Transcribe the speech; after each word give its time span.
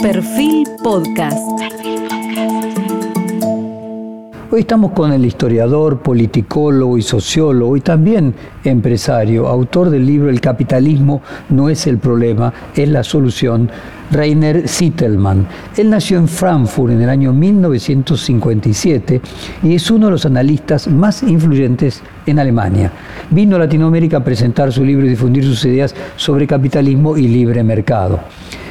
Perfil 0.00 0.64
Podcast. 0.82 1.36
Hoy 4.50 4.60
estamos 4.60 4.92
con 4.92 5.12
el 5.12 5.24
historiador, 5.24 6.02
politicólogo 6.02 6.96
y 6.96 7.02
sociólogo 7.02 7.76
y 7.76 7.80
también 7.80 8.32
empresario, 8.62 9.48
autor 9.48 9.90
del 9.90 10.06
libro 10.06 10.30
El 10.30 10.40
capitalismo 10.40 11.20
no 11.50 11.68
es 11.68 11.88
el 11.88 11.98
problema, 11.98 12.52
es 12.76 12.88
la 12.88 13.02
solución, 13.02 13.70
Rainer 14.12 14.68
Sittelmann. 14.68 15.46
Él 15.76 15.90
nació 15.90 16.18
en 16.18 16.28
Frankfurt 16.28 16.92
en 16.92 17.02
el 17.02 17.08
año 17.08 17.32
1957 17.32 19.20
y 19.64 19.74
es 19.74 19.90
uno 19.90 20.06
de 20.06 20.12
los 20.12 20.24
analistas 20.24 20.86
más 20.86 21.24
influyentes 21.24 22.02
en 22.24 22.38
Alemania. 22.38 22.92
Vino 23.30 23.56
a 23.56 23.58
Latinoamérica 23.58 24.18
a 24.18 24.24
presentar 24.24 24.72
su 24.72 24.84
libro 24.84 25.06
y 25.06 25.10
difundir 25.10 25.44
sus 25.44 25.64
ideas 25.64 25.94
sobre 26.16 26.46
capitalismo 26.46 27.16
y 27.16 27.26
libre 27.26 27.64
mercado. 27.64 28.20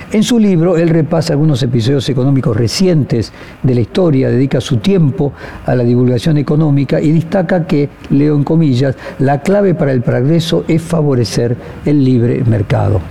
En 0.09 0.23
su 0.23 0.39
libro, 0.39 0.77
él 0.77 0.87
repasa 0.87 1.33
algunos 1.33 1.61
episodios 1.63 2.07
económicos 2.07 2.55
recientes 2.55 3.33
de 3.61 3.75
la 3.75 3.81
historia, 3.81 4.29
dedica 4.29 4.61
su 4.61 4.77
tiempo 4.77 5.33
a 5.65 5.75
la 5.75 5.83
divulgación 5.83 6.37
económica 6.37 7.01
y 7.01 7.11
destaca 7.11 7.67
que, 7.67 7.89
leo 8.09 8.35
en 8.35 8.45
comillas, 8.45 8.95
la 9.19 9.41
clave 9.41 9.75
para 9.75 9.91
el 9.91 10.01
progreso 10.01 10.63
es 10.69 10.81
favorecer 10.81 11.57
el 11.83 12.05
libre 12.05 12.41
mercado. 12.45 13.01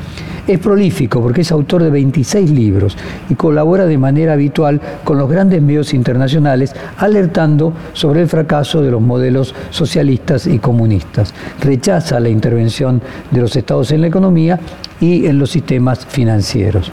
Es 0.46 0.60
prolífico 0.60 1.20
porque 1.20 1.40
es 1.40 1.50
autor 1.50 1.82
de 1.82 1.90
26 1.90 2.50
libros 2.50 2.96
y 3.28 3.34
colabora 3.34 3.84
de 3.86 3.98
manera 3.98 4.34
habitual 4.34 4.80
con 5.02 5.18
los 5.18 5.28
grandes 5.28 5.60
medios 5.60 5.92
internacionales 5.92 6.72
alertando 6.98 7.72
sobre 7.92 8.22
el 8.22 8.28
fracaso 8.28 8.80
de 8.80 8.92
los 8.92 9.02
modelos 9.02 9.54
socialistas 9.70 10.46
y 10.46 10.58
comunistas. 10.58 11.34
Rechaza 11.60 12.20
la 12.20 12.28
intervención 12.28 13.02
de 13.30 13.40
los 13.40 13.56
estados 13.56 13.90
en 13.90 14.02
la 14.02 14.06
economía 14.06 14.60
y 15.00 15.26
en 15.26 15.38
los 15.38 15.50
sistemas 15.50 16.06
financieros. 16.06 16.92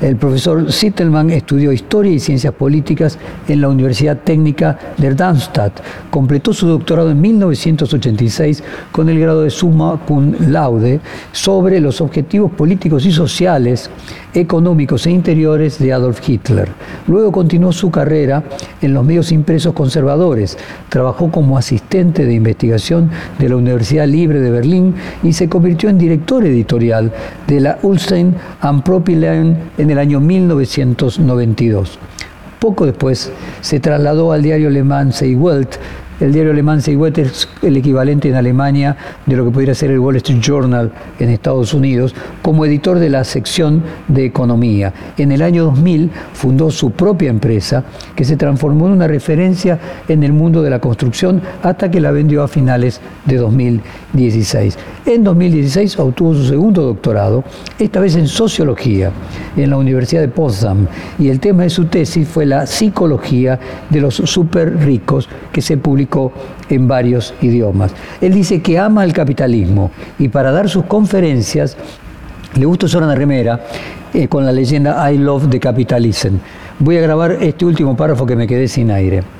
El 0.00 0.16
profesor 0.16 0.72
Sittelmann 0.72 1.30
estudió 1.30 1.72
Historia 1.72 2.12
y 2.12 2.20
Ciencias 2.20 2.54
Políticas 2.54 3.18
en 3.48 3.60
la 3.60 3.68
Universidad 3.68 4.18
Técnica 4.18 4.78
de 4.96 5.12
Darmstadt. 5.12 5.80
Completó 6.08 6.52
su 6.52 6.68
doctorado 6.68 7.10
en 7.10 7.20
1986 7.20 8.62
con 8.92 9.08
el 9.08 9.18
grado 9.18 9.42
de 9.42 9.50
Summa 9.50 10.00
Cum 10.06 10.34
Laude 10.48 11.00
sobre 11.32 11.80
los 11.80 12.00
objetivos 12.00 12.52
políticos 12.52 13.06
y 13.06 13.12
sociales, 13.12 13.90
económicos 14.34 15.06
e 15.06 15.10
interiores 15.10 15.78
de 15.78 15.92
Adolf 15.92 16.26
Hitler. 16.28 16.68
Luego 17.06 17.32
continuó 17.32 17.72
su 17.72 17.90
carrera 17.90 18.44
en 18.80 18.94
los 18.94 19.04
medios 19.04 19.32
impresos 19.32 19.72
conservadores. 19.72 20.58
Trabajó 20.88 21.30
como 21.30 21.58
asistente 21.58 22.24
de 22.24 22.34
investigación 22.34 23.10
de 23.38 23.48
la 23.48 23.56
Universidad 23.56 24.06
Libre 24.06 24.40
de 24.40 24.50
Berlín 24.50 24.94
y 25.22 25.32
se 25.32 25.48
convirtió 25.48 25.88
en 25.88 25.98
director 25.98 26.44
editorial 26.44 27.12
de 27.46 27.60
la 27.60 27.78
Ulstein 27.82 28.34
and 28.60 28.82
en 29.78 29.90
el 29.90 29.98
año 29.98 30.20
1992. 30.20 31.98
Poco 32.58 32.86
después 32.86 33.30
se 33.60 33.78
trasladó 33.78 34.32
al 34.32 34.42
diario 34.42 34.68
alemán 34.68 35.12
Welt 35.36 35.76
el 36.20 36.32
diario 36.32 36.52
alemán 36.52 36.82
Seiwet 36.82 37.18
es 37.18 37.48
el 37.62 37.76
equivalente 37.76 38.28
en 38.28 38.34
Alemania 38.34 38.96
de 39.26 39.36
lo 39.36 39.44
que 39.44 39.50
podría 39.50 39.74
ser 39.74 39.90
el 39.90 40.00
Wall 40.00 40.16
Street 40.16 40.40
Journal 40.40 40.90
en 41.18 41.28
Estados 41.30 41.74
Unidos, 41.74 42.14
como 42.42 42.66
editor 42.66 42.98
de 42.98 43.08
la 43.08 43.24
sección 43.24 43.82
de 44.08 44.24
economía. 44.24 44.92
En 45.16 45.32
el 45.32 45.42
año 45.42 45.64
2000 45.64 46.10
fundó 46.32 46.70
su 46.70 46.90
propia 46.90 47.30
empresa, 47.30 47.84
que 48.16 48.24
se 48.24 48.36
transformó 48.36 48.86
en 48.86 48.92
una 48.92 49.06
referencia 49.06 49.78
en 50.08 50.22
el 50.22 50.32
mundo 50.32 50.62
de 50.62 50.70
la 50.70 50.80
construcción 50.80 51.40
hasta 51.62 51.90
que 51.90 52.00
la 52.00 52.10
vendió 52.10 52.42
a 52.42 52.48
finales 52.48 53.00
de 53.24 53.36
2016. 53.36 54.76
En 55.08 55.24
2016 55.24 55.98
obtuvo 56.00 56.34
su 56.34 56.44
segundo 56.44 56.82
doctorado, 56.82 57.42
esta 57.78 57.98
vez 57.98 58.14
en 58.14 58.28
sociología, 58.28 59.10
en 59.56 59.70
la 59.70 59.78
Universidad 59.78 60.20
de 60.20 60.28
Potsdam, 60.28 60.86
y 61.18 61.30
el 61.30 61.40
tema 61.40 61.62
de 61.62 61.70
su 61.70 61.86
tesis 61.86 62.28
fue 62.28 62.44
la 62.44 62.66
psicología 62.66 63.58
de 63.88 64.02
los 64.02 64.16
super 64.16 64.76
ricos 64.84 65.26
que 65.50 65.62
se 65.62 65.78
publicó 65.78 66.30
en 66.68 66.86
varios 66.86 67.32
idiomas. 67.40 67.94
Él 68.20 68.34
dice 68.34 68.60
que 68.60 68.78
ama 68.78 69.02
el 69.02 69.14
capitalismo 69.14 69.92
y 70.18 70.28
para 70.28 70.52
dar 70.52 70.68
sus 70.68 70.84
conferencias 70.84 71.78
le 72.54 72.66
gusta 72.66 72.84
usar 72.84 73.02
una 73.02 73.14
remera 73.14 73.64
eh, 74.12 74.28
con 74.28 74.44
la 74.44 74.52
leyenda 74.52 75.10
I 75.10 75.16
love 75.16 75.48
the 75.48 75.58
capitalism. 75.58 76.34
Voy 76.80 76.98
a 76.98 77.00
grabar 77.00 77.38
este 77.40 77.64
último 77.64 77.96
párrafo 77.96 78.26
que 78.26 78.36
me 78.36 78.46
quedé 78.46 78.68
sin 78.68 78.90
aire. 78.90 79.37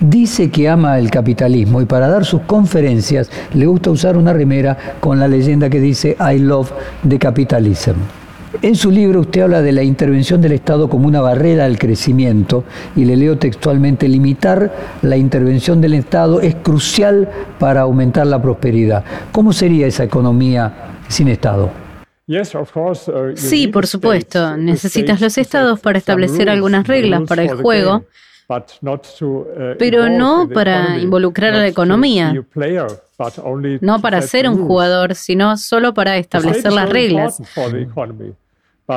Dice 0.00 0.50
que 0.50 0.68
ama 0.68 0.98
el 0.98 1.10
capitalismo 1.10 1.80
y 1.80 1.86
para 1.86 2.08
dar 2.08 2.24
sus 2.24 2.42
conferencias 2.42 3.30
le 3.54 3.66
gusta 3.66 3.90
usar 3.90 4.16
una 4.16 4.32
remera 4.32 4.76
con 5.00 5.18
la 5.18 5.26
leyenda 5.26 5.70
que 5.70 5.80
dice 5.80 6.16
I 6.20 6.38
love 6.38 6.70
the 7.08 7.18
capitalism. 7.18 7.94
En 8.62 8.74
su 8.74 8.90
libro 8.90 9.20
usted 9.20 9.42
habla 9.42 9.62
de 9.62 9.72
la 9.72 9.82
intervención 9.82 10.40
del 10.40 10.52
Estado 10.52 10.88
como 10.88 11.06
una 11.06 11.20
barrera 11.20 11.64
al 11.64 11.78
crecimiento 11.78 12.64
y 12.94 13.04
le 13.04 13.16
leo 13.16 13.38
textualmente, 13.38 14.08
limitar 14.08 14.72
la 15.02 15.16
intervención 15.16 15.80
del 15.80 15.94
Estado 15.94 16.40
es 16.40 16.54
crucial 16.54 17.28
para 17.58 17.82
aumentar 17.82 18.26
la 18.26 18.40
prosperidad. 18.40 19.04
¿Cómo 19.32 19.52
sería 19.52 19.86
esa 19.86 20.04
economía 20.04 20.72
sin 21.08 21.28
Estado? 21.28 21.70
Uh, 22.28 23.36
sí, 23.36 23.68
por 23.68 23.86
supuesto. 23.86 24.56
Necesitas 24.56 25.20
los 25.20 25.38
estados 25.38 25.78
para 25.78 25.98
establecer 25.98 26.48
algunas 26.48 26.86
reglas 26.86 27.22
para 27.28 27.42
el 27.42 27.54
juego, 27.62 28.04
pero 29.78 30.08
no 30.08 30.48
para 30.48 30.98
involucrar 30.98 31.54
a 31.54 31.58
la 31.58 31.68
economía. 31.68 32.34
No 33.80 34.00
para 34.00 34.22
ser 34.22 34.48
un 34.48 34.66
jugador, 34.66 35.14
sino 35.14 35.56
solo 35.56 35.94
para 35.94 36.16
establecer 36.16 36.72
las 36.72 36.88
reglas. 36.88 37.40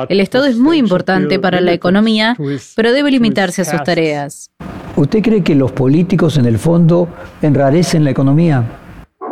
El 0.08 0.20
Estado 0.20 0.46
es 0.46 0.56
muy 0.56 0.78
importante 0.78 1.38
para 1.38 1.60
la 1.60 1.72
economía, 1.72 2.36
pero 2.76 2.92
debe 2.92 3.10
limitarse 3.10 3.62
a 3.62 3.64
sus 3.64 3.82
tareas. 3.82 4.50
¿Usted 4.96 5.22
cree 5.22 5.42
que 5.42 5.54
los 5.54 5.72
políticos 5.72 6.36
en 6.36 6.46
el 6.46 6.58
fondo 6.58 7.08
enrarecen 7.42 8.04
la 8.04 8.10
economía? 8.10 8.79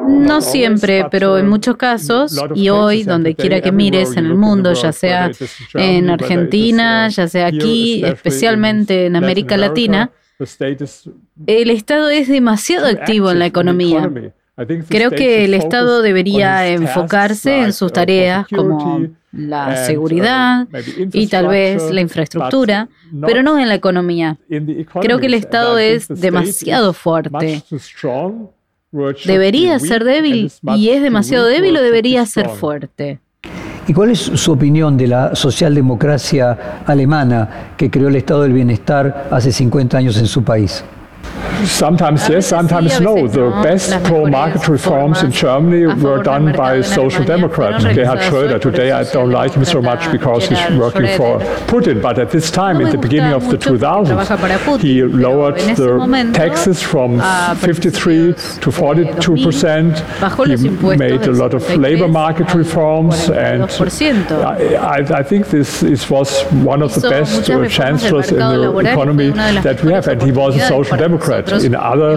No 0.09 0.41
siempre, 0.41 1.07
pero 1.11 1.39
en 1.39 1.49
muchos 1.49 1.77
casos, 1.77 2.39
y 2.55 2.69
hoy, 2.71 3.03
donde 3.03 3.35
quiera 3.35 3.61
que 3.61 3.73
mires 3.73 4.17
en 4.17 4.27
el 4.27 4.35
mundo, 4.35 4.73
ya 4.73 4.93
sea 4.93 5.31
en 5.75 6.11
Argentina, 6.11 7.09
ya 7.09 7.29
sea 7.29 7.47
aquí, 7.47 8.05
especialmente 8.05 9.07
en 9.07 9.17
América 9.17 9.57
Latina, 9.57 10.11
el 11.47 11.71
Estado 11.71 12.11
es 12.11 12.29
demasiado 12.29 12.87
activo 12.87 13.31
en 13.31 13.39
la 13.39 13.47
economía. 13.47 14.11
Creo 14.89 15.11
que 15.11 15.45
el 15.45 15.55
Estado 15.55 16.03
debería 16.03 16.67
enfocarse 16.69 17.61
en 17.61 17.73
sus 17.73 17.93
tareas 17.93 18.47
como 18.49 19.07
la 19.31 19.77
seguridad 19.85 20.67
y 21.13 21.27
tal 21.27 21.49
vez 21.49 21.91
la 21.91 22.01
infraestructura, 22.01 22.89
pero 23.21 23.43
no 23.43 23.59
en 23.59 23.69
la 23.69 23.75
economía. 23.75 24.37
Creo 25.01 25.19
que 25.19 25.27
el 25.27 25.35
Estado 25.35 25.79
es 25.79 26.09
demasiado 26.09 26.93
fuerte. 26.93 27.63
Debería 28.91 29.79
ser 29.79 30.05
débil 30.05 30.51
y 30.77 30.89
es 30.89 31.03
demasiado 31.03 31.47
débil 31.47 31.77
o 31.77 31.83
debería 31.83 32.25
ser 32.27 32.49
fuerte. 32.49 33.21
¿Y 33.87 33.95
cuál 33.95 34.11
es 34.11 34.19
su 34.19 34.53
opinión 34.53 34.97
de 34.97 35.07
la 35.07 35.35
socialdemocracia 35.35 36.83
alemana 36.87 37.73
que 37.77 37.91
creó 37.91 38.09
el 38.09 38.17
Estado 38.17 38.43
del 38.43 38.53
Bienestar 38.53 39.29
hace 39.31 39.51
50 39.51 39.97
años 39.97 40.19
en 40.19 40.27
su 40.27 40.43
país? 40.45 40.85
Sometimes 41.65 42.29
yes, 42.29 42.47
sometimes 42.47 43.01
no. 43.01 43.27
The 43.27 43.51
best 43.63 43.91
pro-market 44.05 44.69
reforms 44.69 45.23
in 45.23 45.33
Germany 45.33 45.87
were 46.03 46.23
done 46.23 46.53
by 46.53 46.81
Social 46.83 47.25
Democrat 47.25 47.83
Gerhard 47.95 48.21
Schröder. 48.21 48.61
Today 48.61 48.93
I 48.93 49.03
don't 49.05 49.31
like 49.31 49.53
him 49.55 49.65
so 49.65 49.83
much 49.83 50.11
because 50.13 50.49
he's 50.49 50.59
working 50.79 51.07
for 51.17 51.39
Putin, 51.67 52.01
but 52.01 52.19
at 52.19 52.31
this 52.31 52.51
time, 52.51 52.81
in 52.81 52.91
the 52.91 52.99
beginning 52.99 53.33
of 53.33 53.49
the 53.51 53.57
2000s, 53.59 54.81
he 54.81 55.03
lowered 55.03 55.57
the 55.77 55.99
taxes 56.33 56.83
from 56.83 57.21
53 57.57 58.35
to 58.61 58.71
42 58.73 59.37
percent. 59.45 59.99
He 60.61 60.69
made 60.97 61.23
a 61.23 61.33
lot 61.33 61.55
of 61.55 61.63
labor 61.77 62.09
market 62.09 62.55
reforms, 62.55 63.29
and 63.31 63.63
I, 64.77 65.05
I 65.21 65.23
think 65.25 65.49
this, 65.49 65.81
this 65.81 66.09
was 66.09 66.43
one 66.65 66.83
of 66.83 66.95
the 66.95 67.01
best 67.11 67.51
uh, 67.51 67.69
chancellors 67.69 68.31
in 68.31 68.39
the 68.39 68.79
economy 68.93 69.31
that 69.63 69.83
we 69.85 69.93
have, 69.93 70.07
and 70.09 70.23
he 70.23 70.31
was 70.33 70.55
a 70.57 70.61
social 70.69 70.97
democrat 70.97 71.08
in 71.65 71.75
other, 71.75 72.17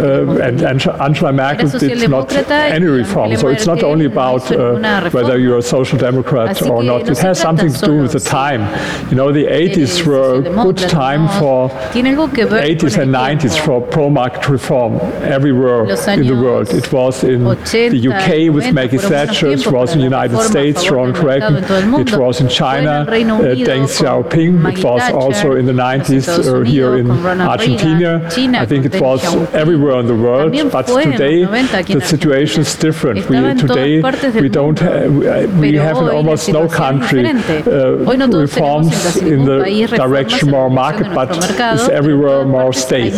uh, 0.00 0.46
and, 0.46 0.62
and 0.62 0.86
Angela 1.00 1.32
Merkel 1.32 1.68
did 1.68 2.08
not 2.10 2.32
any 2.76 2.86
reform. 2.86 3.36
So 3.36 3.48
it's 3.48 3.66
not 3.66 3.82
only 3.82 4.06
about 4.06 4.50
uh, 4.52 5.10
whether 5.10 5.38
you're 5.38 5.58
a 5.58 5.62
social 5.62 5.98
democrat 5.98 6.60
or 6.62 6.82
not. 6.82 7.08
It 7.08 7.18
has 7.18 7.38
something 7.40 7.72
to 7.72 7.86
do 7.86 7.96
with 8.02 8.12
the 8.12 8.20
time. 8.20 8.62
You 9.10 9.16
know, 9.16 9.32
the 9.32 9.44
80s 9.46 10.06
were 10.06 10.34
a 10.36 10.42
good 10.64 10.78
time 10.88 11.28
for 11.40 11.70
80s 12.78 12.98
and 13.02 13.12
90s 13.14 13.58
for 13.64 13.80
pro-market 13.80 14.48
reform 14.48 14.92
everywhere 15.22 15.82
in 16.20 16.26
the 16.26 16.34
world. 16.44 16.68
It 16.72 16.92
was 16.92 17.24
in 17.24 17.44
the 17.44 18.00
UK 18.10 18.54
with 18.54 18.72
Maggie 18.72 18.98
Thatcher. 18.98 19.48
It 19.48 19.66
was 19.66 19.92
in 19.92 19.98
the 19.98 20.04
United 20.04 20.38
States, 20.42 20.90
Ronald 20.90 21.18
Reagan. 21.18 21.56
It 22.00 22.16
was 22.16 22.40
in 22.40 22.48
China, 22.48 22.90
uh, 23.00 23.54
Deng 23.68 23.86
Xiaoping. 23.86 24.72
It 24.78 24.84
was 24.84 25.02
also 25.12 25.54
in 25.56 25.66
the 25.66 25.72
90s 25.72 26.28
uh, 26.28 26.60
here 26.64 26.96
in 26.96 27.10
Argentina. 27.10 28.19
I 28.62 28.66
think 28.66 28.84
it 28.86 29.00
was 29.00 29.20
everywhere 29.54 29.98
in 30.00 30.06
the 30.06 30.14
world, 30.14 30.52
but 30.70 30.86
today 31.16 31.44
the 31.94 32.00
situation 32.06 32.60
is 32.62 32.74
different. 32.76 33.18
We, 33.28 33.36
today 33.68 34.00
we 34.42 34.48
don't 34.48 34.78
have, 34.78 35.10
we 35.58 35.74
have 35.76 35.96
in 35.96 36.08
almost 36.16 36.48
no 36.52 36.68
country 36.68 37.22
uh, 37.66 38.04
reforms 38.40 38.92
in 39.32 39.44
the 39.44 39.58
direction 40.04 40.50
more 40.50 40.70
market, 40.70 41.06
but 41.14 41.28
it's 41.74 41.88
everywhere 42.00 42.44
more 42.44 42.72
state. 42.72 43.12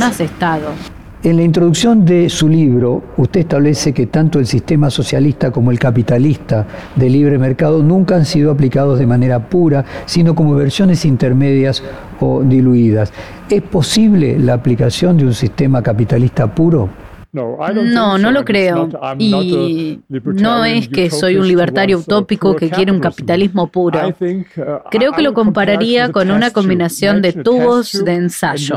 En 1.24 1.36
la 1.36 1.44
introducción 1.44 2.04
de 2.04 2.28
su 2.28 2.48
libro, 2.48 3.00
usted 3.16 3.42
establece 3.42 3.92
que 3.92 4.08
tanto 4.08 4.40
el 4.40 4.46
sistema 4.48 4.90
socialista 4.90 5.52
como 5.52 5.70
el 5.70 5.78
capitalista 5.78 6.66
de 6.96 7.08
libre 7.08 7.38
mercado 7.38 7.80
nunca 7.80 8.16
han 8.16 8.24
sido 8.24 8.50
aplicados 8.50 8.98
de 8.98 9.06
manera 9.06 9.48
pura, 9.48 9.84
sino 10.04 10.34
como 10.34 10.56
versiones 10.56 11.04
intermedias 11.04 11.80
o 12.18 12.42
diluidas. 12.42 13.12
¿Es 13.48 13.62
posible 13.62 14.36
la 14.36 14.54
aplicación 14.54 15.16
de 15.16 15.26
un 15.26 15.34
sistema 15.34 15.80
capitalista 15.80 16.52
puro? 16.52 16.88
No, 17.32 18.18
no 18.18 18.30
lo 18.30 18.44
creo. 18.44 18.90
Y 19.18 20.00
no 20.10 20.64
es 20.66 20.88
que 20.88 21.10
soy 21.10 21.36
un 21.36 21.48
libertario 21.48 21.98
utópico 21.98 22.54
que 22.54 22.68
quiere 22.68 22.92
un 22.92 23.00
capitalismo 23.00 23.68
puro. 23.68 24.00
Uh, 24.06 24.44
creo 24.90 25.12
que 25.12 25.22
lo 25.22 25.32
compararía 25.32 26.12
con 26.12 26.30
una 26.30 26.50
combinación 26.50 27.22
de 27.22 27.32
tubos 27.32 28.04
de 28.04 28.14
ensayo. 28.14 28.76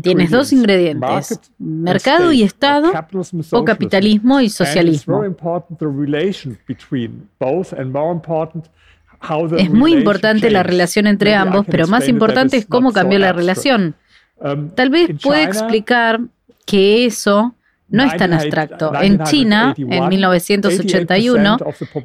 Tienes 0.00 0.30
dos 0.30 0.52
ingredientes, 0.52 1.40
mercado 1.58 2.32
y 2.32 2.42
Estado 2.42 2.92
o 3.50 3.64
capitalismo 3.64 4.40
y 4.40 4.48
socialismo. 4.48 5.22
Es 9.56 9.70
muy 9.70 9.92
importante 9.92 10.50
la 10.50 10.62
relación 10.62 11.06
entre 11.06 11.34
ambos, 11.34 11.66
pero 11.70 11.86
más 11.88 12.08
importante 12.08 12.56
es 12.56 12.66
cómo 12.66 12.92
cambió 12.92 13.18
la 13.18 13.32
relación. 13.32 13.94
Um, 14.40 14.70
Tal 14.70 14.90
vez 14.90 15.10
puede 15.22 15.44
explicar 15.44 16.20
que 16.66 17.04
eso 17.04 17.54
no 17.92 18.02
es 18.04 18.16
tan 18.16 18.32
abstracto. 18.32 18.92
En 19.00 19.22
China, 19.22 19.74
en 19.76 20.08
1981, 20.08 21.58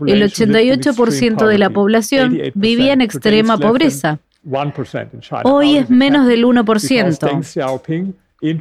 el 0.05 0.21
88% 0.23 1.47
de 1.47 1.57
la 1.57 1.69
población 1.71 2.37
vivía 2.53 2.93
en 2.93 3.01
extrema 3.01 3.57
pobreza. 3.57 4.19
Hoy 5.43 5.77
es 5.77 5.89
menos 5.89 6.27
del 6.27 6.45
1%. 6.45 7.43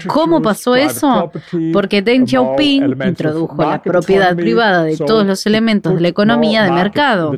¿Cómo 0.07 0.41
pasó 0.41 0.75
eso? 0.75 1.31
Porque 1.73 2.01
Deng 2.01 2.27
Xiaoping 2.27 2.97
introdujo 3.07 3.63
la 3.63 3.83
propiedad 3.83 4.35
privada 4.35 4.85
de 4.85 4.97
todos 4.97 5.27
los 5.27 5.45
elementos 5.47 5.95
de 5.95 6.01
la 6.01 6.09
economía 6.09 6.65
de 6.65 6.71
mercado. 6.73 7.33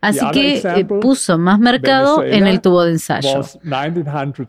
Así 0.00 0.24
que 0.32 0.56
eh, 0.58 0.84
puso 0.84 1.38
más 1.38 1.58
mercado 1.58 2.24
en 2.24 2.46
el 2.46 2.60
tubo 2.60 2.84
de 2.84 2.92
ensayo. 2.92 3.42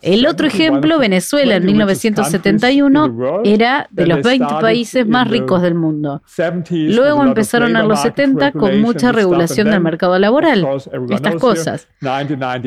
El 0.01 0.25
otro 0.25 0.47
ejemplo, 0.47 0.97
Venezuela 0.97 1.57
en 1.57 1.65
1971, 1.65 3.41
era 3.43 3.87
de 3.91 4.07
los 4.07 4.21
20 4.21 4.45
países 4.61 5.05
más 5.07 5.29
ricos 5.29 5.61
del 5.61 5.75
mundo. 5.75 6.21
Luego 6.69 7.23
empezaron 7.23 7.75
a 7.75 7.83
los 7.83 8.01
70 8.01 8.53
con 8.53 8.81
mucha 8.81 9.11
regulación 9.11 9.69
del 9.69 9.81
mercado 9.81 10.17
laboral, 10.19 10.67
estas 11.09 11.35
cosas. 11.35 11.87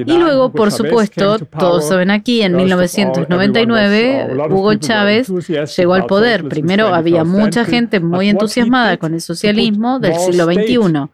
Y 0.07 0.19
luego, 0.19 0.53
por 0.53 0.71
supuesto, 0.71 1.39
todos 1.39 1.89
saben 1.89 2.11
aquí, 2.11 2.43
en 2.43 2.57
1999, 2.57 4.37
Hugo 4.51 4.75
Chávez 4.75 5.29
llegó 5.77 5.95
al 5.95 6.07
poder. 6.07 6.49
Primero 6.49 6.89
había 6.89 7.25
mucha 7.25 7.65
gente 7.65 8.01
muy 8.01 8.29
entusiasmada 8.29 8.97
con 8.99 9.15
el 9.15 9.21
socialismo 9.21 9.99
del 9.99 10.15
siglo 10.17 10.45
XXI. 10.45 11.09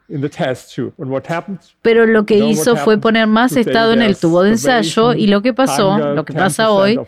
Pero 1.82 2.06
lo 2.06 2.26
que 2.26 2.38
hizo 2.38 2.76
fue 2.76 2.98
poner 2.98 3.26
más 3.26 3.56
Estado 3.56 3.92
en 3.92 4.02
el 4.02 4.16
tubo 4.16 4.42
de 4.42 4.50
ensayo 4.50 5.14
y 5.14 5.26
lo 5.26 5.42
que 5.42 5.52
pasó, 5.54 5.98
lo 5.98 6.24
que 6.24 6.32
pasa 6.32 6.70
hoy, 6.70 6.98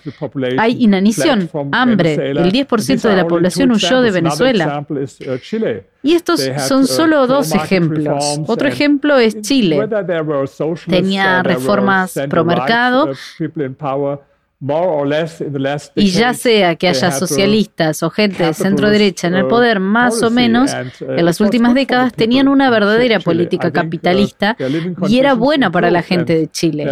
hay 0.58 0.82
inanición, 0.82 1.50
hambre. 1.72 2.14
El 2.14 2.52
10% 2.52 3.02
de 3.02 3.16
la 3.16 3.26
población 3.26 3.70
huyó 3.70 4.00
de 4.00 4.10
Venezuela. 4.10 4.86
Y 6.02 6.14
estos 6.14 6.40
son 6.58 6.86
solo 6.86 7.26
dos 7.26 7.54
ejemplos. 7.54 8.40
Otro 8.46 8.68
ejemplo 8.68 9.18
es 9.18 9.40
Chile. 9.42 9.88
Tenía 10.88 11.42
reformas 11.42 12.18
pro 12.28 12.44
mercado 12.44 13.10
y 15.96 16.10
ya 16.10 16.34
sea 16.34 16.76
que 16.76 16.86
haya 16.86 17.10
socialistas 17.10 18.04
o 18.04 18.10
gente 18.10 18.44
de 18.44 18.54
centro 18.54 18.90
derecha 18.90 19.26
en 19.26 19.34
el 19.34 19.46
poder, 19.46 19.80
más 19.80 20.22
o 20.22 20.30
menos, 20.30 20.72
uh, 20.72 21.10
en 21.10 21.24
las 21.24 21.40
últimas 21.40 21.74
décadas 21.74 22.12
tenían 22.12 22.46
una 22.46 22.70
verdadera 22.70 23.18
política 23.18 23.68
uh, 23.68 23.72
capitalista 23.72 24.56
y 25.08 25.18
era 25.18 25.34
buena 25.34 25.72
para 25.72 25.90
la 25.90 26.02
gente 26.02 26.36
de 26.36 26.48
Chile. 26.48 26.86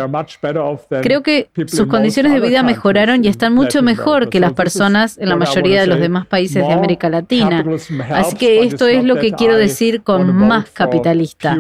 Creo 1.01 1.23
que 1.23 1.49
sus 1.69 1.87
condiciones 1.87 2.33
de 2.33 2.41
vida 2.41 2.65
mejoraron 2.65 3.25
y 3.25 3.29
están 3.29 3.55
mucho 3.55 3.83
mejor 3.83 4.31
que 4.31 4.41
las 4.41 4.53
personas 4.53 5.17
en 5.19 5.29
la 5.29 5.37
mayoría 5.37 5.81
de 5.81 5.87
los 5.87 6.01
demás 6.01 6.27
países 6.27 6.67
de 6.67 6.73
América 6.73 7.09
Latina. 7.09 7.65
Así 8.11 8.37
que 8.37 8.65
esto 8.65 8.89
es 8.89 9.05
lo 9.05 9.17
que 9.17 9.33
quiero 9.33 9.57
decir 9.57 10.03
con 10.03 10.35
más 10.35 10.71
capitalista. 10.71 11.57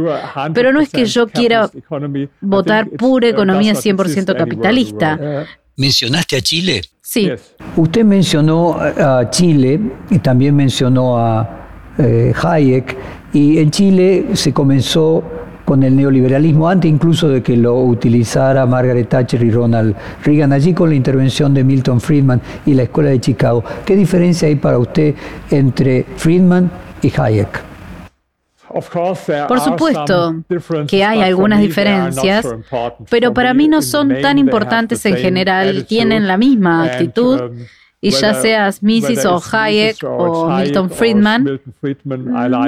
Pero 0.55 0.73
no 0.73 0.81
es 0.81 0.91
que 0.91 1.05
yo 1.05 1.29
quiera 1.29 1.71
votar 2.41 2.89
pura 2.89 3.29
uh, 3.29 3.31
economía 3.31 3.75
100% 3.75 4.37
capitalista. 4.37 5.47
¿Mencionaste 5.76 6.37
a 6.37 6.40
Chile? 6.40 6.82
Sí. 7.02 7.31
Usted 7.76 8.05
mencionó 8.05 8.76
a 8.78 9.28
Chile 9.31 9.81
y 10.11 10.19
también 10.19 10.55
mencionó 10.55 11.19
a 11.19 11.61
eh, 11.99 12.32
Hayek 12.40 12.96
y 13.32 13.58
en 13.58 13.70
Chile 13.70 14.26
se 14.34 14.52
comenzó 14.52 15.22
con 15.64 15.82
el 15.82 15.94
neoliberalismo 15.94 16.69
antes 16.69 16.90
incluso 16.90 17.28
de 17.28 17.43
que 17.43 17.56
lo 17.56 17.81
utilizara 17.82 18.67
Margaret 18.67 19.08
Thatcher 19.08 19.43
y 19.43 19.50
Ronald 19.50 19.94
Reagan, 20.25 20.52
allí 20.52 20.75
con 20.75 20.88
la 20.88 20.96
intervención 20.96 21.55
de 21.55 21.62
Milton 21.62 22.00
Friedman 22.00 22.40
y 22.66 22.75
la 22.75 22.82
Escuela 22.84 23.11
de 23.11 23.20
Chicago. 23.20 23.62
¿Qué 23.84 23.94
diferencia 23.94 24.49
hay 24.49 24.56
para 24.56 24.78
usted 24.78 25.14
entre 25.50 26.05
Friedman 26.16 26.70
y 27.02 27.12
Hayek? 27.16 27.69
Por 29.49 29.61
supuesto 29.61 30.43
que 30.87 31.05
hay 31.05 31.22
algunas 31.22 31.61
diferencias, 31.61 32.46
pero 33.08 33.34
para 33.34 33.55
mí 33.55 33.69
no 33.69 33.82
son 33.82 34.20
tan 34.20 34.38
importantes 34.38 35.05
en 35.06 35.17
general, 35.17 35.84
tienen 35.87 36.26
la 36.26 36.37
misma 36.37 36.84
actitud. 36.84 37.40
Um, 37.40 37.67
y 38.02 38.12
ya 38.12 38.32
seas 38.32 38.82
Mises 38.82 39.26
o 39.26 39.38
Hayek 39.52 40.02
o 40.05 40.49
Milton 40.56 40.88
Friedman, 40.90 41.61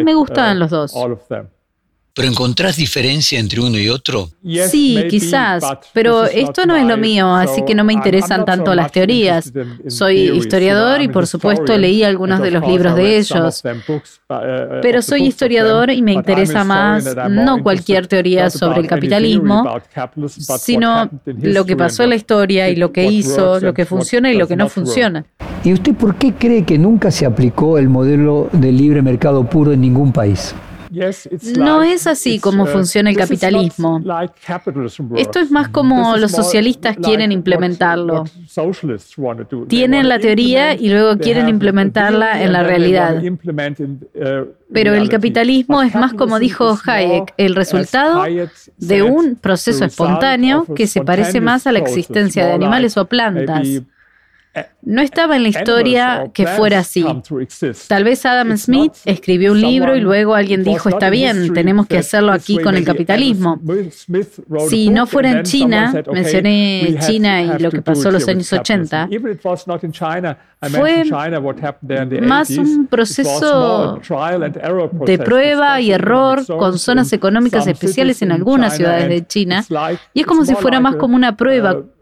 me 0.05 0.15
gustan 0.15 0.57
uh, 0.57 0.61
los 0.61 0.71
dos. 0.71 0.95
¿Pero 2.15 2.29
encontrás 2.29 2.77
diferencia 2.77 3.39
entre 3.39 3.61
uno 3.61 3.79
y 3.79 3.89
otro? 3.89 4.29
Sí, 4.69 5.03
quizás, 5.09 5.65
pero 5.95 6.25
esto 6.25 6.67
no 6.67 6.77
es 6.77 6.85
lo 6.85 6.99
mío, 6.99 7.35
así 7.35 7.65
que 7.65 7.75
no 7.75 7.85
me 7.85 7.95
interesan 7.95 8.45
tanto 8.45 8.75
las 8.75 8.93
teorías. 8.93 9.51
Soy 9.89 10.31
historiador 10.31 11.01
y 11.01 11.09
por 11.09 11.27
supuesto 11.27 11.77
leí 11.79 12.03
algunos 12.03 12.43
de 12.43 12.51
los 12.51 12.67
libros 12.67 12.97
de 12.97 13.17
ellos. 13.17 13.63
Uh, 13.65 14.81
pero 14.83 15.01
soy 15.01 15.27
historiador 15.27 15.91
y 15.91 16.03
me 16.03 16.13
interesa 16.13 16.65
más 16.65 17.17
no 17.31 17.63
cualquier 17.63 18.07
teoría 18.07 18.51
sobre 18.51 18.81
el 18.81 18.87
capitalismo, 18.87 19.81
sino 20.59 21.09
lo 21.25 21.65
que 21.65 21.77
pasó 21.77 22.03
en 22.03 22.11
la 22.11 22.17
historia 22.17 22.69
y 22.69 22.77
lo 22.77 22.93
que 22.93 23.05
hizo, 23.05 23.59
lo 23.59 23.73
que 23.73 23.87
funciona 23.87 24.31
y 24.31 24.37
lo 24.37 24.47
que 24.47 24.57
no 24.57 24.69
funciona. 24.69 25.25
¿Y 25.65 25.73
usted 25.73 25.95
por 25.95 26.17
qué 26.17 26.35
cree 26.35 26.65
que 26.65 26.77
nunca 26.77 27.11
se 27.11 27.25
aplicó 27.25 27.79
el 27.79 27.89
modelo 27.89 28.49
de 28.53 28.73
libre 28.73 29.01
mercado 29.01 29.49
puro 29.49 29.73
en 29.73 29.81
ningún 29.81 30.13
país? 30.13 30.55
No 31.57 31.83
es 31.83 32.07
así 32.07 32.39
como 32.39 32.65
uh, 32.65 32.67
funciona 32.67 33.11
el 33.11 33.17
capitalismo. 33.17 34.03
Esto 35.17 35.41
es 35.41 35.51
más 35.51 35.69
como 35.69 36.17
los 36.17 36.33
socialistas 36.33 36.97
quieren 36.97 37.33
implementarlo. 37.33 38.25
Tienen 39.69 40.09
la 40.09 40.19
teoría 40.19 40.75
y 40.75 40.91
luego 40.91 41.19
quieren 41.19 41.49
implementarla 41.49 42.43
en 42.43 42.53
la 42.53 42.63
realidad. 42.63 43.23
Uh, 43.23 44.47
Pero 44.73 44.95
el 44.95 45.09
capitalismo 45.09 45.83
es 45.83 45.95
más 45.95 46.13
como 46.13 46.39
dijo 46.39 46.79
Hayek, 46.85 47.35
el 47.37 47.55
resultado 47.55 48.25
de 48.77 49.03
un 49.03 49.37
proceso 49.37 49.85
espontáneo 49.85 50.67
que 50.75 50.87
se 50.87 51.03
parece 51.03 51.41
más 51.41 51.67
a 51.67 51.73
la 51.73 51.79
existencia 51.79 52.47
de 52.47 52.53
animales 52.53 52.97
o 52.97 53.07
plantas. 53.07 53.67
No 54.83 55.01
estaba 55.01 55.37
en 55.37 55.45
la 55.45 55.49
historia 55.49 56.31
que 56.35 56.47
fuera 56.47 56.81
así. 56.81 57.05
Tal 57.89 58.05
vez 58.05 58.27
Adam 58.27 58.57
Smith 58.57 58.93
escribió 59.05 59.53
un 59.53 59.61
libro 59.61 59.97
y 59.97 60.01
luego 60.01 60.35
alguien 60.35 60.65
dijo, 60.65 60.89
está 60.89 61.09
bien, 61.09 61.53
tenemos 61.55 61.87
que 61.87 61.99
hacerlo 61.99 62.33
aquí 62.33 62.59
con 62.59 62.75
el 62.75 62.85
capitalismo. 62.85 63.61
Si 64.69 64.91
no 64.91 65.07
fuera 65.07 65.31
en 65.31 65.43
China, 65.45 65.93
mencioné 66.13 66.97
China 67.01 67.43
y 67.43 67.59
lo 67.59 67.71
que 67.71 67.83
pasó 67.83 68.09
en 68.09 68.15
los 68.15 68.29
años 68.29 68.53
80, 68.53 69.09
fue 70.71 71.05
más 72.21 72.51
un 72.51 72.87
proceso 72.87 74.01
de 75.07 75.19
prueba 75.19 75.81
y 75.81 75.93
error 75.93 76.45
con 76.47 76.79
zonas 76.79 77.13
económicas 77.13 77.67
especiales 77.67 78.21
en 78.23 78.33
algunas 78.33 78.77
ciudades 78.77 79.09
de 79.09 79.27
China. 79.27 79.65
Y 80.13 80.21
es 80.21 80.27
como 80.27 80.45
si 80.45 80.55
fuera 80.55 80.81
más 80.81 80.97
como 80.97 81.17
una 81.17 81.37
prueba 81.37 81.77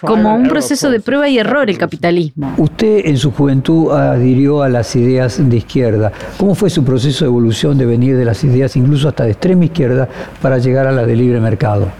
como 0.00 0.34
un 0.34 0.48
proceso 0.48 0.90
de 0.90 1.00
prueba 1.00 1.28
y 1.28 1.38
error 1.38 1.68
el 1.68 1.78
capitalismo. 1.78 2.54
Usted 2.58 3.06
en 3.06 3.16
su 3.16 3.32
juventud 3.32 3.92
adhirió 3.92 4.62
a 4.62 4.68
las 4.68 4.94
ideas 4.96 5.38
de 5.48 5.56
izquierda. 5.56 6.12
¿Cómo 6.36 6.54
fue 6.54 6.70
su 6.70 6.84
proceso 6.84 7.24
de 7.24 7.28
evolución 7.28 7.78
de 7.78 7.86
venir 7.86 8.16
de 8.16 8.24
las 8.24 8.42
ideas 8.44 8.76
incluso 8.76 9.08
hasta 9.08 9.24
de 9.24 9.32
extrema 9.32 9.64
izquierda 9.64 10.08
para 10.42 10.58
llegar 10.58 10.86
a 10.86 10.92
la 10.92 11.06
de 11.06 11.16
libre 11.16 11.40
mercado? 11.40 11.90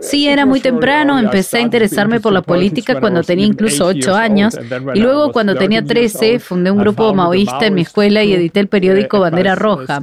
Sí, 0.00 0.28
era 0.28 0.46
muy 0.46 0.60
temprano, 0.60 1.18
empecé 1.18 1.58
a 1.58 1.60
interesarme 1.60 2.20
por 2.20 2.32
la 2.32 2.42
política 2.42 3.00
cuando 3.00 3.22
tenía 3.22 3.46
incluso 3.46 3.86
ocho 3.86 4.14
años 4.14 4.56
y 4.94 5.00
luego 5.00 5.32
cuando 5.32 5.56
tenía 5.56 5.84
13 5.84 6.38
fundé 6.38 6.70
un 6.70 6.78
grupo 6.78 7.12
maoísta 7.12 7.66
en 7.66 7.74
mi 7.74 7.82
escuela 7.82 8.22
y 8.22 8.32
edité 8.32 8.60
el 8.60 8.68
periódico 8.68 9.18
Bandera 9.18 9.56
Roja. 9.56 10.00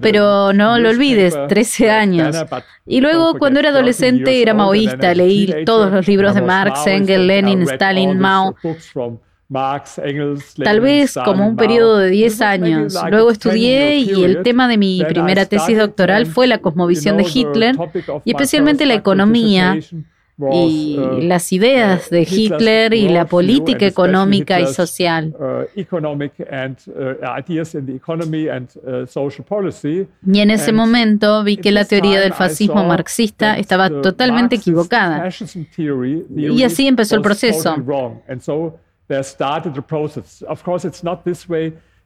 Pero 0.00 0.52
no 0.52 0.78
lo 0.78 0.90
olvides, 0.90 1.36
13 1.48 1.90
años. 1.90 2.36
Y 2.86 3.00
luego 3.00 3.38
cuando 3.38 3.60
era 3.60 3.70
adolescente 3.70 4.40
era 4.42 4.54
maoísta, 4.54 5.14
leí 5.14 5.64
todos 5.64 5.92
los 5.92 6.06
libros 6.06 6.34
de 6.34 6.42
Marx, 6.42 6.86
Engels, 6.86 7.26
Lenin, 7.26 7.62
Stalin, 7.62 8.18
Mao. 8.18 8.54
Tal 10.64 10.80
vez 10.80 11.18
como 11.24 11.46
un 11.46 11.56
periodo 11.56 11.98
de 11.98 12.10
10 12.10 12.40
años. 12.40 12.96
Luego 13.10 13.30
estudié 13.30 13.96
y 13.96 14.24
el 14.24 14.42
tema 14.42 14.68
de 14.68 14.78
mi 14.78 15.04
primera 15.04 15.44
tesis 15.46 15.76
doctoral 15.76 16.26
fue 16.26 16.46
la 16.46 16.58
cosmovisión 16.58 17.16
de 17.16 17.26
Hitler 17.32 17.76
y 18.24 18.30
especialmente 18.30 18.86
la 18.86 18.94
economía 18.94 19.78
y 20.52 20.98
uh, 20.98 21.20
las 21.20 21.52
ideas 21.52 22.10
de 22.10 22.22
Hitler 22.22 22.94
y 22.94 23.08
la 23.08 23.26
política 23.26 23.86
económica 23.86 24.60
y 24.60 24.66
social. 24.66 25.34
Uh, 25.38 25.44
uh, 25.44 25.66
y 30.32 30.40
en 30.40 30.50
ese 30.50 30.72
momento 30.72 31.44
vi 31.44 31.56
que 31.56 31.72
la 31.72 31.84
teoría 31.84 32.20
del 32.20 32.32
fascismo 32.32 32.84
marxista 32.84 33.58
estaba 33.58 33.90
totalmente 33.90 34.56
equivocada. 34.56 35.28
Y 36.36 36.62
así 36.62 36.86
empezó 36.86 37.16
el 37.16 37.22
proceso. 37.22 37.76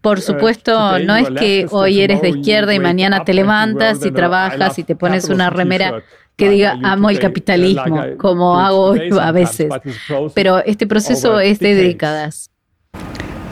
Por 0.01 0.19
uh, 0.19 0.21
supuesto, 0.21 0.99
no 0.99 1.17
es 1.17 1.31
que 1.31 1.67
hoy 1.71 2.01
eres 2.01 2.21
de 2.21 2.29
izquierda 2.29 2.75
y 2.75 2.79
mañana 2.79 3.25
te 3.25 3.33
levantas 3.33 4.05
y 4.05 4.11
trabajas 4.11 4.79
y 4.79 4.85
te 4.85 4.97
pones 4.97 5.29
una 5.31 5.49
remera 5.51 6.03
que 6.37 6.51
diga 6.51 6.79
amo 6.83 7.11
el 7.11 7.19
capitalismo, 7.19 8.01
como 8.19 8.59
hago 8.59 8.95
a 9.21 9.33
veces. 9.33 9.71
Pero 10.35 10.59
este 10.65 10.87
proceso 10.87 11.41
es 11.41 11.59
de 11.59 11.75
décadas. 11.75 12.51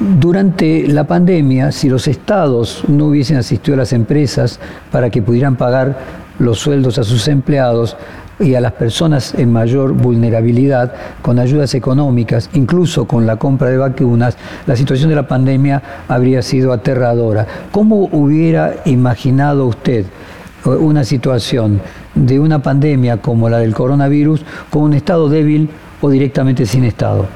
Durante 0.00 0.88
la 0.88 1.06
pandemia, 1.06 1.70
si 1.70 1.88
los 1.88 2.08
estados 2.08 2.82
no 2.88 3.06
hubiesen 3.06 3.36
asistido 3.36 3.74
a 3.74 3.78
las 3.78 3.92
empresas 3.92 4.58
para 4.90 5.10
que 5.10 5.22
pudieran 5.22 5.56
pagar 5.56 5.96
los 6.40 6.58
sueldos 6.58 6.98
a 6.98 7.04
sus 7.04 7.28
empleados, 7.28 7.96
y 8.42 8.54
a 8.54 8.60
las 8.60 8.72
personas 8.72 9.34
en 9.34 9.52
mayor 9.52 9.92
vulnerabilidad 9.92 10.92
con 11.20 11.38
ayudas 11.38 11.74
económicas, 11.74 12.50
incluso 12.54 13.06
con 13.06 13.26
la 13.26 13.36
compra 13.36 13.68
de 13.68 13.76
vacunas, 13.76 14.36
la 14.66 14.76
situación 14.76 15.10
de 15.10 15.16
la 15.16 15.28
pandemia 15.28 15.82
habría 16.08 16.42
sido 16.42 16.72
aterradora. 16.72 17.46
¿Cómo 17.70 18.08
hubiera 18.12 18.76
imaginado 18.84 19.66
usted 19.66 20.06
eh, 20.64 20.68
una 20.68 21.04
situación 21.04 21.80
de 22.14 22.40
una 22.40 22.62
pandemia 22.62 23.18
como 23.18 23.48
la 23.48 23.58
del 23.58 23.74
coronavirus 23.74 24.44
con 24.70 24.82
un 24.82 24.94
Estado 24.94 25.28
débil 25.28 25.68
o 26.00 26.10
directamente 26.10 26.66
sin 26.66 26.84
Estado? 26.84 27.26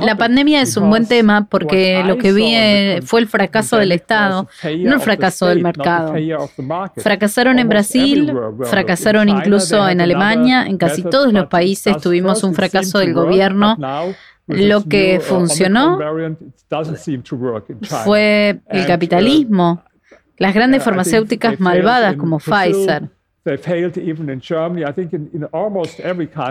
La 0.00 0.16
pandemia 0.16 0.62
es 0.62 0.76
un 0.78 0.88
buen 0.88 1.06
tema 1.06 1.46
porque 1.50 2.02
lo 2.06 2.16
que 2.16 2.32
vi 2.32 2.54
eh, 2.54 3.00
fue 3.04 3.20
el 3.20 3.28
fracaso 3.28 3.76
del 3.76 3.92
Estado, 3.92 4.48
no 4.64 4.94
el 4.94 5.00
fracaso 5.00 5.46
del 5.46 5.62
mercado. 5.62 6.14
Fracasaron 6.96 7.58
en 7.58 7.68
Brasil, 7.68 8.32
fracasaron 8.64 9.28
incluso 9.28 9.86
en 9.86 10.00
Alemania, 10.00 10.64
en 10.66 10.78
casi 10.78 11.02
todos 11.02 11.34
los 11.34 11.48
países 11.48 11.98
tuvimos 11.98 12.42
un 12.44 12.54
fracaso 12.54 12.98
del 12.98 13.12
gobierno. 13.12 13.76
Lo 14.46 14.84
que 14.84 15.18
uh, 15.18 15.20
funcionó 15.20 15.98
fue 18.04 18.60
el 18.70 18.86
capitalismo, 18.86 19.82
las 20.38 20.54
grandes 20.54 20.82
farmacéuticas 20.82 21.60
malvadas 21.60 22.16
como 22.16 22.38
Pfizer. 22.38 23.10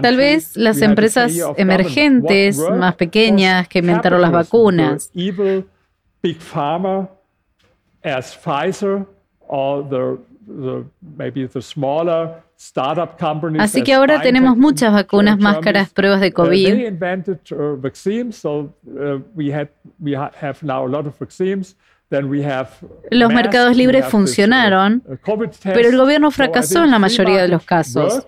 Tal 0.02 0.18
vez 0.18 0.58
las 0.58 0.82
empresas 0.82 1.34
emergentes 1.58 2.60
más 2.60 2.96
pequeñas 2.96 3.68
que 3.68 3.80
inventaron 3.80 4.22
las 4.22 4.32
vacunas. 4.32 5.12
Así 13.60 13.84
que 13.84 13.94
ahora 13.94 14.22
tenemos 14.22 14.58
muchas 14.58 14.92
vacunas, 14.92 15.38
máscaras, 15.38 15.90
pruebas 15.92 16.22
de 16.22 16.34
COVID. 16.34 16.94
Los 23.12 23.34
mercados 23.34 23.76
libres 23.76 24.06
uh, 24.08 24.10
funcionaron, 24.10 25.04
pero 25.64 25.90
el 25.90 25.98
gobierno 25.98 26.32
fracasó 26.32 26.84
en 26.84 26.92
la 26.92 27.00
mayoría 27.00 27.42
de 27.42 27.50
los 27.50 27.64
casos. 27.64 28.28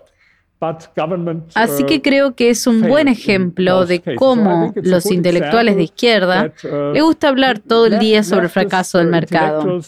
Así 1.54 1.84
que 1.84 1.96
uh, 1.96 2.02
creo 2.02 2.34
que 2.34 2.50
es 2.50 2.66
un 2.66 2.82
buen 2.82 3.08
ejemplo 3.08 3.86
de 3.86 4.02
cómo 4.16 4.74
los 4.76 5.10
intelectuales 5.10 5.76
de 5.76 5.84
izquierda 5.84 6.52
uh, 6.64 6.92
les 6.92 7.02
gusta 7.02 7.28
hablar 7.28 7.60
todo 7.60 7.86
el 7.86 7.98
día 7.98 8.22
sobre 8.22 8.44
el 8.44 8.50
fracaso 8.50 8.98
del 8.98 9.08
mercado. 9.08 9.80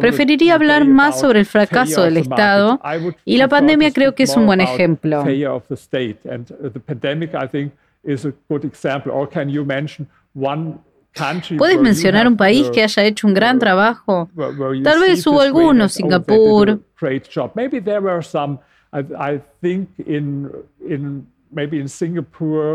Preferiría 0.00 0.54
hablar 0.54 0.86
más 0.86 1.20
sobre 1.20 1.40
el 1.40 1.46
fracaso 1.46 2.02
del 2.04 2.16
Estado 2.16 2.80
y 3.26 3.36
la 3.36 3.48
pandemia 3.48 3.92
creo 3.92 4.14
que 4.14 4.22
es 4.22 4.36
un 4.36 4.46
buen 4.46 4.62
ejemplo. 4.62 5.22
¿Puedes 11.56 11.80
mencionar 11.80 12.26
un 12.26 12.36
país 12.36 12.70
que 12.70 12.82
haya 12.82 13.04
hecho 13.04 13.26
un 13.26 13.34
gran 13.34 13.58
trabajo? 13.58 14.28
Tal 14.82 15.00
vez 15.00 15.26
hubo 15.26 15.40
algunos, 15.40 15.92
Singapur. 15.92 16.80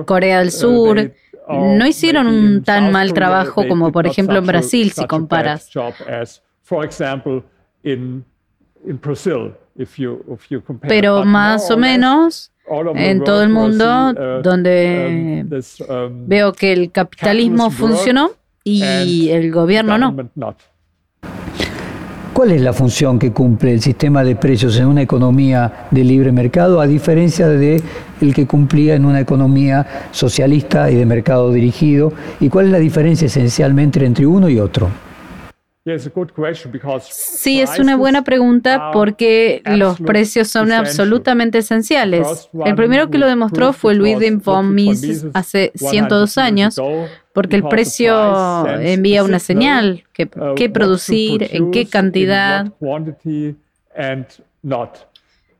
Corea 0.05 0.39
del 0.39 0.51
Sur. 0.51 1.11
No 1.49 1.87
hicieron 1.87 2.27
un 2.27 2.63
tan 2.63 2.91
mal 2.91 3.13
trabajo 3.13 3.67
como, 3.67 3.91
por 3.91 4.05
ejemplo, 4.05 4.37
en 4.37 4.45
Brasil, 4.45 4.91
si 4.91 5.05
comparas. 5.07 5.69
Pero 10.87 11.25
más 11.25 11.71
o 11.71 11.77
menos 11.77 12.51
en 12.95 13.23
todo 13.23 13.43
el 13.43 13.49
mundo 13.49 14.11
uh, 14.11 14.41
donde 14.41 15.45
um, 15.49 15.95
um, 15.95 16.27
veo 16.27 16.53
que 16.53 16.73
el 16.73 16.91
capitalismo 16.91 17.71
funcionó 17.71 18.31
y 18.63 19.29
el 19.29 19.51
gobierno 19.51 19.97
no. 19.97 20.55
¿Cuál 22.33 22.51
es 22.51 22.61
la 22.61 22.71
función 22.71 23.19
que 23.19 23.33
cumple 23.33 23.73
el 23.73 23.81
sistema 23.81 24.23
de 24.23 24.37
precios 24.37 24.77
en 24.77 24.85
una 24.85 25.01
economía 25.01 25.87
de 25.91 26.05
libre 26.05 26.31
mercado 26.31 26.79
a 26.79 26.87
diferencia 26.87 27.49
de 27.49 27.81
el 28.21 28.33
que 28.33 28.47
cumplía 28.47 28.95
en 28.95 29.03
una 29.03 29.19
economía 29.19 30.07
socialista 30.11 30.89
y 30.89 30.95
de 30.95 31.05
mercado 31.05 31.51
dirigido? 31.51 32.13
¿Y 32.39 32.47
cuál 32.47 32.67
es 32.67 32.71
la 32.71 32.79
diferencia 32.79 33.25
esencialmente 33.25 34.05
entre 34.05 34.25
uno 34.25 34.47
y 34.47 34.57
otro? 34.57 34.89
Sí, 37.11 37.61
es 37.61 37.79
una 37.79 37.95
buena 37.95 38.23
pregunta 38.23 38.91
porque 38.91 39.61
los 39.65 39.99
precios 39.99 40.49
son 40.49 40.71
absolutamente 40.71 41.59
esenciales. 41.59 42.49
El 42.65 42.75
primero 42.75 43.09
que 43.09 43.17
lo 43.17 43.27
demostró 43.27 43.73
fue 43.73 43.95
Ludwig 43.95 44.41
von 44.43 44.73
Mises 44.75 45.25
hace 45.33 45.71
102 45.75 46.37
años, 46.37 46.79
porque 47.33 47.55
el 47.55 47.63
precio 47.63 48.67
envía 48.79 49.23
una 49.23 49.39
señal, 49.39 50.03
qué, 50.13 50.29
uh, 50.35 50.55
qué 50.55 50.69
producir, 50.69 51.47
en 51.51 51.71
qué 51.71 51.85
cantidad. 51.87 52.71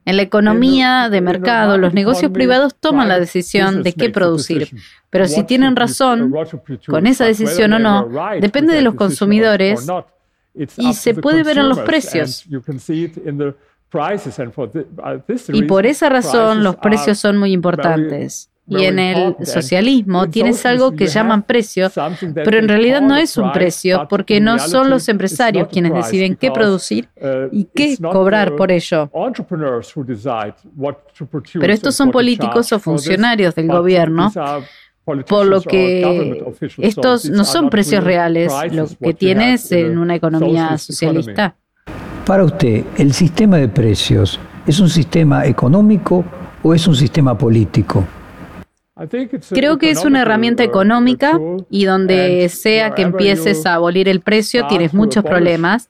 En 0.06 0.18
la 0.18 0.24
economía 0.24 1.10
de 1.10 1.22
mercado, 1.22 1.78
los 1.78 1.94
negocios 1.94 2.32
privados 2.32 2.76
toman 2.76 3.08
la 3.08 3.20
decisión 3.20 3.84
de 3.84 3.94
qué 3.94 4.10
producir, 4.10 4.70
pero 5.10 5.28
si 5.28 5.44
tienen 5.44 5.76
razón 5.76 6.34
con 6.88 7.08
esa 7.08 7.26
decisión 7.26 7.74
o 7.74 7.80
no, 7.80 8.10
depende 8.40 8.74
de 8.74 8.82
los 8.82 8.96
consumidores 8.96 9.88
y 10.78 10.94
se 10.94 11.14
puede 11.14 11.44
ver 11.44 11.60
en 11.60 11.70
los 11.70 11.80
precios. 11.80 12.46
Y 15.50 15.64
por 15.64 15.86
esa 15.86 16.10
razón 16.10 16.64
los 16.64 16.76
precios 16.78 17.18
son 17.20 17.38
muy 17.38 17.52
importantes. 17.52 18.50
Y 18.70 18.86
en 18.86 19.00
el 19.00 19.36
socialismo 19.44 20.30
tienes 20.30 20.66
algo 20.66 20.92
que 20.92 21.08
llaman 21.08 21.44
precio, 21.44 21.92
pero 22.34 22.60
en 22.60 22.68
realidad 22.68 23.02
no 23.02 23.16
es 23.16 23.38
un 23.38 23.52
precio 23.52 24.08
porque 24.10 24.40
no 24.40 24.60
son 24.60 24.90
los 24.90 25.10
empresarios 25.10 25.68
quienes 25.70 25.94
deciden 25.94 26.36
qué 26.36 26.52
producir 26.52 27.10
uh, 27.22 27.50
y 27.52 27.66
qué 27.74 27.98
cobrar 27.98 28.56
por 28.56 28.72
ello. 28.72 29.10
Pero 31.54 31.74
estos 31.74 31.96
son 31.96 32.12
políticos 32.12 32.72
o 32.72 32.80
funcionarios 32.80 33.56
del 33.56 33.68
gobierno 33.68 34.32
por 35.28 35.46
lo 35.46 35.62
que 35.62 36.44
estos 36.78 37.30
no 37.30 37.44
son 37.44 37.70
precios 37.70 38.04
reales, 38.04 38.54
lo 38.72 38.88
que 38.88 39.14
tienes 39.14 39.72
en 39.72 39.98
una 39.98 40.16
economía 40.16 40.78
socialista. 40.78 41.56
Para 42.26 42.44
usted, 42.44 42.84
¿el 42.98 43.14
sistema 43.14 43.58
de 43.58 43.68
precios 43.68 44.40
es 44.68 44.80
un 44.80 44.90
sistema 44.90 45.46
económico 45.48 46.24
o 46.62 46.74
es 46.76 46.88
un 46.88 46.96
sistema 46.96 47.36
político? 47.36 48.06
Creo 49.52 49.78
que 49.78 49.92
es 49.92 50.04
una 50.04 50.22
herramienta 50.22 50.64
económica 50.64 51.40
y 51.70 51.86
donde 51.86 52.50
sea 52.50 52.96
que 52.96 53.04
empieces 53.04 53.66
a 53.66 53.76
abolir 53.76 54.10
el 54.10 54.22
precio 54.22 54.68
tienes 54.68 54.94
muchos 54.94 55.24
problemas. 55.24 55.90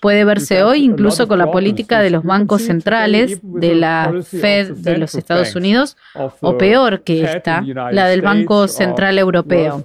Puede 0.00 0.24
verse 0.24 0.64
hoy 0.64 0.84
incluso 0.84 1.28
con 1.28 1.38
la 1.38 1.50
política 1.50 2.00
de 2.00 2.10
los 2.10 2.24
bancos 2.24 2.62
centrales, 2.62 3.38
de 3.42 3.74
la 3.74 4.12
Fed 4.22 4.72
de 4.72 4.98
los 4.98 5.14
Estados 5.14 5.54
Unidos, 5.54 5.96
o 6.40 6.58
peor 6.58 7.02
que 7.02 7.22
esta, 7.22 7.62
la 7.62 8.08
del 8.08 8.22
Banco 8.22 8.66
Central 8.66 9.18
Europeo. 9.18 9.82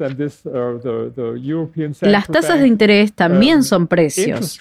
Las 2.02 2.28
tasas 2.28 2.60
de 2.60 2.68
interés 2.68 3.14
también 3.14 3.64
son 3.64 3.88
precios. 3.88 4.60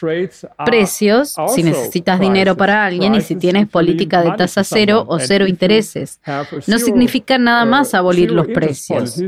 Precios 0.64 1.35
si 1.49 1.62
necesitas 1.62 2.21
dinero 2.21 2.56
para 2.56 2.85
alguien 2.85 3.14
y 3.14 3.21
si 3.23 3.37
tienes 3.37 3.68
política 3.68 4.23
de 4.23 4.33
tasa 4.33 4.62
cero 4.62 5.04
o 5.09 5.18
cero 5.18 5.47
intereses. 5.47 6.21
No 6.66 6.78
significa 6.78 7.38
nada 7.38 7.64
más 7.64 7.95
abolir 7.95 8.30
los 8.30 8.47
precios. 8.49 9.18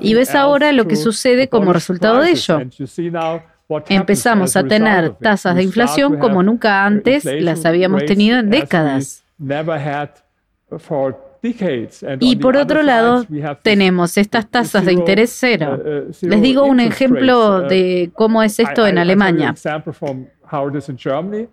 Y 0.00 0.14
ves 0.14 0.34
ahora 0.34 0.72
lo 0.72 0.86
que 0.86 0.96
sucede 0.96 1.48
como 1.48 1.72
resultado 1.72 2.20
de 2.20 2.30
ello. 2.30 2.60
Empezamos 3.88 4.56
a 4.56 4.64
tener 4.64 5.14
tasas 5.14 5.56
de 5.56 5.62
inflación 5.62 6.18
como 6.18 6.42
nunca 6.42 6.84
antes 6.84 7.24
las 7.24 7.64
habíamos 7.64 8.04
tenido 8.04 8.38
en 8.38 8.50
décadas. 8.50 9.22
Y 12.20 12.36
por 12.36 12.56
otro 12.56 12.82
lado, 12.82 13.24
tenemos 13.62 14.16
estas 14.18 14.48
tasas 14.48 14.84
de 14.84 14.92
interés 14.92 15.34
cero. 15.38 15.80
Uh, 15.82 16.10
uh, 16.10 16.28
Les 16.28 16.42
digo 16.42 16.64
un 16.64 16.80
ejemplo 16.80 17.64
uh, 17.64 17.68
de 17.68 18.10
cómo 18.14 18.42
es 18.42 18.58
esto 18.58 18.86
en 18.86 18.98
Alemania. 18.98 19.54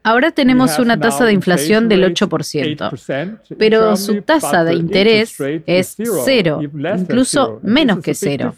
Ahora 0.03 0.31
tenemos 0.31 0.79
una 0.79 0.99
tasa 0.99 1.25
de 1.25 1.33
inflación 1.33 1.87
del 1.87 2.03
8%, 2.13 3.45
pero 3.57 3.95
su 3.95 4.21
tasa 4.23 4.63
de 4.63 4.73
interés 4.73 5.37
es 5.65 5.95
cero, 6.25 6.59
incluso 6.61 7.59
menos 7.63 7.99
que 7.99 8.13
cero. 8.13 8.53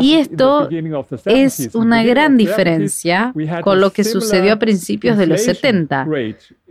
Y 0.00 0.14
esto 0.14 0.68
es 1.26 1.70
una 1.74 2.02
gran 2.02 2.36
diferencia 2.36 3.32
con 3.62 3.80
lo 3.80 3.92
que 3.92 4.02
sucedió 4.04 4.54
a 4.54 4.56
principios 4.56 5.16
de 5.16 5.26
los 5.26 5.42
70. 5.42 6.06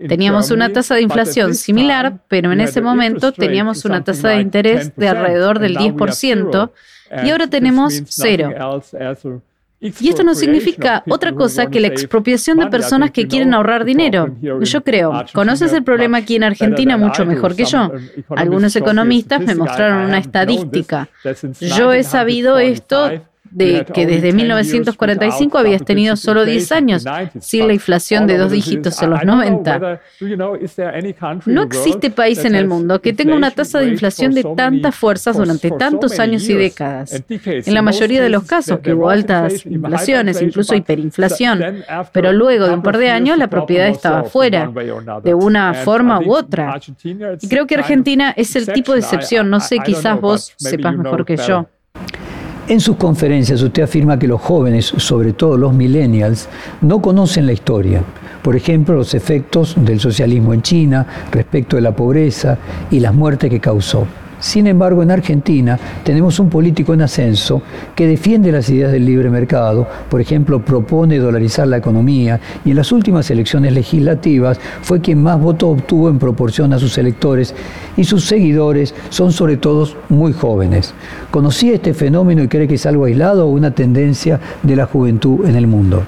Teníamos 0.08 0.52
una 0.52 0.72
tasa 0.74 0.96
de 0.96 1.02
inflación 1.02 1.56
similar, 1.56 2.20
pero 2.28 2.52
en 2.52 2.62
ese 2.62 2.82
momento 2.82 3.32
teníamos 3.32 3.86
una 3.86 4.04
tasa 4.04 4.30
de 4.30 4.42
interés 4.42 4.96
de 4.96 5.08
alrededor 5.08 5.60
del 5.60 5.78
10% 5.78 6.72
y 7.26 7.30
ahora 7.30 7.48
tenemos 7.48 8.02
cero. 8.08 8.50
Y 9.80 10.10
esto 10.10 10.24
no 10.24 10.34
significa 10.34 11.04
otra 11.08 11.34
cosa 11.34 11.68
que 11.68 11.80
la 11.80 11.88
expropiación 11.88 12.58
de 12.58 12.68
personas 12.68 13.12
que 13.12 13.28
quieren 13.28 13.54
ahorrar 13.54 13.86
dinero. 13.86 14.36
Yo 14.42 14.84
creo, 14.84 15.26
conoces 15.34 15.72
el 15.74 15.84
problema 15.84 16.20
aquí 16.20 16.36
en 16.36 16.44
Argentina 16.44 16.98
mucho 16.98 17.26
mejor 17.26 17.56
que 17.56 17.66
yo. 17.66 17.92
Algunos 18.36 18.76
economistas 18.76 19.42
me 19.42 19.56
mostraron 19.56 20.06
una 20.06 20.18
estadística. 20.18 21.10
Yo 21.60 21.94
he 21.94 22.04
sabido 22.04 22.58
esto 22.58 23.12
de 23.58 23.86
que 23.92 24.06
desde 24.06 24.34
1945 24.34 25.58
habías 25.58 25.84
tenido 25.84 26.16
solo 26.16 26.46
10 26.46 26.72
años 26.72 27.06
sin 27.40 27.68
la 27.68 27.74
inflación 27.74 28.28
de 28.28 28.38
dos 28.38 28.52
dígitos 28.52 29.02
en 29.02 29.10
los 29.10 29.24
90. 29.24 30.00
No 31.46 31.64
existe 31.64 32.12
país 32.12 32.46
en 32.46 32.54
el 32.54 32.68
mundo 32.68 33.02
que 33.02 33.14
tenga 33.14 33.36
una 33.36 33.52
tasa 33.52 33.80
de 33.80 33.88
inflación 33.88 34.34
de 34.34 34.44
tantas 34.56 34.96
fuerzas 34.96 35.38
durante 35.38 35.72
tantos 35.72 36.20
años 36.20 36.48
y 36.50 36.54
décadas. 36.54 37.24
En 37.30 37.74
la 37.74 37.82
mayoría 37.82 38.22
de 38.22 38.30
los 38.30 38.44
casos 38.44 38.80
que 38.80 38.94
hubo 38.94 39.10
altas 39.10 39.66
inflaciones, 39.66 40.42
incluso 40.42 40.76
hiperinflación, 40.76 41.84
pero 42.12 42.32
luego 42.34 42.68
de 42.68 42.76
un 42.76 42.84
par 42.84 42.98
de 42.98 43.10
años 43.10 43.38
la 43.38 43.48
propiedad 43.50 43.88
estaba 43.88 44.24
fuera, 44.24 44.72
de 45.24 45.34
una 45.34 45.74
forma 45.74 46.20
u 46.20 46.34
otra. 46.34 46.80
Y 47.42 47.48
creo 47.48 47.66
que 47.66 47.76
Argentina 47.76 48.34
es 48.38 48.56
el 48.56 48.72
tipo 48.72 48.94
de 48.94 49.00
excepción, 49.00 49.50
no 49.50 49.60
sé, 49.60 49.80
quizás 49.80 50.22
vos 50.22 50.54
sepas 50.58 50.96
mejor 50.96 51.26
que 51.26 51.38
yo. 51.38 51.68
En 52.70 52.82
sus 52.82 52.98
conferencias 52.98 53.62
usted 53.62 53.84
afirma 53.84 54.20
que 54.20 54.28
los 54.28 54.42
jóvenes, 54.42 54.88
sobre 54.98 55.32
todo 55.32 55.58
los 55.58 55.74
millennials, 55.74 56.50
no 56.82 57.02
conocen 57.02 57.46
la 57.46 57.54
historia. 57.54 58.04
Por 58.44 58.58
ejemplo, 58.58 58.96
los 58.96 59.14
efectos 59.14 59.74
del 59.78 60.02
socialismo 60.02 60.54
en 60.54 60.62
China 60.62 61.08
respecto 61.32 61.78
de 61.78 61.82
la 61.82 61.96
pobreza 61.96 62.58
y 62.92 63.00
las 63.00 63.14
muertes 63.14 63.50
que 63.50 63.62
causó. 63.62 64.06
Sin 64.40 64.68
embargo, 64.68 65.02
en 65.02 65.12
Argentina 65.12 65.80
tenemos 66.04 66.40
un 66.40 66.50
político 66.50 66.94
en 66.94 67.02
ascenso 67.02 67.62
que 67.96 68.08
defiende 68.08 68.52
las 68.52 68.70
ideas 68.70 68.92
del 68.92 69.06
libre 69.06 69.30
mercado, 69.30 69.88
por 70.10 70.22
ejemplo, 70.22 70.64
propone 70.64 71.18
dolarizar 71.18 71.68
la 71.68 71.78
economía 71.78 72.40
y 72.64 72.70
en 72.72 72.76
las 72.76 72.92
últimas 72.92 73.30
elecciones 73.32 73.74
legislativas 73.74 74.60
fue 74.82 75.02
quien 75.02 75.24
más 75.24 75.42
votos 75.42 75.80
obtuvo 75.80 76.10
en 76.10 76.20
proporción 76.20 76.72
a 76.74 76.80
sus 76.80 76.98
electores 76.98 77.56
y 77.96 78.04
sus 78.04 78.26
seguidores 78.26 78.94
son 79.10 79.32
sobre 79.32 79.58
todo 79.58 79.88
muy 80.10 80.34
jóvenes. 80.34 80.94
¿Conocía 81.32 81.74
este 81.74 81.94
fenómeno 81.94 82.44
y 82.44 82.48
cree 82.48 82.68
que 82.68 82.76
es 82.76 82.86
algo 82.86 83.06
aislado 83.06 83.48
o 83.48 83.50
una 83.50 83.72
tendencia 83.72 84.40
de 84.62 84.76
la 84.76 84.86
juventud 84.86 85.46
en 85.46 85.56
el 85.56 85.68
mundo? 85.68 86.04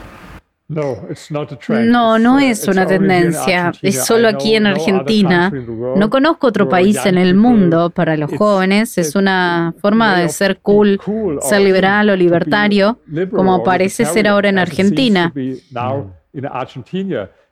No, 1.87 2.19
no 2.19 2.37
es 2.39 2.67
una 2.67 2.85
tendencia, 2.85 3.71
es 3.81 4.05
solo 4.05 4.27
aquí 4.27 4.55
en 4.55 4.67
Argentina. 4.67 5.51
No 5.95 6.09
conozco 6.11 6.45
otro 6.47 6.69
país 6.69 7.03
en 7.05 7.17
el 7.17 7.33
mundo 7.33 7.89
para 7.89 8.15
los 8.15 8.31
jóvenes, 8.37 8.97
es 8.99 9.15
una 9.15 9.73
forma 9.81 10.19
de 10.19 10.29
ser 10.29 10.59
cool, 10.59 11.01
ser 11.41 11.61
liberal 11.61 12.11
o 12.11 12.15
libertario, 12.15 12.99
como 13.31 13.63
parece 13.63 14.05
ser 14.05 14.27
ahora 14.27 14.49
en 14.49 14.59
Argentina. 14.59 15.33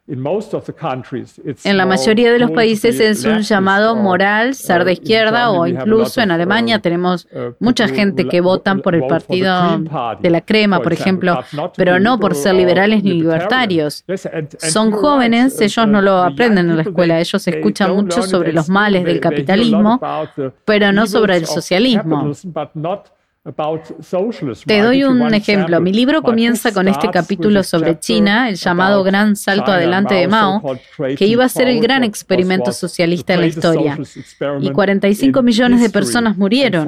En 0.07 1.77
la 1.77 1.85
mayoría 1.85 2.31
de 2.31 2.39
los 2.39 2.51
países 2.51 2.99
es 3.01 3.25
un 3.25 3.41
llamado 3.41 3.95
moral 3.95 4.55
ser 4.55 4.85
de 4.85 4.93
izquierda 4.93 5.51
o 5.51 5.67
incluso 5.67 6.21
en 6.21 6.31
Alemania 6.31 6.79
tenemos 6.79 7.27
uh, 7.33 7.53
mucha 7.59 7.89
gente 7.89 8.25
que 8.25 8.39
votan 8.39 8.81
por 8.81 8.95
el 8.95 9.05
partido 9.05 9.53
de 10.21 10.29
la 10.29 10.41
crema, 10.41 10.79
por 10.79 10.93
ejemplo, 10.93 11.39
pero 11.75 11.99
no 11.99 12.19
por 12.19 12.35
ser 12.35 12.55
liberales 12.55 13.03
ni 13.03 13.13
libertarios. 13.13 14.05
Son 14.59 14.91
jóvenes, 14.91 15.59
ellos 15.59 15.87
no 15.87 16.01
lo 16.01 16.19
aprenden 16.19 16.69
en 16.69 16.77
la 16.77 16.83
escuela, 16.83 17.19
ellos 17.19 17.45
escuchan 17.45 17.93
mucho 17.93 18.21
sobre 18.21 18.53
los 18.53 18.69
males 18.69 19.03
del 19.03 19.19
capitalismo, 19.19 19.99
pero 20.63 20.93
no 20.93 21.05
sobre 21.05 21.35
el 21.35 21.45
socialismo. 21.45 22.31
Te 24.65 24.81
doy 24.81 25.03
un 25.03 25.33
ejemplo. 25.33 25.79
Mi 25.79 25.93
libro 25.93 26.21
comienza 26.21 26.73
con 26.73 26.87
este 26.87 27.09
capítulo 27.09 27.63
sobre 27.63 27.99
China, 27.99 28.49
el 28.49 28.55
llamado 28.55 29.03
Gran 29.03 29.35
Salto 29.35 29.71
Adelante 29.71 30.15
de 30.15 30.27
Mao, 30.27 30.61
que 31.17 31.25
iba 31.25 31.45
a 31.45 31.49
ser 31.49 31.67
el 31.67 31.79
gran 31.79 32.03
experimento 32.03 32.71
socialista 32.71 33.33
en 33.33 33.41
la 33.41 33.47
historia. 33.47 33.97
Y 34.61 34.71
45 34.71 35.41
millones 35.41 35.81
de 35.81 35.89
personas 35.89 36.37
murieron. 36.37 36.85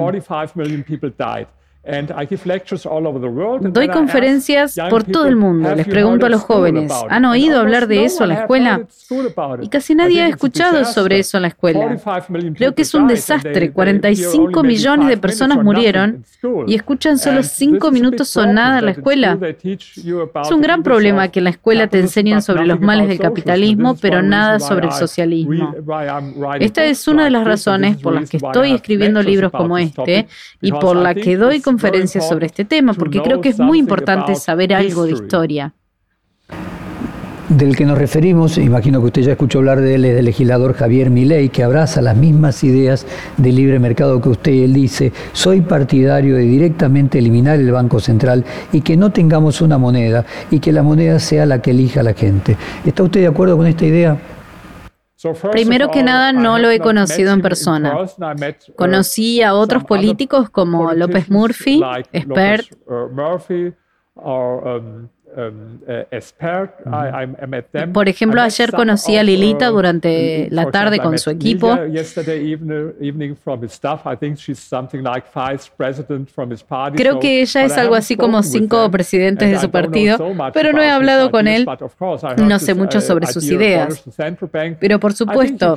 Doy 3.62 3.88
conferencias 3.88 4.76
por 4.90 5.04
todo 5.04 5.26
el 5.26 5.36
mundo. 5.36 5.74
Les 5.74 5.86
pregunto 5.86 6.26
a 6.26 6.28
los 6.28 6.42
jóvenes, 6.42 6.92
¿han 7.08 7.24
oído 7.24 7.58
hablar 7.58 7.86
de 7.86 8.04
eso 8.04 8.24
en 8.24 8.30
la 8.30 8.40
escuela? 8.42 8.82
Y 9.62 9.68
casi 9.68 9.94
nadie 9.94 10.22
ha 10.22 10.28
escuchado 10.28 10.84
sobre 10.84 11.18
eso 11.18 11.38
en 11.38 11.42
la 11.42 11.48
escuela. 11.48 11.96
Creo 12.54 12.74
que 12.74 12.82
es 12.82 12.94
un 12.94 13.06
desastre. 13.06 13.72
45 13.72 14.62
millones 14.62 15.08
de 15.08 15.16
personas 15.16 15.62
murieron 15.64 16.24
y 16.66 16.74
escuchan 16.74 17.18
solo 17.18 17.42
5 17.42 17.90
minutos 17.90 18.36
o 18.36 18.46
nada 18.46 18.80
en 18.80 18.84
la 18.84 18.90
escuela. 18.90 19.38
Es 19.62 20.50
un 20.50 20.60
gran 20.60 20.82
problema 20.82 21.28
que 21.28 21.40
en 21.40 21.44
la 21.44 21.50
escuela 21.50 21.86
te 21.86 21.98
enseñen 21.98 22.42
sobre 22.42 22.66
los 22.66 22.80
males 22.80 23.08
del 23.08 23.18
capitalismo, 23.18 23.96
pero 23.96 24.22
nada 24.22 24.60
sobre 24.60 24.86
el 24.86 24.92
socialismo. 24.92 25.74
Esta 26.60 26.84
es 26.84 27.08
una 27.08 27.24
de 27.24 27.30
las 27.30 27.44
razones 27.44 27.96
por 27.96 28.12
las 28.12 28.28
que 28.28 28.36
estoy 28.36 28.72
escribiendo 28.72 29.22
libros 29.22 29.50
como 29.50 29.78
este 29.78 30.26
y 30.60 30.72
por 30.72 30.94
la 30.96 31.14
que 31.14 31.36
doy 31.36 31.60
conferencias 31.70 32.28
sobre 32.28 32.46
este 32.46 32.64
tema, 32.64 32.94
porque 32.94 33.20
creo 33.22 33.40
que 33.40 33.50
es 33.50 33.58
muy 33.58 33.78
importante 33.78 34.34
saber 34.34 34.74
algo 34.74 35.04
de 35.04 35.12
historia. 35.12 35.74
Del 37.48 37.74
que 37.74 37.84
nos 37.84 37.98
referimos, 37.98 38.58
imagino 38.58 39.00
que 39.00 39.06
usted 39.06 39.22
ya 39.22 39.32
escuchó 39.32 39.58
hablar 39.58 39.80
de 39.80 39.96
él, 39.96 40.04
es 40.04 40.14
del 40.14 40.24
legislador 40.24 40.72
Javier 40.72 41.10
Milei, 41.10 41.48
que 41.48 41.64
abraza 41.64 42.00
las 42.00 42.16
mismas 42.16 42.62
ideas 42.62 43.06
de 43.36 43.50
libre 43.50 43.80
mercado 43.80 44.20
que 44.20 44.28
usted. 44.28 44.52
Él 44.52 44.72
dice, 44.72 45.12
soy 45.32 45.60
partidario 45.60 46.36
de 46.36 46.42
directamente 46.42 47.18
eliminar 47.18 47.58
el 47.58 47.72
Banco 47.72 47.98
Central 47.98 48.44
y 48.72 48.82
que 48.82 48.96
no 48.96 49.10
tengamos 49.10 49.60
una 49.62 49.78
moneda 49.78 50.24
y 50.48 50.60
que 50.60 50.70
la 50.70 50.84
moneda 50.84 51.18
sea 51.18 51.44
la 51.44 51.60
que 51.60 51.72
elija 51.72 52.04
la 52.04 52.14
gente. 52.14 52.56
¿Está 52.86 53.02
usted 53.02 53.20
de 53.20 53.26
acuerdo 53.26 53.56
con 53.56 53.66
esta 53.66 53.84
idea? 53.84 54.16
Primero 55.50 55.90
que 55.90 56.02
nada, 56.02 56.32
no 56.32 56.58
lo 56.58 56.70
he 56.70 56.78
conocido 56.78 57.32
en 57.32 57.42
persona. 57.42 57.94
Uh, 58.02 58.72
Conocí 58.74 59.42
a 59.42 59.54
otros 59.54 59.84
políticos 59.84 60.48
como 60.50 60.92
López 60.94 61.28
Murphy, 61.30 61.82
Expert, 62.12 62.66
Por 67.92 68.08
ejemplo, 68.08 68.42
ayer 68.42 68.72
conocí 68.72 69.16
a 69.16 69.22
Lilita 69.22 69.68
durante 69.68 70.48
la 70.50 70.70
tarde 70.70 70.98
con 70.98 71.18
su 71.18 71.30
equipo. 71.30 71.78
Creo 76.96 77.20
que 77.20 77.40
ella 77.42 77.64
es 77.64 77.78
algo 77.78 77.94
así 77.94 78.16
como 78.16 78.42
cinco 78.42 78.90
presidentes 78.90 79.50
de 79.50 79.58
su 79.58 79.70
partido, 79.70 80.18
pero 80.52 80.72
no 80.72 80.82
he 80.82 80.90
hablado 80.90 81.30
con 81.30 81.46
él. 81.46 81.66
No 82.38 82.58
sé 82.58 82.74
mucho 82.74 82.98
uh, 82.98 83.02
sobre 83.02 83.26
sus 83.26 83.44
ideas. 83.44 84.04
Pero 84.80 84.98
por 84.98 85.12
supuesto, 85.12 85.76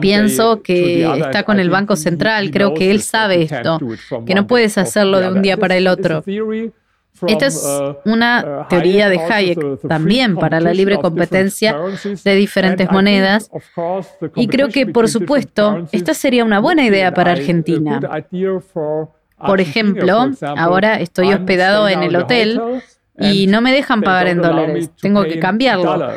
pienso 0.00 0.62
que 0.62 1.04
está 1.18 1.42
con 1.42 1.60
el 1.60 1.70
Banco 1.70 1.96
Central. 1.96 2.50
Creo 2.50 2.74
que 2.74 2.90
él 2.90 3.02
sabe 3.02 3.42
esto, 3.42 3.80
que 4.26 4.34
no 4.34 4.46
puedes 4.46 4.78
hacerlo 4.78 5.20
de 5.20 5.28
un 5.28 5.42
día 5.42 5.56
para 5.56 5.76
el 5.76 5.86
otro. 5.88 6.22
Esta 7.26 7.46
es 7.46 7.64
uh, 7.64 7.96
una 8.10 8.64
uh, 8.64 8.68
teoría 8.68 9.08
de 9.08 9.20
Hayek 9.20 9.80
también 9.88 10.36
para 10.36 10.60
la 10.60 10.74
libre 10.74 10.98
competencia 10.98 11.76
de 12.24 12.34
diferentes 12.34 12.90
monedas 12.90 13.50
y 14.34 14.48
creo 14.48 14.68
que, 14.68 14.86
por 14.86 15.08
supuesto, 15.08 15.86
esta 15.92 16.12
sería 16.14 16.44
una 16.44 16.58
buena 16.58 16.84
idea 16.84 17.14
para 17.14 17.32
Argentina. 17.32 18.00
Por 19.38 19.60
ejemplo, 19.60 20.30
ahora 20.56 21.00
estoy 21.00 21.32
hospedado 21.32 21.88
en 21.88 22.02
el 22.02 22.16
hotel 22.16 22.60
y 23.16 23.46
no 23.46 23.60
me 23.60 23.72
dejan 23.72 24.02
pagar 24.02 24.26
en 24.26 24.42
dólares, 24.42 24.90
tengo 25.00 25.22
que 25.24 25.38
cambiarlo. 25.38 26.08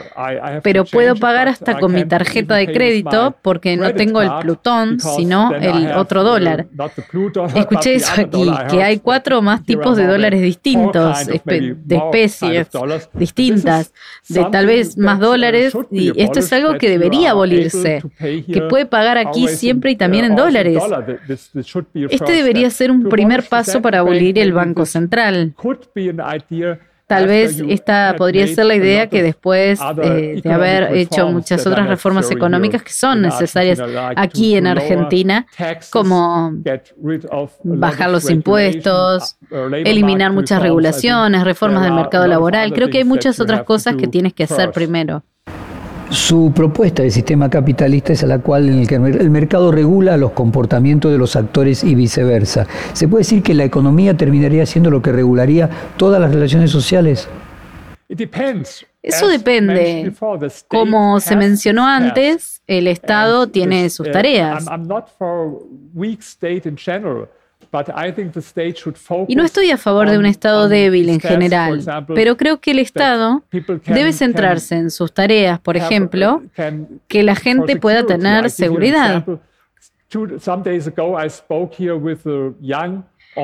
Pero 0.63 0.83
puedo 0.85 1.15
pagar 1.15 1.47
hasta 1.47 1.77
con 1.79 1.93
mi 1.93 2.05
tarjeta 2.05 2.55
de 2.55 2.71
crédito 2.71 3.35
porque 3.41 3.77
no 3.77 3.93
tengo 3.93 4.21
el 4.21 4.31
Plutón, 4.41 4.99
sino 4.99 5.53
el 5.53 5.91
otro 5.91 6.23
dólar. 6.23 6.67
Escuché 7.55 7.95
eso 7.95 8.13
aquí, 8.19 8.49
que 8.69 8.83
hay 8.83 8.99
cuatro 8.99 9.39
o 9.39 9.41
más 9.41 9.63
tipos 9.63 9.97
de 9.97 10.07
dólares 10.07 10.41
distintos, 10.41 11.27
de 11.27 11.95
especies 11.95 12.67
distintas, 13.13 13.93
de 14.27 14.45
tal 14.45 14.65
vez 14.65 14.97
más 14.97 15.19
dólares, 15.19 15.77
y 15.91 16.11
esto 16.21 16.39
es 16.39 16.51
algo 16.51 16.77
que 16.77 16.89
debería 16.89 17.31
abolirse, 17.31 18.01
que 18.19 18.61
puede 18.69 18.85
pagar 18.85 19.17
aquí 19.17 19.47
siempre 19.47 19.91
y 19.91 19.95
también 19.95 20.25
en 20.25 20.35
dólares. 20.35 20.81
Este 22.09 22.31
debería 22.31 22.69
ser 22.69 22.89
un 22.89 23.07
primer 23.07 23.43
paso 23.43 23.81
para 23.81 23.99
abolir 23.99 24.39
el 24.39 24.53
Banco 24.53 24.85
Central. 24.85 25.53
Tal 27.07 27.25
vez 27.25 27.63
esta 27.69 28.15
podría 28.17 28.45
ser 28.47 28.65
la 28.65 28.75
idea 28.75 29.07
que 29.07 29.23
después 29.23 29.79
eh, 30.03 30.41
de 30.43 30.51
haber 30.51 30.93
hecho 30.93 31.29
muchas 31.29 31.65
otras 31.65 31.87
reformas 31.87 32.29
económicas 32.31 32.83
que 32.83 32.91
son 32.91 33.21
necesarias 33.21 33.79
aquí 34.17 34.55
en 34.55 34.67
Argentina, 34.67 35.47
como 35.89 36.51
bajar 37.63 38.09
los 38.09 38.29
impuestos, 38.29 39.37
eliminar 39.85 40.33
muchas 40.33 40.61
regulaciones, 40.61 41.45
reformas 41.45 41.83
del 41.83 41.93
mercado 41.93 42.27
laboral, 42.27 42.73
creo 42.73 42.89
que 42.89 42.97
hay 42.97 43.05
muchas 43.05 43.39
otras 43.39 43.63
cosas 43.63 43.95
que 43.95 44.07
tienes 44.07 44.33
que 44.33 44.43
hacer 44.43 44.71
primero. 44.71 45.23
Su 46.09 46.53
propuesta 46.55 47.03
de 47.03 47.11
sistema 47.11 47.49
capitalista 47.49 48.13
es 48.13 48.23
a 48.23 48.27
la 48.27 48.39
cual 48.39 48.69
en 48.69 48.79
el 48.79 48.87
que 48.87 48.95
el 48.95 49.29
mercado 49.29 49.71
regula 49.71 50.15
los 50.15 50.31
comportamientos 50.31 51.11
de 51.11 51.17
los 51.17 51.35
actores 51.35 51.83
y 51.83 51.95
viceversa. 51.95 52.65
¿Se 52.93 53.07
puede 53.07 53.21
decir 53.21 53.43
que 53.43 53.53
la 53.53 53.65
economía 53.65 54.15
terminaría 54.15 54.65
siendo 54.65 54.89
lo 54.89 55.01
que 55.01 55.11
regularía 55.11 55.69
todas 55.97 56.21
las 56.21 56.33
relaciones 56.33 56.71
sociales? 56.71 57.27
Eso 59.03 59.27
depende. 59.27 60.13
Como 60.69 61.19
se 61.19 61.35
mencionó 61.35 61.85
antes, 61.85 62.61
el 62.67 62.87
Estado 62.87 63.47
tiene 63.47 63.89
sus 63.89 64.09
tareas. 64.09 64.65
Y 69.27 69.35
no 69.35 69.43
estoy 69.43 69.71
a 69.71 69.77
favor 69.77 70.09
de 70.09 70.17
un 70.17 70.25
Estado 70.25 70.67
débil 70.67 71.09
en 71.09 71.19
general, 71.19 71.83
pero 72.15 72.37
creo 72.37 72.59
que 72.59 72.71
el 72.71 72.79
Estado 72.79 73.43
debe 73.85 74.13
centrarse 74.13 74.75
en 74.75 74.91
sus 74.91 75.13
tareas, 75.13 75.59
por 75.59 75.77
ejemplo, 75.77 76.43
que 77.07 77.23
la 77.23 77.35
gente 77.35 77.77
pueda 77.77 78.05
tener 78.05 78.49
seguridad. 78.49 79.25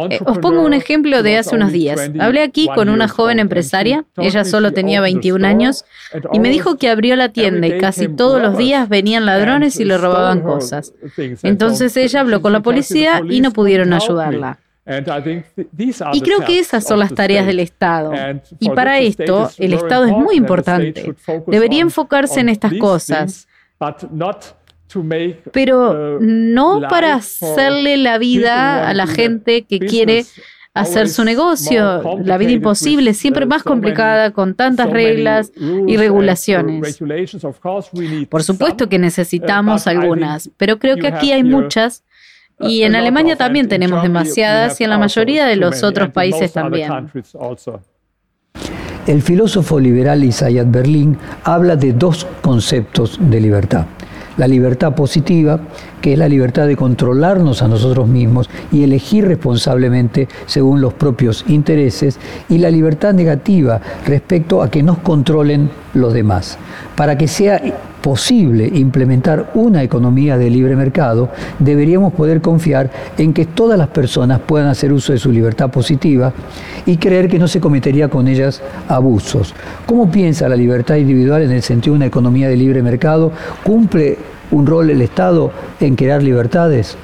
Eh, 0.09 0.19
os 0.25 0.39
pongo 0.39 0.63
un 0.63 0.73
ejemplo 0.73 1.21
de 1.21 1.37
hace 1.37 1.55
unos 1.55 1.71
días. 1.71 2.09
Hablé 2.19 2.41
aquí 2.41 2.67
con 2.73 2.89
una 2.89 3.07
joven 3.07 3.39
empresaria, 3.39 4.05
ella 4.17 4.43
solo 4.43 4.73
tenía 4.73 5.01
21 5.01 5.45
años, 5.45 5.85
y 6.31 6.39
me 6.39 6.49
dijo 6.49 6.77
que 6.77 6.89
abrió 6.89 7.15
la 7.15 7.29
tienda 7.29 7.67
y 7.67 7.77
casi 7.77 8.07
todos 8.07 8.41
los 8.41 8.57
días 8.57 8.89
venían 8.89 9.25
ladrones 9.25 9.79
y 9.79 9.85
le 9.85 9.97
robaban 9.97 10.41
cosas. 10.41 10.93
Entonces 11.43 11.95
ella 11.97 12.21
habló 12.21 12.41
con 12.41 12.53
la 12.53 12.61
policía 12.61 13.21
y 13.29 13.41
no 13.41 13.51
pudieron 13.51 13.93
ayudarla. 13.93 14.59
Y 16.11 16.21
creo 16.21 16.39
que 16.45 16.59
esas 16.59 16.85
son 16.85 16.99
las 16.99 17.13
tareas 17.13 17.45
del 17.45 17.59
Estado. 17.59 18.11
Y 18.59 18.69
para 18.71 18.99
esto, 18.99 19.49
el 19.57 19.73
Estado 19.73 20.05
es 20.05 20.11
muy 20.11 20.35
importante. 20.35 21.13
Debería 21.47 21.81
enfocarse 21.81 22.39
en 22.39 22.49
estas 22.49 22.73
cosas 22.73 23.47
pero 25.51 26.17
uh, 26.17 26.19
no 26.21 26.81
para 26.89 27.15
hacerle 27.15 27.97
la 27.97 28.17
vida 28.17 28.87
a 28.87 28.93
la 28.93 29.07
gente 29.07 29.63
que 29.63 29.79
quiere 29.79 30.25
hacer 30.73 31.07
su 31.07 31.23
negocio, 31.23 32.01
la 32.23 32.37
vida 32.37 32.51
imposible, 32.51 33.13
siempre 33.13 33.45
más 33.45 33.63
complicada 33.63 34.31
con 34.31 34.55
tantas 34.55 34.89
reglas 34.89 35.51
y 35.87 35.97
regulaciones. 35.97 36.99
Por 38.29 38.43
supuesto 38.43 38.89
que 38.89 38.99
necesitamos 38.99 39.85
uh, 39.85 39.89
algunas, 39.89 40.49
pero 40.57 40.79
creo 40.79 40.97
que 40.97 41.07
aquí 41.07 41.31
hay 41.31 41.43
muchas. 41.43 42.03
y 42.59 42.83
en 42.83 42.95
Alemania 42.95 43.35
también 43.35 43.67
tenemos 43.67 44.01
demasiadas 44.01 44.79
y 44.79 44.83
en 44.83 44.89
la 44.89 44.97
mayoría 44.97 45.45
de 45.45 45.55
los 45.57 45.83
otros 45.83 46.09
países 46.09 46.53
también. 46.53 46.91
El 49.05 49.21
filósofo 49.21 49.79
liberal 49.79 50.23
Isaiah 50.23 50.63
Berlin 50.65 51.17
habla 51.43 51.75
de 51.75 51.91
dos 51.91 52.25
conceptos 52.41 53.19
de 53.19 53.41
libertad 53.41 53.85
la 54.37 54.47
libertad 54.47 54.95
positiva, 54.95 55.59
que 56.01 56.13
es 56.13 56.19
la 56.19 56.27
libertad 56.27 56.67
de 56.67 56.75
controlarnos 56.75 57.61
a 57.61 57.67
nosotros 57.67 58.07
mismos 58.07 58.49
y 58.71 58.83
elegir 58.83 59.27
responsablemente 59.27 60.27
según 60.45 60.81
los 60.81 60.93
propios 60.93 61.45
intereses, 61.47 62.19
y 62.49 62.57
la 62.57 62.69
libertad 62.69 63.13
negativa 63.13 63.79
respecto 64.05 64.61
a 64.61 64.69
que 64.69 64.83
nos 64.83 64.99
controlen 64.99 65.69
los 65.93 66.13
demás. 66.13 66.57
Para 66.95 67.17
que 67.17 67.27
sea 67.27 67.61
posible 68.03 68.69
implementar 68.73 69.51
una 69.55 69.81
economía 69.81 70.37
de 70.37 70.49
libre 70.49 70.75
mercado, 70.75 71.29
deberíamos 71.57 72.13
poder 72.13 72.41
confiar 72.41 72.91
en 73.17 73.31
que 73.33 73.45
todas 73.45 73.79
las 73.79 73.87
personas 73.87 74.41
puedan 74.41 74.67
hacer 74.67 74.91
uso 74.91 75.13
de 75.13 75.19
su 75.19 75.31
libertad 75.31 75.71
positiva 75.71 76.33
y 76.85 76.97
creer 76.97 77.29
que 77.29 77.39
no 77.39 77.47
se 77.47 77.61
cometería 77.61 78.09
con 78.09 78.27
ellas 78.27 78.61
abusos. 78.89 79.55
¿Cómo 79.85 80.11
piensa 80.11 80.49
la 80.49 80.57
libertad 80.57 80.97
individual 80.97 81.43
en 81.43 81.51
el 81.51 81.61
sentido 81.61 81.93
de 81.93 81.99
una 81.99 82.05
economía 82.07 82.49
de 82.49 82.57
libre 82.57 82.83
mercado? 82.83 83.31
¿Cumple 83.63 84.17
un 84.51 84.67
rol 84.67 84.89
el 84.89 85.01
Estado 85.01 85.51
en 85.79 85.95
crear 85.95 86.21
libertades? 86.21 86.97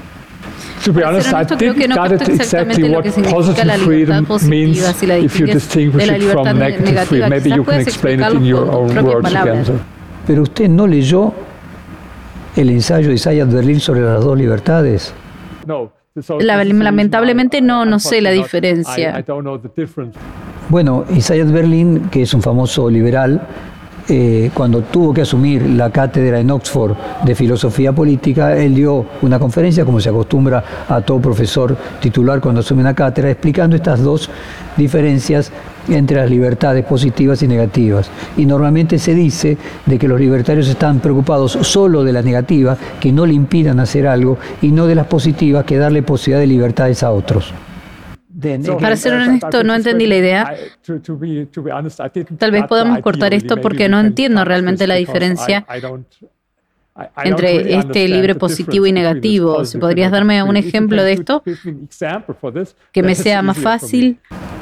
To 0.84 0.92
be 0.92 1.04
honest, 1.04 1.32
I 1.34 1.46
didn't 1.46 1.78
get 1.78 2.28
exactly 2.28 2.90
what 2.90 3.06
positive 3.30 3.78
freedom 3.84 4.28
means 4.50 4.80
if 5.02 5.40
you 5.40 5.46
distinguish 5.46 6.10
it 6.10 6.24
from 6.32 6.60
negative 6.60 7.06
freedom. 7.08 7.30
Maybe 7.30 7.52
you 7.52 7.64
can 7.64 7.80
explain 7.80 8.20
it 8.22 8.34
in 8.34 8.44
your 8.44 8.70
own 8.70 9.02
words 9.02 9.32
again. 9.34 9.80
Pero 10.30 10.44
usted 10.44 10.70
no 10.70 10.86
leyó 10.86 11.34
el 12.56 12.70
ensayo 12.70 13.08
de 13.08 13.16
Isaiah 13.16 13.46
Berlin 13.46 13.80
sobre 13.80 14.02
las 14.02 14.24
dos 14.24 14.38
libertades. 14.38 15.12
No. 15.66 15.92
lamentablemente 16.40 17.62
no, 17.62 17.84
no 17.84 17.98
sé 17.98 18.22
la 18.22 18.30
diferencia. 18.30 19.26
Bueno, 20.70 21.04
Isaiah 21.10 21.46
Berlin, 21.46 22.10
que 22.12 22.22
es 22.22 22.34
un 22.36 22.44
famoso 22.44 22.92
liberal, 22.92 23.42
eh, 24.08 24.52
cuando 24.54 24.82
tuvo 24.84 25.16
que 25.16 25.22
asumir 25.22 25.64
la 25.64 25.90
cátedra 25.90 26.40
en 26.40 26.52
Oxford 26.52 26.96
de 27.26 27.34
filosofía 27.34 27.92
política, 27.92 28.56
él 28.56 28.76
dio 28.76 29.08
una 29.24 29.40
conferencia, 29.40 29.84
como 29.84 30.00
se 30.00 30.10
acostumbra 30.10 30.64
a 30.88 31.02
todo 31.02 31.20
profesor 31.20 31.76
titular 32.00 32.40
cuando 32.40 32.62
asume 32.62 32.82
una 32.82 32.94
cátedra, 32.94 33.32
explicando 33.32 33.76
estas 33.76 34.04
dos 34.04 34.30
diferencias 34.78 35.52
entre 35.88 36.18
las 36.18 36.30
libertades 36.30 36.86
positivas 36.86 37.42
y 37.44 37.48
negativas. 37.48 38.10
Y 38.38 38.46
normalmente 38.46 39.00
se 39.00 39.14
dice 39.14 39.58
de 39.86 39.98
que 39.98 40.08
los 40.08 40.20
libertarios 40.20 40.68
están 40.68 41.00
preocupados 41.00 41.54
solo 41.62 42.04
de 42.04 42.14
la 42.14 42.22
negativa, 42.22 42.78
que 43.00 43.12
no 43.12 43.26
le 43.26 43.34
impidan 43.34 43.80
hacer 43.80 44.08
algo, 44.08 44.38
y 44.62 44.72
no 44.72 44.88
de 44.88 44.96
las 44.96 45.08
positivas, 45.08 45.66
que 45.66 45.78
darle 45.78 46.04
posibilidad 46.04 46.42
de 46.42 46.48
libertades 46.48 47.04
a 47.04 47.12
otros. 47.12 47.54
Para 48.80 48.96
ser 48.96 49.14
honesto, 49.14 49.64
no 49.64 49.76
entendí 49.76 50.08
la 50.08 50.16
idea. 50.16 50.56
Tal 52.38 52.52
vez 52.52 52.64
podamos 52.68 53.00
cortar 53.00 53.34
esto 53.34 53.58
porque 53.58 53.90
no 53.90 54.00
entiendo 54.00 54.46
realmente 54.46 54.88
la 54.88 54.96
diferencia 54.96 55.66
entre 57.24 57.76
este 57.76 58.08
libre 58.08 58.36
positivo 58.36 58.86
y 58.86 58.92
negativo. 58.92 59.66
Si 59.66 59.78
podrías 59.78 60.12
darme 60.12 60.42
un 60.44 60.58
ejemplo 60.58 61.04
de 61.04 61.14
esto 61.14 61.44
que 62.92 63.04
me 63.04 63.16
sea 63.16 63.42
más 63.42 63.58
fácil. 63.58 64.18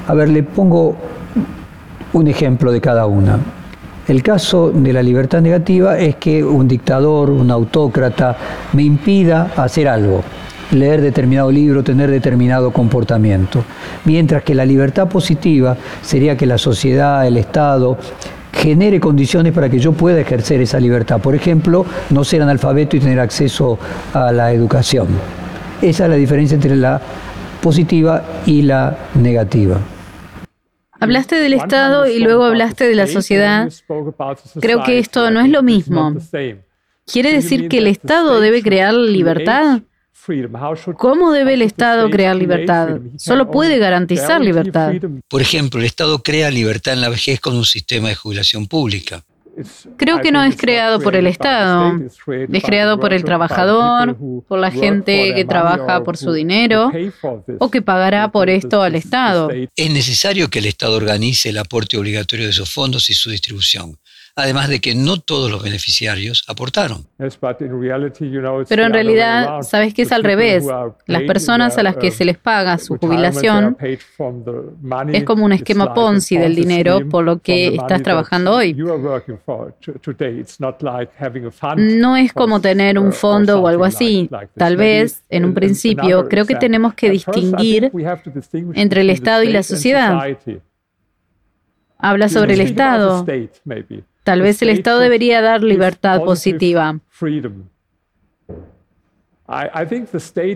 A 0.08 0.14
ver, 0.14 0.30
le 0.30 0.44
pongo 0.44 0.96
un 2.14 2.28
ejemplo 2.28 2.72
de 2.72 2.82
cada 2.82 3.06
una. 3.06 3.40
El 4.08 4.24
caso 4.24 4.72
de 4.72 4.94
la 4.94 5.04
libertad 5.04 5.42
negativa 5.42 5.98
es 5.98 6.16
que 6.16 6.42
un 6.42 6.68
dictador, 6.68 7.30
un 7.30 7.52
autócrata, 7.52 8.38
me 8.72 8.84
impida 8.84 9.52
hacer 9.58 9.88
algo 9.88 10.24
leer 10.72 11.02
determinado 11.02 11.52
libro, 11.52 11.84
tener 11.84 12.10
determinado 12.10 12.72
comportamiento. 12.72 13.64
Mientras 14.06 14.44
que 14.44 14.56
la 14.56 14.66
libertad 14.66 15.08
positiva 15.08 15.78
sería 16.02 16.36
que 16.36 16.46
la 16.46 16.58
sociedad, 16.58 17.26
el 17.26 17.38
Estado, 17.38 17.98
genere 18.54 19.00
condiciones 19.00 19.54
para 19.54 19.70
que 19.70 19.80
yo 19.80 19.94
pueda 19.94 20.20
ejercer 20.20 20.62
esa 20.62 20.80
libertad. 20.80 21.20
Por 21.22 21.36
ejemplo, 21.36 21.86
no 22.10 22.24
ser 22.24 22.42
analfabeto 22.42 22.98
y 22.98 23.00
tener 23.00 23.20
acceso 23.20 23.78
a 24.14 24.32
la 24.32 24.52
educación. 24.52 25.08
Esa 25.82 26.06
es 26.06 26.10
la 26.10 26.16
diferencia 26.16 26.56
entre 26.56 26.76
la 26.76 27.00
positiva 27.62 28.24
y 28.46 28.64
la 28.64 28.98
negativa. 29.16 29.80
Hablaste 31.00 31.36
del 31.36 31.54
Estado 31.54 32.08
y 32.08 32.20
luego 32.20 32.46
hablaste 32.46 32.88
de 32.88 32.96
la 32.96 33.08
sociedad. 33.08 33.72
Creo 34.60 34.84
que 34.84 34.98
esto 34.98 35.30
no 35.30 35.42
es 35.42 35.50
lo 35.50 35.62
mismo. 35.62 36.16
¿Quiere 37.06 37.32
decir 37.32 37.70
que 37.70 37.78
el 37.78 37.88
Estado 37.88 38.40
debe 38.42 38.62
crear 38.62 38.94
libertad? 38.94 39.82
¿Cómo 40.98 41.32
debe 41.32 41.54
el 41.54 41.62
Estado 41.62 42.10
crear 42.10 42.36
libertad? 42.36 43.00
Solo 43.18 43.50
puede 43.50 43.78
garantizar 43.78 44.42
libertad. 44.42 44.94
Por 45.28 45.42
ejemplo, 45.42 45.80
el 45.80 45.86
Estado 45.86 46.22
crea 46.22 46.52
libertad 46.52 46.94
en 46.94 47.02
la 47.02 47.10
vejez 47.10 47.40
con 47.40 47.56
un 47.56 47.66
sistema 47.66 48.10
de 48.10 48.16
jubilación 48.16 48.68
pública. 48.68 49.24
Creo 49.98 50.22
que 50.22 50.32
no 50.32 50.44
es 50.44 50.56
creado 50.56 51.00
por 51.00 51.16
el 51.16 51.26
Estado, 51.26 52.00
es 52.28 52.64
creado 52.64 53.00
por 53.00 53.12
el 53.14 53.24
trabajador, 53.24 54.16
por 54.48 54.60
la 54.60 54.70
gente 54.70 55.34
que 55.34 55.46
trabaja 55.46 56.04
por 56.04 56.16
su 56.16 56.32
dinero 56.32 56.92
o 57.60 57.72
que 57.72 57.82
pagará 57.82 58.32
por 58.32 58.50
esto 58.52 58.84
al 58.84 58.94
Estado. 58.94 59.50
Es 59.76 59.92
necesario 59.92 60.50
que 60.50 60.60
el 60.60 60.68
Estado 60.68 60.96
organice 60.96 61.50
el 61.50 61.58
aporte 61.58 61.98
obligatorio 61.98 62.46
de 62.46 62.52
esos 62.52 62.72
fondos 62.72 63.10
y 63.10 63.14
su 63.14 63.32
distribución 63.32 63.98
además 64.38 64.70
de 64.70 64.80
que 64.80 64.94
no 64.94 65.20
todos 65.20 65.50
los 65.50 65.64
beneficiarios 65.64 66.46
aportaron. 66.48 67.08
Pero 68.70 68.84
en 68.84 68.94
realidad, 68.94 69.62
sabes 69.64 69.96
que 69.96 70.04
es 70.04 70.12
al 70.12 70.24
revés. 70.24 70.64
Las 71.08 71.24
personas 71.24 71.78
a 71.78 71.84
las 71.84 71.98
que 71.98 72.12
se 72.12 72.24
les 72.24 72.38
paga 72.38 72.78
su 72.78 72.98
jubilación 72.98 73.76
es 73.82 75.24
como 75.24 75.44
un 75.44 75.54
esquema 75.54 75.94
Ponzi 75.94 76.38
del 76.38 76.56
dinero 76.56 77.00
por 77.10 77.26
lo 77.26 77.40
que 77.40 77.76
estás 77.76 78.04
trabajando 78.04 78.54
hoy. 78.54 78.76
No 81.78 82.16
es 82.16 82.32
como 82.32 82.62
tener 82.62 83.00
un 83.00 83.12
fondo 83.14 83.60
o 83.62 83.68
algo 83.68 83.86
así. 83.86 84.30
Tal 84.56 84.78
vez, 84.78 85.24
en 85.30 85.46
un 85.46 85.56
principio, 85.56 86.30
creo 86.30 86.46
que 86.46 86.56
tenemos 86.56 86.94
que 86.94 87.10
distinguir 87.10 87.92
entre 88.76 89.02
el 89.02 89.10
Estado 89.10 89.42
y 89.42 89.52
la 89.52 89.64
sociedad. 89.64 90.22
Habla 91.98 92.30
sobre 92.30 92.54
el 92.54 92.62
Estado. 92.62 93.26
Tal 94.28 94.42
vez 94.42 94.62
el 94.62 94.68
Estado 94.68 95.00
debería 95.00 95.42
dar 95.42 95.64
libertad 95.64 96.22
positiva. 96.26 97.00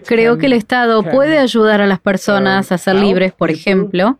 Creo 0.05 0.37
que 0.37 0.45
el 0.45 0.51
Estado 0.51 1.03
puede 1.03 1.37
ayudar 1.37 1.79
a 1.79 1.87
las 1.87 2.01
personas 2.01 2.73
a 2.73 2.77
ser 2.77 2.95
libres, 2.95 3.31
por 3.31 3.49
ejemplo. 3.49 4.19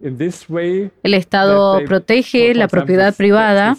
El 0.00 1.14
Estado 1.14 1.84
protege 1.84 2.52
la 2.56 2.66
propiedad 2.66 3.14
privada. 3.14 3.76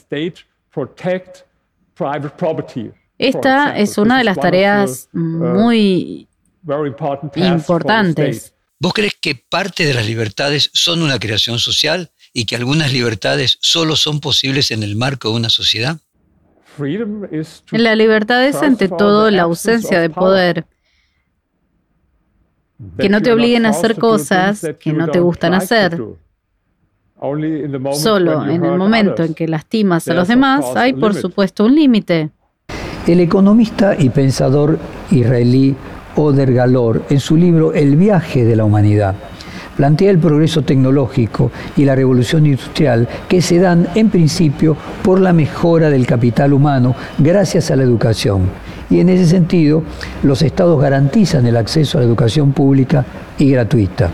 Esta 3.17 3.77
es 3.77 3.97
una 3.97 4.17
de 4.17 4.23
las 4.23 4.39
tareas 4.39 5.09
uh, 5.13 5.17
muy 5.19 6.29
importantes. 7.35 8.55
¿Vos 8.79 8.93
crees 8.93 9.17
que 9.19 9.35
parte 9.35 9.85
de 9.85 9.93
las 9.93 10.07
libertades 10.07 10.69
son 10.73 11.01
una 11.01 11.19
creación 11.19 11.59
social 11.59 12.11
y 12.37 12.45
que 12.45 12.55
algunas 12.55 12.93
libertades 12.93 13.57
solo 13.61 13.95
son 13.95 14.19
posibles 14.19 14.69
en 14.69 14.83
el 14.83 14.95
marco 14.95 15.31
de 15.31 15.37
una 15.37 15.49
sociedad? 15.49 15.97
La 17.71 17.95
libertad 17.95 18.45
es 18.45 18.57
ante 18.57 18.89
todo 18.89 19.31
la 19.31 19.41
ausencia 19.41 19.99
de 19.99 20.11
poder. 20.11 20.67
Que 22.99 23.09
no 23.09 23.23
te 23.23 23.31
obliguen 23.31 23.65
a 23.65 23.69
hacer 23.69 23.97
cosas 23.97 24.67
que 24.79 24.93
no 24.93 25.07
te 25.07 25.19
gustan 25.19 25.55
hacer. 25.55 25.99
Solo 27.93 28.47
en 28.47 28.63
el 28.63 28.77
momento 28.77 29.23
en 29.23 29.33
que 29.33 29.47
lastimas 29.47 30.07
a 30.07 30.13
los 30.13 30.27
demás 30.27 30.63
hay, 30.75 30.93
por 30.93 31.15
supuesto, 31.15 31.65
un 31.65 31.73
límite. 31.73 32.29
El 33.07 33.19
economista 33.19 33.95
y 33.97 34.09
pensador 34.09 34.77
israelí 35.09 35.75
Oder 36.15 36.53
Galor, 36.53 37.01
en 37.09 37.19
su 37.19 37.35
libro 37.35 37.73
El 37.73 37.95
viaje 37.95 38.45
de 38.45 38.55
la 38.55 38.63
humanidad, 38.63 39.15
plantea 39.77 40.11
el 40.11 40.17
progreso 40.17 40.63
tecnológico 40.63 41.51
y 41.77 41.85
la 41.85 41.95
revolución 41.95 42.45
industrial 42.45 43.07
que 43.29 43.41
se 43.41 43.59
dan 43.59 43.87
en 43.95 44.09
principio 44.09 44.75
por 45.03 45.21
la 45.21 45.31
mejora 45.31 45.89
del 45.89 46.05
capital 46.05 46.51
humano 46.51 46.95
gracias 47.19 47.71
a 47.71 47.75
la 47.77 47.83
educación. 47.83 48.49
Y 48.89 48.99
en 48.99 49.09
ese 49.09 49.27
sentido, 49.27 49.83
los 50.23 50.41
estados 50.41 50.81
garantizan 50.81 51.45
el 51.45 51.57
acceso 51.57 51.97
a 51.97 52.01
la 52.01 52.07
educación 52.07 52.53
pública 52.53 53.05
y 53.37 53.51
gratuita. 53.51 54.09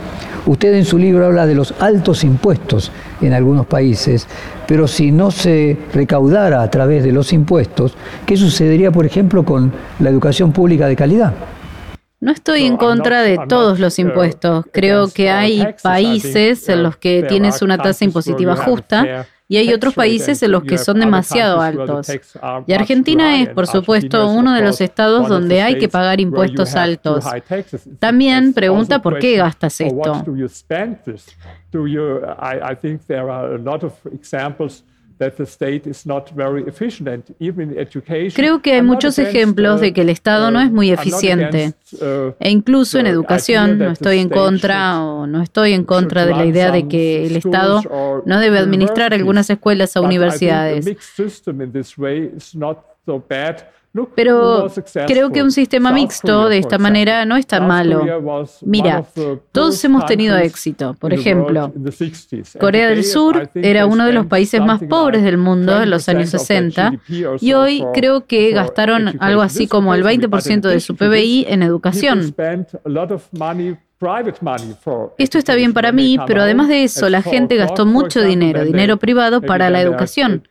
Usted 0.46 0.74
en 0.74 0.84
su 0.84 0.98
libro 0.98 1.26
habla 1.26 1.46
de 1.46 1.56
los 1.56 1.74
altos 1.80 2.24
impuestos 2.26 2.92
en 3.22 3.34
algunos 3.34 3.66
países, 3.66 4.28
pero 4.68 4.88
si 4.88 5.12
no 5.12 5.32
se 5.32 5.78
recaudara 5.94 6.62
a 6.62 6.70
través 6.70 7.04
de 7.04 7.14
los 7.14 7.32
impuestos, 7.32 7.96
¿qué 8.26 8.36
sucedería, 8.36 8.92
por 8.92 9.06
ejemplo, 9.06 9.46
con 9.46 9.72
la 10.00 10.10
educación 10.10 10.52
pública 10.52 10.88
de 10.88 10.98
calidad? 10.98 11.34
No 12.24 12.32
estoy 12.32 12.64
en 12.64 12.78
contra 12.78 13.22
de 13.22 13.38
todos 13.50 13.82
los 13.82 14.00
impuestos. 14.00 14.64
Creo 14.72 15.10
que 15.10 15.30
hay 15.30 15.62
países 15.84 16.70
en 16.70 16.82
los 16.82 16.96
que 16.96 17.26
tienes 17.28 17.62
una 17.62 17.78
tasa 17.78 18.06
impositiva 18.06 18.56
justa 18.56 19.28
y 19.50 19.58
hay 19.58 19.74
otros 19.74 19.94
países 19.94 20.42
en 20.42 20.54
los 20.54 20.64
que 20.64 20.78
son 20.78 21.02
demasiado 21.02 21.60
altos. 21.60 22.08
Y 22.66 22.72
Argentina 22.72 23.42
es, 23.42 23.50
por 23.50 23.68
supuesto, 23.68 24.30
uno 24.30 24.54
de 24.54 24.62
los 24.62 24.80
estados 24.80 25.28
donde 25.28 25.62
hay 25.62 25.78
que 25.78 25.90
pagar 25.90 26.22
impuestos 26.22 26.76
altos. 26.76 27.26
También 28.00 28.54
pregunta 28.54 29.02
por 29.02 29.20
qué 29.20 29.36
gastas 29.36 29.82
esto. 29.82 30.24
Creo 38.34 38.62
que 38.62 38.74
hay 38.74 38.82
muchos 38.82 39.20
ejemplos 39.20 39.82
de 39.82 39.94
que 39.94 40.02
el 40.02 40.10
Estado 40.10 40.52
no 40.52 40.60
es 40.60 40.72
muy 40.72 40.92
eficiente. 40.92 41.74
Uh, 41.94 42.34
e 42.40 42.50
incluso 42.50 43.00
en 43.00 43.08
educación 43.08 43.78
no 43.78 43.92
estoy 43.92 44.20
en 44.20 44.30
contra 44.30 45.02
o 45.04 45.28
no 45.28 45.42
estoy 45.42 45.74
en 45.74 45.84
contra 45.84 46.26
de 46.26 46.32
la 46.32 46.46
idea 46.46 46.72
de 46.72 46.88
que 46.88 47.26
el 47.26 47.36
Estado 47.36 47.82
no 48.26 48.40
debe 48.40 48.60
administrar 48.60 49.14
algunas 49.14 49.50
escuelas 49.50 49.96
o 49.96 50.02
universidades. 50.02 50.86
Pero 54.16 54.72
creo 55.06 55.30
que 55.30 55.44
un 55.44 55.52
sistema 55.52 55.92
mixto 55.92 56.50
de 56.50 56.58
esta 56.58 56.80
manera 56.80 57.26
no 57.26 57.38
es 57.38 57.46
tan 57.46 57.68
malo. 57.68 58.04
Mira, 58.62 59.06
todos 59.52 59.84
hemos 59.86 60.06
tenido 60.06 60.36
éxito. 60.38 60.96
Por 61.00 61.14
ejemplo, 61.14 61.72
Corea 62.60 62.90
del 62.90 63.04
Sur 63.04 63.50
era 63.54 63.86
uno 63.86 64.06
de 64.06 64.14
los 64.14 64.26
países 64.26 64.62
más 64.62 64.82
pobres 64.84 65.24
del 65.24 65.38
mundo 65.38 65.82
en 65.82 65.92
los 65.92 66.10
años 66.10 66.30
60 66.30 66.94
y 67.40 67.54
hoy 67.54 67.86
creo 67.94 68.26
que 68.26 68.52
gastaron 68.52 69.16
algo 69.20 69.42
así 69.42 69.68
como 69.68 69.94
el 69.94 70.04
20% 70.04 70.62
de 70.62 70.80
su 70.80 70.96
PBI 70.96 71.46
en 71.48 71.62
educación. 71.62 72.34
Esto 75.18 75.38
está 75.38 75.56
bien 75.56 75.74
para 75.74 75.92
mí, 75.92 76.18
pero 76.26 76.42
además 76.42 76.68
de 76.68 76.84
eso, 76.84 77.10
la 77.10 77.22
gente 77.22 77.56
gastó 77.56 77.86
mucho 77.86 78.22
dinero, 78.22 78.66
dinero 78.66 78.98
privado 78.98 79.42
para 79.42 79.70
la 79.70 79.82
educación. 79.82 80.48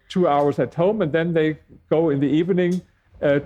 Eh, 3.25 3.41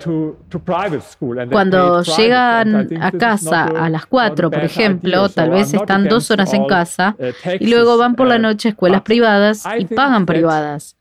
Cuando 1.51 2.03
llegan 2.03 3.03
a 3.03 3.13
casa 3.13 3.65
a 3.65 3.91
las 3.91 4.07
4, 4.07 4.51
por 4.51 4.65
ejemplo, 4.65 5.29
tal 5.29 5.51
vez 5.51 5.75
están 5.75 6.09
dos 6.09 6.31
horas 6.31 6.55
en 6.55 6.67
casa 6.67 7.15
uh, 7.19 7.25
y 7.61 7.69
luego 7.69 7.99
van 7.99 8.15
por 8.17 8.27
la 8.27 8.39
noche 8.39 8.69
a 8.69 8.71
escuelas 8.71 9.03
privadas 9.03 9.65
y 9.79 9.85
pagan 9.85 10.25
privadas. 10.25 10.97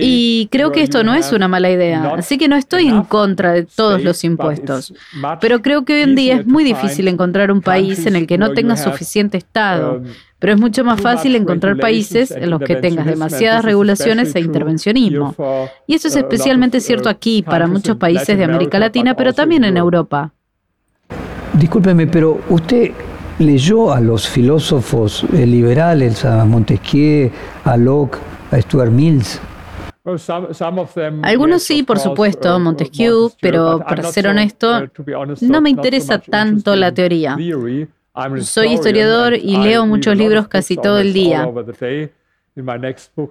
Y 0.00 0.48
creo 0.50 0.72
que 0.72 0.82
esto 0.82 1.02
no 1.02 1.14
es 1.14 1.32
una 1.32 1.48
mala 1.48 1.70
idea, 1.70 2.14
así 2.16 2.38
que 2.38 2.48
no 2.48 2.56
estoy 2.56 2.88
en 2.88 3.02
contra 3.02 3.52
de 3.52 3.64
todos 3.64 4.02
los 4.02 4.24
impuestos, 4.24 4.94
pero 5.40 5.62
creo 5.62 5.84
que 5.84 5.94
hoy 5.94 6.00
en 6.02 6.14
día 6.14 6.36
es 6.36 6.46
muy 6.46 6.64
difícil 6.64 7.08
encontrar 7.08 7.50
un 7.50 7.60
país 7.60 8.06
en 8.06 8.16
el 8.16 8.26
que 8.26 8.38
no 8.38 8.52
tenga 8.52 8.76
suficiente 8.76 9.38
Estado, 9.38 10.02
pero 10.38 10.54
es 10.54 10.60
mucho 10.60 10.84
más 10.84 11.00
fácil 11.00 11.36
encontrar 11.36 11.76
países 11.78 12.30
en 12.30 12.50
los 12.50 12.60
que 12.60 12.76
tengas 12.76 13.06
demasiadas 13.06 13.64
regulaciones 13.64 14.34
e 14.34 14.40
intervencionismo. 14.40 15.34
Y 15.86 15.94
eso 15.94 16.08
es 16.08 16.16
especialmente 16.16 16.80
cierto 16.80 17.08
aquí, 17.08 17.42
para 17.42 17.66
muchos 17.66 17.96
países 17.96 18.36
de 18.36 18.44
América 18.44 18.78
Latina, 18.78 19.14
pero 19.14 19.32
también 19.32 19.64
en 19.64 19.76
Europa. 19.76 20.32
Discúlpeme, 21.52 22.06
pero 22.06 22.40
usted 22.48 22.92
leyó 23.40 23.92
a 23.92 24.00
los 24.00 24.28
filósofos 24.28 25.24
eh, 25.32 25.46
liberales, 25.46 26.24
a 26.24 26.44
Montesquieu, 26.44 27.30
a 27.64 27.76
Locke, 27.76 28.18
a 28.50 28.60
Stuart 28.60 28.90
Mills. 28.90 29.40
Algunos 31.22 31.62
sí, 31.62 31.82
por 31.82 31.98
supuesto, 31.98 32.56
uh, 32.56 32.58
Montesquieu, 32.58 33.30
pero 33.40 33.80
para 33.80 34.02
ser 34.04 34.26
honesto, 34.28 34.88
no 35.42 35.60
me 35.60 35.70
interesa 35.70 36.18
tanto 36.18 36.74
la 36.74 36.92
teoría. 36.92 37.36
Soy 38.40 38.72
historiador 38.72 39.34
y 39.34 39.56
leo 39.58 39.86
muchos 39.86 40.16
libros 40.16 40.48
casi 40.48 40.76
todo 40.76 40.98
el 40.98 41.12
día. 41.12 41.48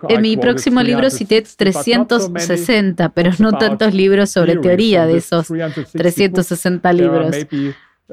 En 0.09 0.21
mi 0.21 0.37
próximo 0.37 0.81
libro 0.81 1.09
cité 1.09 1.41
360, 1.41 3.09
pero 3.09 3.31
no 3.39 3.51
tantos 3.51 3.93
libros 3.93 4.29
sobre 4.29 4.55
teoría 4.57 5.05
de 5.05 5.17
esos 5.17 5.47
360 5.91 6.93
libros. 6.93 7.35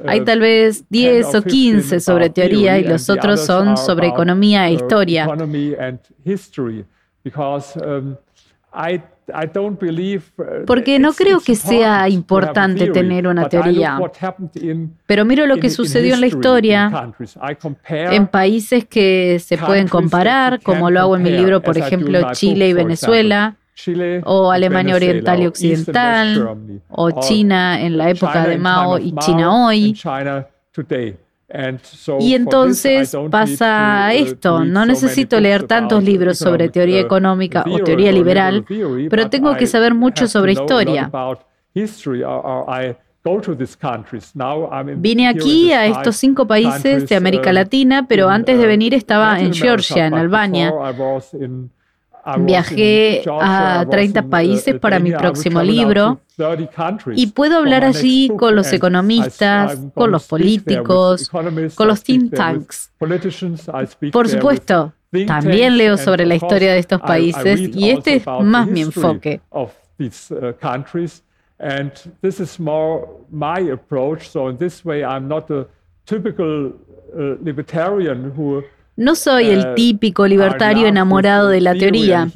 Hay 0.05 0.21
tal 0.21 0.41
vez 0.41 0.83
10 0.89 1.35
o 1.35 1.41
15 1.41 1.99
sobre 1.99 2.29
teoría 2.29 2.77
y 2.77 2.83
los 2.83 3.09
otros 3.09 3.45
son 3.45 3.77
sobre 3.77 4.07
economía 4.07 4.67
e 4.67 4.73
historia. 4.73 5.27
Porque 10.65 10.99
no 10.99 11.11
creo 11.13 11.39
que 11.39 11.55
sea 11.55 12.07
importante 12.09 12.87
tener 12.87 13.27
una 13.27 13.49
teoría. 13.49 13.99
Pero 15.05 15.25
miro 15.25 15.45
lo 15.45 15.57
que 15.57 15.69
sucedió 15.69 16.13
en 16.13 16.21
la 16.21 16.27
historia 16.27 16.91
en 17.89 18.27
países 18.27 18.85
que 18.85 19.39
se 19.39 19.57
pueden 19.57 19.87
comparar, 19.87 20.61
como 20.61 20.89
lo 20.89 20.99
hago 21.01 21.15
en 21.17 21.23
mi 21.23 21.31
libro, 21.31 21.61
por 21.61 21.77
ejemplo, 21.77 22.19
Chile 22.33 22.69
y 22.69 22.73
Venezuela. 22.73 23.55
o 24.23 24.51
Alemania 24.51 24.95
Oriental 24.95 25.41
y 25.43 25.47
Occidental, 25.47 26.57
o 26.89 27.11
China 27.21 27.79
en 27.81 27.95
la 27.97 28.09
época 28.09 28.47
de 28.47 28.57
Mao 28.57 28.97
y 28.97 29.13
China 29.17 29.67
hoy. 29.67 29.93
Y 32.19 32.33
entonces 32.33 33.15
pasa 33.31 34.09
uh, 34.09 34.13
esto, 34.13 34.65
no 34.65 34.85
necesito 34.85 35.39
leer 35.39 35.63
tantos 35.63 36.03
libros 36.03 36.37
sobre 36.37 36.67
teoría 36.67 37.01
uh, 37.01 37.05
económica 37.05 37.63
o 37.71 37.79
teoría 37.79 38.11
liberal, 38.11 38.65
pero 39.09 39.29
tengo 39.29 39.55
que 39.55 39.65
saber 39.65 39.93
mucho 39.93 40.27
sobre 40.27 40.53
historia. 40.53 41.09
Vine 44.97 45.27
aquí 45.27 45.71
a 45.71 45.85
estos 45.85 46.15
cinco 46.17 46.47
países 46.47 47.07
de 47.07 47.15
América 47.15 47.49
uh, 47.51 47.53
Latina, 47.53 48.05
pero 48.07 48.29
antes 48.29 48.59
de 48.59 48.67
venir 48.67 48.93
estaba 48.93 49.39
en 49.39 49.53
Georgia, 49.53 50.07
en 50.07 50.15
Albania. 50.15 50.73
Viajé 52.39 53.23
a 53.27 53.85
30 53.89 54.23
países 54.23 54.79
para 54.79 54.99
mi 54.99 55.11
próximo 55.11 55.61
libro 55.63 56.19
y 57.15 57.27
puedo 57.27 57.57
hablar 57.57 57.83
allí 57.83 58.29
con 58.37 58.55
los 58.55 58.71
economistas, 58.73 59.79
con 59.93 60.11
los 60.11 60.27
políticos, 60.27 61.29
con 61.29 61.87
los 61.87 62.03
think 62.03 62.33
tanks. 62.33 62.91
Por 64.11 64.27
supuesto, 64.27 64.93
también 65.25 65.77
leo 65.77 65.97
sobre 65.97 66.25
la 66.25 66.35
historia 66.35 66.73
de 66.73 66.79
estos 66.79 67.01
países 67.01 67.59
y 67.73 67.89
este 67.89 68.15
es 68.17 68.25
más 68.41 68.67
mi 68.67 68.81
enfoque. 68.81 69.41
And 71.59 71.91
this 72.21 72.39
is 72.39 72.59
more 72.59 73.07
my 73.31 73.59
approach. 73.71 74.29
So 74.29 74.47
in 74.47 74.57
this 74.57 74.85
way, 74.85 75.03
I'm 75.03 75.27
not 75.27 75.49
a 75.49 75.67
typical 76.05 76.71
uh, 77.17 77.35
libertarian 77.41 78.31
who 78.35 78.63
no 78.97 79.13
soy 79.13 79.49
el 79.49 79.59
uh, 79.59 79.75
típico 79.75 80.27
libertario 80.27 80.87
enamorado 80.87 81.49
de 81.49 81.61
la 81.61 81.75
teoría. 81.75 82.27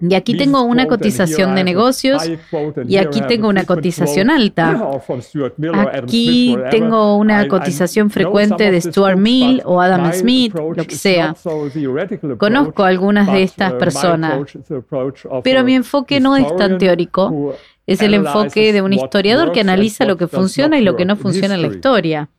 Y 0.00 0.14
aquí 0.14 0.34
tengo 0.36 0.62
una 0.62 0.86
cotización 0.86 1.54
de 1.54 1.62
negocios 1.62 2.28
y 2.88 2.96
aquí 2.96 3.20
tengo 3.28 3.48
una 3.48 3.64
cotización 3.64 4.30
alta. 4.30 4.90
Aquí 5.92 6.56
tengo 6.70 7.16
una 7.18 7.46
cotización 7.48 8.10
frecuente 8.10 8.70
de 8.70 8.80
Stuart 8.80 9.18
Mill 9.18 9.60
o 9.66 9.80
Adam 9.80 10.10
Smith, 10.12 10.54
lo 10.54 10.84
que 10.84 10.96
sea. 10.96 11.36
Conozco 12.38 12.84
algunas 12.84 13.30
de 13.30 13.42
estas 13.42 13.74
uh, 13.74 13.78
personas, 13.78 14.40
pero 15.42 15.64
mi 15.64 15.74
enfoque 15.74 16.18
no 16.18 16.36
es 16.36 16.56
tan 16.56 16.78
teórico. 16.78 17.54
Es 17.86 18.00
el 18.00 18.14
enfoque 18.14 18.72
de 18.72 18.80
un 18.80 18.94
historiador 18.94 19.52
que 19.52 19.60
analiza 19.60 20.06
lo 20.06 20.16
que 20.16 20.28
funciona 20.28 20.78
y 20.78 20.82
lo 20.82 20.96
que 20.96 21.04
no 21.04 21.16
funciona 21.16 21.56
en 21.56 21.62
la 21.62 21.68
historia. 21.68 22.30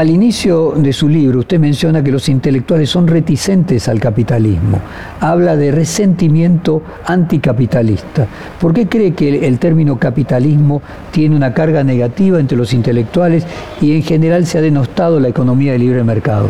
Al 0.00 0.08
inicio 0.08 0.72
de 0.78 0.94
su 0.94 1.10
libro 1.10 1.40
usted 1.40 1.58
menciona 1.58 2.02
que 2.02 2.10
los 2.10 2.30
intelectuales 2.30 2.88
son 2.88 3.06
reticentes 3.06 3.86
al 3.86 4.00
capitalismo. 4.00 4.80
Habla 5.20 5.58
de 5.58 5.72
resentimiento 5.72 6.80
anticapitalista. 7.04 8.26
¿Por 8.58 8.72
qué 8.72 8.88
cree 8.88 9.12
que 9.12 9.46
el 9.46 9.58
término 9.58 9.98
capitalismo 9.98 10.80
tiene 11.10 11.36
una 11.36 11.52
carga 11.52 11.84
negativa 11.84 12.40
entre 12.40 12.56
los 12.56 12.72
intelectuales 12.72 13.46
y 13.82 13.94
en 13.94 14.02
general 14.02 14.46
se 14.46 14.56
ha 14.56 14.62
denostado 14.62 15.20
la 15.20 15.28
economía 15.28 15.72
de 15.72 15.80
libre 15.80 16.02
mercado? 16.02 16.48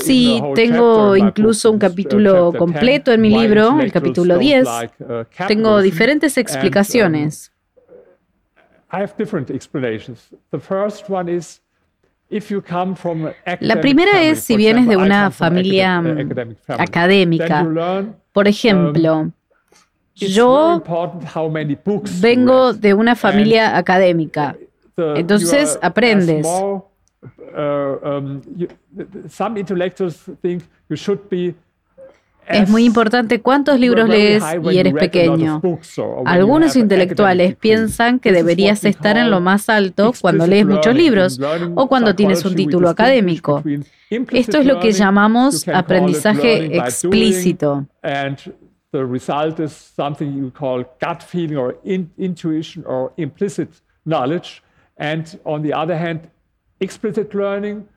Sí, 0.00 0.42
tengo 0.54 1.14
incluso 1.14 1.70
un 1.70 1.78
capítulo 1.78 2.54
completo 2.56 3.12
en 3.12 3.20
mi 3.20 3.28
libro, 3.28 3.78
el 3.78 3.92
capítulo 3.92 4.38
10. 4.38 4.66
Uh, 4.66 5.24
tengo 5.46 5.82
diferentes 5.82 6.38
uh, 6.38 6.40
explicaciones. 6.40 7.52
La 13.60 13.80
primera 13.80 14.22
es 14.22 14.40
si 14.40 14.56
vienes 14.56 14.88
de 14.88 14.96
una 14.96 15.30
familia 15.30 16.02
académica. 16.68 17.66
Por 18.32 18.48
ejemplo, 18.48 19.30
yo 20.14 20.82
vengo 22.20 22.72
de 22.72 22.94
una 22.94 23.14
familia 23.16 23.76
académica. 23.76 24.56
Entonces 24.96 25.78
aprendes. 25.82 26.46
Es 32.46 32.68
muy 32.68 32.84
importante 32.84 33.40
cuántos 33.40 33.78
libros 33.78 34.08
lees 34.08 34.42
y 34.70 34.78
eres 34.78 34.94
pequeño. 34.94 35.60
Algunos 36.24 36.76
intelectuales 36.76 37.56
piensan 37.56 38.18
que 38.18 38.32
deberías 38.32 38.84
estar 38.84 39.16
en 39.16 39.30
lo 39.30 39.40
más 39.40 39.68
alto 39.68 40.12
cuando 40.20 40.46
lees 40.46 40.66
muchos 40.66 40.94
libros 40.94 41.40
o 41.74 41.88
cuando 41.88 42.14
tienes 42.14 42.44
un 42.44 42.54
título 42.54 42.88
académico. 42.88 43.62
Esto 44.10 44.58
es 44.58 44.66
lo 44.66 44.80
que 44.80 44.92
llamamos 44.92 45.66
aprendizaje 45.68 46.76
explícito. 46.76 47.86
The 48.92 49.06
result 49.06 49.58
is 49.58 49.72
something 49.72 50.36
you 50.36 50.50
call 50.50 50.84
gut 51.00 51.22
feeling 51.22 51.56
or 51.56 51.78
intuition 52.18 52.84
or 52.86 53.10
implicit 53.16 53.80
knowledge. 54.04 54.62
And 54.98 55.24
on 55.44 55.62
the 55.62 55.72
other 55.72 55.96
hand, 55.96 56.28
explicit 56.78 57.34
learning 57.34 57.88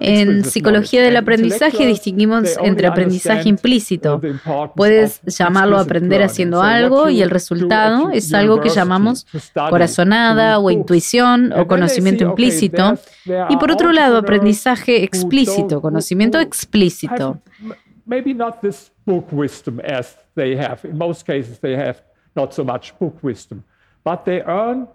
en 0.00 0.44
psicología 0.44 1.02
del 1.02 1.16
aprendizaje 1.16 1.86
distinguimos 1.86 2.56
entre 2.62 2.86
aprendizaje 2.86 3.48
implícito. 3.48 4.20
Puedes 4.74 5.20
llamarlo 5.26 5.78
aprender 5.78 6.22
haciendo 6.22 6.62
algo 6.62 7.08
y 7.08 7.22
el 7.22 7.30
resultado 7.30 8.10
es 8.10 8.32
algo 8.32 8.60
que 8.60 8.68
llamamos 8.68 9.26
corazonada 9.70 10.58
o 10.58 10.70
intuición 10.70 11.52
o 11.52 11.66
conocimiento 11.66 12.24
implícito. 12.24 12.98
Y 13.48 13.56
por 13.56 13.70
otro 13.70 13.92
lado, 13.92 14.18
aprendizaje 14.18 15.02
explícito, 15.02 15.80
conocimiento 15.80 16.38
explícito. 16.40 17.40
Maybe 18.04 18.32
not 18.32 18.60
this 18.60 18.92
book 19.04 19.26
wisdom 19.32 19.80
as 19.80 20.16
they 20.36 20.56
have. 20.56 20.84
In 20.84 20.96
most 20.96 21.26
cases, 21.26 21.58
they 21.58 21.74
have 21.74 21.96
not 22.36 22.52
so 22.52 22.64
much 22.64 22.96
book 23.00 23.18
wisdom, 23.20 23.64
but 24.04 24.24
they 24.24 24.42
earn 24.46 24.86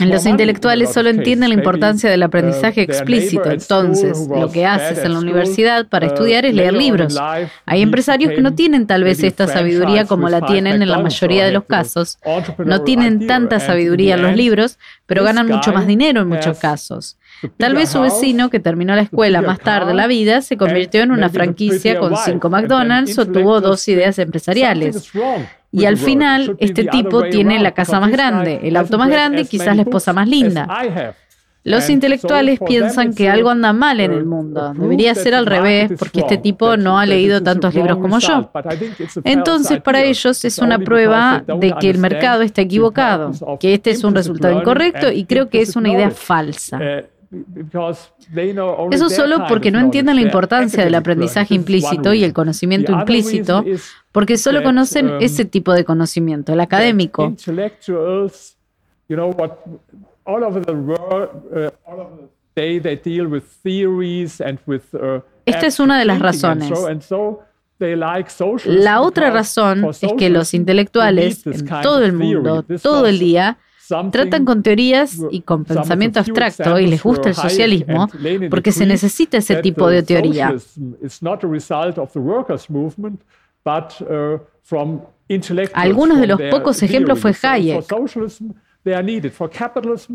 los 0.00 0.26
intelectuales 0.26 0.92
solo 0.92 1.08
entienden 1.08 1.48
la 1.48 1.54
importancia 1.54 2.10
del 2.10 2.22
aprendizaje 2.22 2.82
explícito, 2.82 3.50
entonces 3.50 4.28
lo 4.28 4.50
que 4.50 4.66
haces 4.66 4.98
en 4.98 5.14
la 5.14 5.18
universidad 5.18 5.88
para 5.88 6.06
estudiar 6.06 6.44
es 6.44 6.54
leer 6.54 6.74
libros. 6.74 7.18
Hay 7.64 7.80
empresarios 7.80 8.32
que 8.32 8.42
no 8.42 8.54
tienen 8.54 8.86
tal 8.86 9.02
vez 9.02 9.22
esta 9.22 9.46
sabiduría 9.46 10.04
como 10.04 10.28
la 10.28 10.44
tienen 10.44 10.82
en 10.82 10.88
la 10.88 10.98
mayoría 10.98 11.46
de 11.46 11.52
los 11.52 11.64
casos. 11.64 12.18
No 12.58 12.82
tienen 12.82 13.26
tanta 13.26 13.60
sabiduría 13.60 14.16
en 14.16 14.22
los 14.22 14.36
libros, 14.36 14.78
pero 15.06 15.24
ganan 15.24 15.48
mucho 15.48 15.72
más 15.72 15.86
dinero 15.86 16.20
en 16.20 16.28
muchos 16.28 16.58
casos. 16.58 17.16
Tal 17.56 17.74
vez 17.74 17.88
su 17.88 18.00
vecino, 18.00 18.50
que 18.50 18.60
terminó 18.60 18.94
la 18.94 19.02
escuela 19.02 19.42
más 19.42 19.58
tarde 19.58 19.92
en 19.92 19.96
la 19.96 20.06
vida, 20.06 20.42
se 20.42 20.56
convirtió 20.56 21.02
en 21.02 21.10
una 21.10 21.28
franquicia 21.28 21.98
con 21.98 22.16
cinco 22.16 22.50
McDonald's 22.50 23.18
o 23.18 23.26
tuvo 23.26 23.60
dos 23.60 23.88
ideas 23.88 24.18
empresariales. 24.18 25.10
Y 25.72 25.86
al 25.86 25.96
final, 25.96 26.54
este 26.58 26.84
tipo 26.84 27.22
tiene 27.24 27.58
la 27.58 27.72
casa 27.72 27.98
más 27.98 28.10
grande, 28.10 28.60
el 28.62 28.76
auto 28.76 28.98
más 28.98 29.08
grande 29.08 29.42
y 29.42 29.44
quizás 29.46 29.74
la 29.74 29.82
esposa 29.82 30.12
más 30.12 30.28
linda. 30.28 30.68
Los 31.64 31.88
intelectuales 31.88 32.58
piensan 32.58 33.14
que 33.14 33.30
algo 33.30 33.50
anda 33.50 33.72
mal 33.72 34.00
en 34.00 34.12
el 34.12 34.24
mundo. 34.24 34.74
Debería 34.74 35.14
ser 35.14 35.34
al 35.34 35.46
revés, 35.46 35.92
porque 35.98 36.20
este 36.20 36.36
tipo 36.36 36.76
no 36.76 36.98
ha 36.98 37.06
leído 37.06 37.42
tantos 37.42 37.74
libros 37.74 37.98
como 37.98 38.18
yo. 38.18 38.50
Entonces, 39.24 39.80
para 39.80 40.02
ellos 40.02 40.44
es 40.44 40.58
una 40.58 40.78
prueba 40.78 41.42
de 41.46 41.74
que 41.80 41.90
el 41.90 41.98
mercado 41.98 42.42
está 42.42 42.62
equivocado, 42.62 43.32
que 43.58 43.74
este 43.74 43.90
es 43.90 44.04
un 44.04 44.14
resultado 44.14 44.58
incorrecto 44.58 45.10
y 45.10 45.24
creo 45.24 45.48
que 45.48 45.62
es 45.62 45.76
una 45.76 45.90
idea 45.90 46.10
falsa. 46.10 46.78
Eso 48.90 49.08
solo 49.08 49.46
porque 49.48 49.70
no 49.70 49.80
entienden 49.80 50.16
la 50.16 50.22
importancia 50.22 50.84
del 50.84 50.94
aprendizaje 50.94 51.54
implícito 51.54 52.12
y 52.12 52.24
el 52.24 52.32
conocimiento 52.32 52.92
implícito, 52.92 53.64
porque 54.10 54.36
solo 54.36 54.62
conocen 54.62 55.06
um, 55.06 55.20
ese 55.20 55.44
tipo 55.44 55.72
de 55.72 55.84
conocimiento, 55.84 56.52
el 56.52 56.60
académico. 56.60 57.34
Esta 65.46 65.66
es 65.66 65.80
una 65.80 65.98
de 65.98 66.04
las 66.04 66.18
razones. 66.18 66.70
La 68.66 69.00
otra 69.00 69.30
razón 69.30 69.86
es 69.86 70.12
que 70.18 70.30
los 70.30 70.54
intelectuales 70.54 71.46
en 71.46 71.66
todo 71.82 72.04
el 72.04 72.12
mundo, 72.12 72.64
todo 72.82 73.06
el 73.06 73.18
día, 73.18 73.58
Tratan 73.88 74.44
con 74.44 74.62
teorías 74.62 75.18
y 75.30 75.40
con 75.40 75.64
pensamiento 75.64 76.20
abstracto 76.20 76.78
y 76.78 76.86
les 76.86 77.02
gusta 77.02 77.30
el 77.30 77.34
socialismo 77.34 78.08
porque 78.50 78.72
se 78.72 78.86
necesita 78.86 79.38
ese 79.38 79.56
tipo 79.56 79.88
de 79.88 80.02
teoría. 80.02 80.54
Algunos 85.72 86.20
de 86.20 86.26
los 86.26 86.40
pocos 86.50 86.82
ejemplos 86.82 87.18
fue 87.18 87.34
Hayek. 87.42 87.84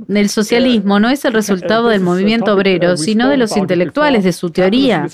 El 0.10 0.30
socialismo 0.30 1.00
no 1.00 1.10
es 1.10 1.24
el 1.26 1.34
resultado 1.34 1.88
del 1.88 2.02
movimiento 2.02 2.54
obrero, 2.54 2.98
sino 2.98 3.30
de 3.30 3.38
los 3.38 3.56
intelectuales, 3.56 4.24
de 4.24 4.34
su 4.34 4.50
teoría. 4.50 5.08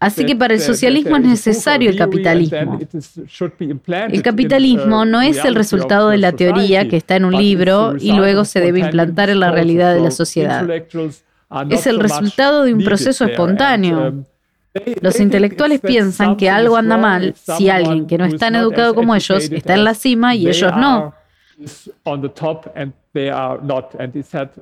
Así 0.00 0.24
que 0.24 0.36
para 0.36 0.54
el 0.54 0.60
socialismo 0.60 1.16
es 1.16 1.24
necesario 1.24 1.90
el 1.90 1.96
capitalismo. 1.96 2.78
El 3.88 4.22
capitalismo 4.22 5.04
no 5.04 5.20
es 5.20 5.44
el 5.44 5.54
resultado 5.54 6.10
de 6.10 6.18
la 6.18 6.32
teoría 6.32 6.88
que 6.88 6.96
está 6.96 7.16
en 7.16 7.24
un 7.24 7.36
libro 7.36 7.96
y 7.98 8.12
luego 8.12 8.44
se 8.44 8.60
debe 8.60 8.80
implantar 8.80 9.30
en 9.30 9.40
la 9.40 9.50
realidad 9.50 9.94
de 9.94 10.00
la 10.00 10.10
sociedad. 10.10 10.68
Es 11.70 11.86
el 11.86 11.98
resultado 11.98 12.64
de 12.64 12.74
un 12.74 12.84
proceso 12.84 13.24
espontáneo. 13.24 14.08
Um, 14.08 14.24
Los 15.00 15.18
intelectuales 15.18 15.80
piensan 15.80 16.36
que 16.36 16.50
algo 16.50 16.76
anda 16.76 16.96
mal 16.96 17.34
si 17.34 17.70
alguien 17.70 18.06
que 18.06 18.18
no 18.18 18.26
es 18.26 18.36
tan 18.36 18.54
educado 18.54 18.94
como 18.94 19.14
ellos 19.14 19.50
está 19.50 19.74
en 19.74 19.84
la 19.84 19.94
cima 19.94 20.34
y 20.34 20.46
ellos 20.46 20.72
no. 20.76 21.14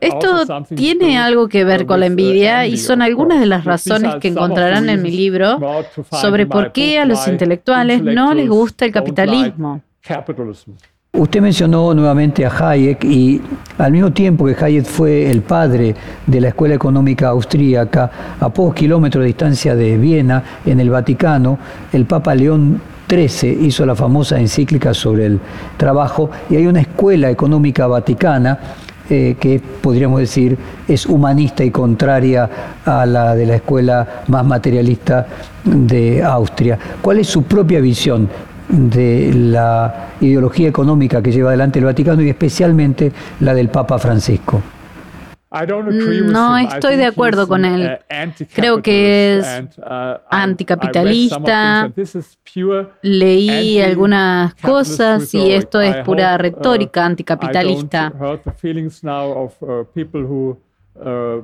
Esto 0.01 0.65
tiene 0.75 1.19
algo 1.19 1.49
que 1.49 1.65
ver 1.65 1.87
con 1.87 2.01
la 2.01 2.07
envidia 2.07 2.67
y 2.67 2.77
son 2.77 3.03
algunas 3.03 3.41
de 3.41 3.47
las 3.47 3.65
razones 3.65 4.17
que 4.17 4.29
encontrarán 4.29 4.89
en 4.89 5.03
mi 5.03 5.11
libro 5.11 5.59
sobre 6.11 6.47
por 6.47 6.73
qué 6.73 6.99
a 6.99 7.05
los 7.05 7.27
intelectuales 7.29 8.03
no 8.03 8.35
les 8.35 8.49
gusta 8.49 8.85
el 8.85 8.93
capitalismo. 8.93 9.81
Usted 11.13 11.41
mencionó 11.41 11.95
nuevamente 11.95 12.45
a 12.45 12.51
Hayek 12.51 13.03
y 13.05 13.41
al 13.79 13.91
mismo 13.91 14.13
tiempo 14.13 14.45
que 14.45 14.55
Hayek 14.63 14.85
fue 14.85 15.31
el 15.31 15.41
padre 15.41 15.95
de 16.27 16.41
la 16.43 16.49
Escuela 16.49 16.75
Económica 16.75 17.29
Austríaca, 17.29 18.11
a 18.39 18.51
pocos 18.51 18.75
kilómetros 18.75 19.23
de 19.23 19.29
distancia 19.29 19.75
de 19.75 19.97
Viena, 19.97 20.43
en 20.67 20.79
el 20.79 20.91
Vaticano, 20.91 21.59
el 21.91 22.05
Papa 22.05 22.35
León 22.35 22.83
XIII 23.09 23.67
hizo 23.67 23.87
la 23.87 23.95
famosa 23.95 24.39
encíclica 24.39 24.95
sobre 24.95 25.27
el 25.27 25.41
trabajo 25.77 26.31
y 26.51 26.57
hay 26.57 26.67
una 26.67 26.81
escuela 26.81 27.31
económica 27.31 27.87
vaticana 27.87 28.59
eh, 29.09 29.37
que 29.39 29.61
podríamos 29.81 30.21
decir 30.21 30.59
es 30.89 31.07
humanista 31.07 31.63
y 31.63 31.71
contraria 31.71 32.51
a 32.85 33.07
la 33.07 33.35
de 33.35 33.47
la 33.47 33.57
escuela 33.57 34.25
más 34.27 34.45
materialista 34.45 35.27
de 35.65 36.23
Austria. 36.23 36.79
¿Cuál 37.01 37.21
es 37.21 37.29
su 37.29 37.45
propia 37.45 37.81
visión 37.81 38.29
de 38.69 39.33
la 39.33 40.09
ideología 40.21 40.69
económica 40.69 41.23
que 41.23 41.31
lleva 41.31 41.51
adelante 41.51 41.79
el 41.79 41.85
Vaticano 41.85 42.23
y 42.23 42.29
especialmente 42.31 43.13
la 43.41 43.55
del 43.55 43.69
Papa 43.69 43.99
Francisco. 43.99 44.61
Mm, 45.65 46.33
no 46.33 46.59
estoy 46.59 46.97
de 46.97 47.07
acuerdo 47.07 47.49
con 47.49 47.65
él. 47.65 47.99
Uh, 48.11 48.45
Creo 48.55 48.83
que 48.83 49.39
es 49.39 49.63
uh, 49.79 50.19
anticapitalista. 50.31 51.93
Leí 53.03 53.81
algunas 53.81 54.55
cosas 54.57 55.33
y 55.35 55.53
esto 55.53 55.81
es 55.81 55.97
pura 56.05 56.35
uh, 56.35 56.39
retórica 56.39 57.05
anticapitalista. 57.05 58.13
Uh, 60.99 61.43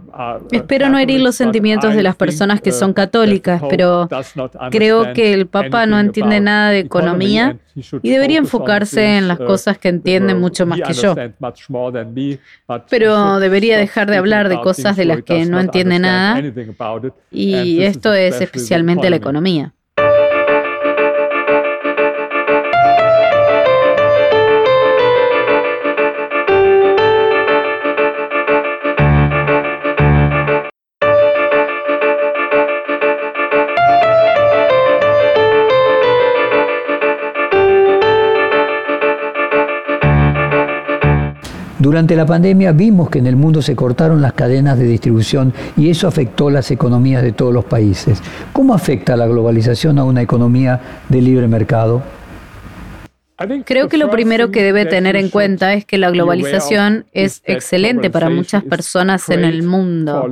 Espero 0.51 0.89
no 0.89 0.99
herir 0.99 1.21
los 1.21 1.37
sentimientos 1.37 1.95
de 1.95 2.03
las 2.03 2.17
personas 2.17 2.63
que 2.63 2.73
son 2.73 2.95
católicas, 2.95 3.63
pero 3.69 4.09
creo 4.71 5.13
que 5.13 5.35
el 5.35 5.47
Papa 5.47 5.85
no 5.85 6.01
entiende 6.01 6.41
nada 6.41 6.71
de 6.71 6.81
economía 6.81 7.59
y 7.75 8.11
debería 8.11 8.39
enfocarse 8.39 9.19
en 9.19 9.29
las 9.29 9.41
uh, 9.41 9.45
cosas 9.45 9.77
que 9.77 9.89
entiende 9.89 10.35
mucho 10.35 10.65
más 10.65 10.81
que 10.81 10.95
yo. 10.95 11.15
Pero 12.89 13.39
debería 13.41 13.77
dejar 13.77 14.11
de 14.11 14.17
hablar 14.17 14.49
de 14.49 14.61
cosas 14.61 14.97
de 14.97 15.05
las 15.05 15.23
que 15.23 15.45
no 15.45 15.61
entiende 15.61 15.99
nada 15.99 16.41
y 17.31 17.83
esto 17.83 18.15
es 18.15 18.41
especialmente 18.41 19.11
la 19.11 19.17
economía. 19.17 19.75
Durante 41.83 42.15
la 42.15 42.25
pandemia 42.25 42.71
vimos 42.71 43.11
que 43.11 43.19
en 43.19 43.27
el 43.27 43.35
mundo 43.35 43.61
se 43.61 43.75
cortaron 43.75 44.23
las 44.23 44.35
cadenas 44.35 44.79
de 44.79 44.85
distribución 44.85 45.53
y 45.77 45.91
eso 45.91 46.07
afectó 46.07 46.49
las 46.49 46.71
economías 46.71 47.25
de 47.25 47.33
todos 47.33 47.53
los 47.53 47.65
países. 47.65 48.23
¿Cómo 48.53 48.73
afecta 48.73 49.17
la 49.17 49.27
globalización 49.27 49.99
a 49.99 50.05
una 50.05 50.23
economía 50.23 50.81
de 51.09 51.21
libre 51.21 51.49
mercado? 51.49 52.01
Creo 53.65 53.89
que 53.89 53.97
lo 53.97 54.13
primero 54.13 54.53
que 54.53 54.63
debe 54.63 54.87
tener 54.87 55.17
en 55.17 55.29
cuenta 55.29 55.75
es 55.75 55.85
que 55.85 55.99
la 55.99 56.13
globalización 56.13 57.07
es 57.11 57.43
excelente 57.47 58.11
para 58.11 58.31
muchas 58.31 58.63
personas 58.63 59.29
en 59.29 59.45
el 59.45 59.65
mundo, 59.65 60.31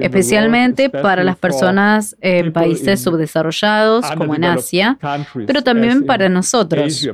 especialmente 0.00 0.88
para 0.88 1.22
las 1.22 1.36
personas 1.36 2.16
en 2.22 2.50
países 2.50 3.02
subdesarrollados 3.02 4.10
como 4.12 4.34
en 4.34 4.44
Asia, 4.44 4.98
pero 5.46 5.62
también 5.62 6.06
para 6.06 6.30
nosotros. 6.30 7.06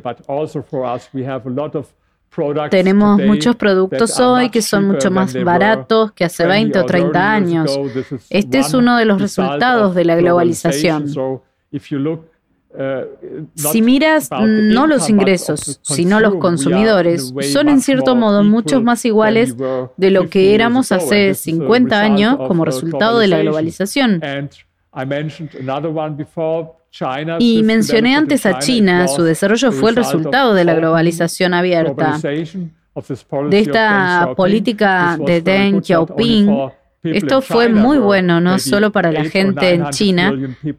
Tenemos 2.71 3.21
muchos 3.21 3.57
productos 3.57 4.19
hoy 4.21 4.51
que 4.51 4.63
son 4.63 4.87
mucho 4.87 5.11
más 5.11 5.35
baratos 5.43 6.13
que 6.13 6.25
hace 6.25 6.47
20 6.47 6.79
o 6.79 6.87
30 6.87 7.33
años. 7.33 7.81
Este 8.31 8.59
es 8.59 8.75
uno 8.75 8.97
de 8.97 9.05
los 9.05 9.21
resultados 9.21 9.95
de 9.95 10.05
la 10.05 10.17
globalización. 10.17 11.07
Uh, 12.71 13.07
si 13.55 13.81
miras 13.81 14.29
no 14.31 14.87
los 14.87 15.09
ingresos, 15.09 15.81
sino 15.83 16.21
los 16.21 16.35
consumidores, 16.37 17.33
son 17.51 17.69
en 17.69 17.81
cierto 17.81 18.15
modo 18.15 18.45
muchos 18.45 18.83
más 18.83 19.05
iguales 19.05 19.57
de 19.97 20.11
lo 20.11 20.29
que 20.29 20.55
éramos 20.55 20.93
hace 20.93 21.35
50 21.35 22.01
años 22.01 22.37
como 22.37 22.65
resultado 22.65 23.19
de 23.19 23.29
la 23.29 23.39
globalización. 23.41 24.21
Y 27.39 27.63
mencioné 27.63 28.17
antes 28.17 28.47
a 28.47 28.59
China, 28.59 29.09
su 29.09 29.23
desarrollo 29.23 29.73
fue 29.73 29.91
el 29.91 29.97
resultado 29.97 30.55
de 30.55 30.65
la 30.65 30.75
globalización 30.75 31.55
abierta. 31.55 32.19
De 33.49 33.59
esta 33.61 34.33
política 34.37 35.17
de 35.25 35.41
Deng 35.41 35.83
Xiaoping, 35.83 36.71
esto 37.03 37.41
fue 37.43 37.69
muy 37.69 37.99
bueno, 37.99 38.41
no 38.41 38.59
solo 38.59 38.91
para 38.91 39.13
la 39.13 39.25
gente 39.25 39.75
en 39.75 39.91
China. 39.91 40.33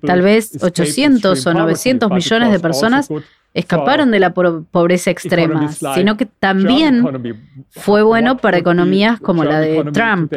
Tal 0.05 0.21
vez 0.21 0.57
800 0.61 1.47
o 1.47 1.53
900 1.53 2.11
millones 2.11 2.51
de 2.51 2.59
personas 2.59 3.09
escaparon 3.53 4.11
de 4.11 4.19
la 4.19 4.33
pobreza 4.33 5.11
extrema, 5.11 5.71
sino 5.71 6.17
que 6.17 6.25
también 6.25 7.37
fue 7.69 8.03
bueno 8.03 8.37
para 8.37 8.57
economías 8.57 9.19
como 9.19 9.43
la 9.43 9.59
de 9.59 9.83
Trump. 9.93 10.33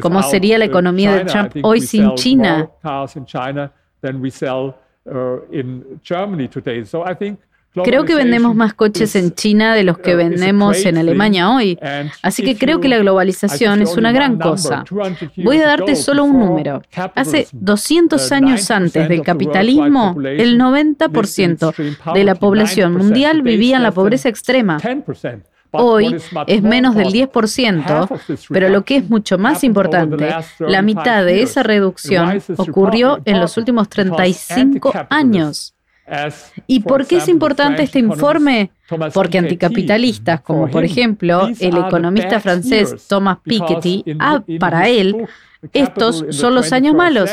¿Cómo 0.00 0.22
sería 0.22 0.58
la 0.58 0.64
economía 0.64 1.14
de 1.14 1.24
Trump 1.24 1.52
hoy 1.62 1.80
sin 1.80 2.14
China? 2.14 2.68
Uh, 5.06 5.40
creo 7.82 8.04
que 8.04 8.14
vendemos 8.14 8.54
más 8.54 8.72
coches 8.74 9.16
en 9.16 9.34
China 9.34 9.74
de 9.74 9.84
los 9.84 9.98
que 9.98 10.14
uh, 10.14 10.16
vendemos 10.16 10.84
en 10.86 10.96
Alemania 10.96 11.50
hoy. 11.50 11.78
Así 12.22 12.42
que 12.42 12.56
creo 12.56 12.80
que 12.80 12.88
la 12.88 12.98
globalización 12.98 13.82
es 13.82 13.96
una 13.96 14.12
gran 14.12 14.38
cosa. 14.38 14.84
Voy 15.36 15.58
a 15.58 15.66
darte 15.66 15.96
solo 15.96 16.24
un 16.24 16.38
número. 16.38 16.82
Hace 17.14 17.48
200 17.52 18.30
uh, 18.30 18.34
años 18.34 18.70
antes 18.70 19.08
del 19.08 19.22
capitalismo, 19.22 20.16
el 20.22 20.58
90% 20.58 22.14
de 22.14 22.24
la 22.24 22.34
población 22.34 22.94
mundial 22.94 23.42
vivía 23.42 23.76
en 23.76 23.82
la 23.82 23.92
pobreza 23.92 24.28
extrema. 24.28 24.78
Hoy 25.74 26.16
es 26.46 26.62
menos 26.62 26.94
del 26.94 27.08
10%, 27.08 28.38
pero 28.48 28.68
lo 28.68 28.84
que 28.84 28.96
es 28.96 29.10
mucho 29.10 29.38
más 29.38 29.64
importante, 29.64 30.34
la 30.60 30.82
mitad 30.82 31.24
de 31.24 31.42
esa 31.42 31.62
reducción 31.62 32.42
ocurrió 32.56 33.20
en 33.24 33.40
los 33.40 33.56
últimos 33.56 33.88
35 33.88 34.92
años. 35.10 35.74
¿Y 36.66 36.80
por 36.80 37.06
qué 37.06 37.16
es 37.16 37.28
importante 37.28 37.82
este 37.82 37.98
informe? 37.98 38.70
Porque 39.12 39.38
anticapitalistas, 39.38 40.40
como 40.42 40.68
por 40.68 40.84
ejemplo 40.84 41.48
el 41.58 41.76
economista 41.76 42.40
francés 42.40 43.06
Thomas 43.08 43.38
Piketty, 43.42 44.04
ah, 44.18 44.42
para 44.60 44.88
él, 44.88 45.26
estos 45.72 46.24
son 46.30 46.54
los 46.54 46.72
años 46.72 46.94
malos. 46.94 47.30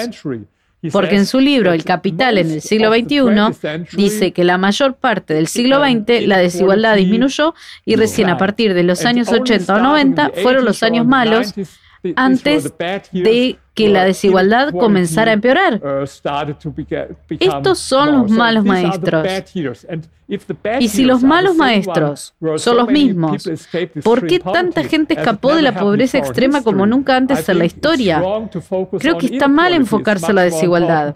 Porque 0.92 1.16
en 1.16 1.26
su 1.26 1.40
libro 1.40 1.74
El 1.74 1.84
Capital 1.84 2.38
en 2.38 2.50
el 2.50 2.62
siglo 2.62 2.92
XXI 2.92 3.88
dice 3.96 4.32
que 4.32 4.44
la 4.44 4.58
mayor 4.58 4.96
parte 4.96 5.34
del 5.36 5.48
siglo 5.48 5.80
XX 5.80 6.26
la 6.28 6.40
desigualdad 6.40 6.96
disminuyó 6.96 7.54
y 7.86 7.96
recién 7.96 8.30
a 8.30 8.38
partir 8.38 8.74
de 8.74 8.84
los 8.84 9.06
años 9.06 9.28
80 9.28 9.76
o 9.76 9.80
90 9.80 10.32
fueron 10.42 10.66
los 10.66 10.82
años 10.82 11.06
malos 11.06 11.54
antes 12.16 12.74
de 13.12 13.60
que 13.74 13.88
la 13.90 14.04
desigualdad 14.04 14.72
comenzara 14.72 15.32
a 15.32 15.34
empeorar. 15.34 15.82
Estos 17.40 17.80
son 17.80 18.12
los 18.12 18.32
malos 18.32 18.66
maestros. 18.66 19.28
Y 20.80 20.88
si 20.88 21.04
los 21.06 21.24
malos 21.24 21.56
maestros 21.56 22.34
son 22.58 22.78
los 22.78 22.88
mismos, 22.90 23.50
¿por 24.04 24.28
qué 24.28 24.40
tanta 24.40 24.84
gente 24.84 25.14
escapó 25.14 25.56
de 25.56 25.62
la 25.62 25.74
pobreza 25.76 26.18
extrema 26.18 26.62
como 26.64 26.86
nunca 26.86 27.16
antes 27.18 27.48
en 27.50 27.60
la 27.60 27.66
historia? 27.66 28.22
Creo 29.00 29.18
que 29.18 29.26
está 29.28 29.48
mal 29.48 29.74
enfocarse 29.74 30.28
en 30.28 30.36
la 30.36 30.44
desigualdad. 30.44 31.16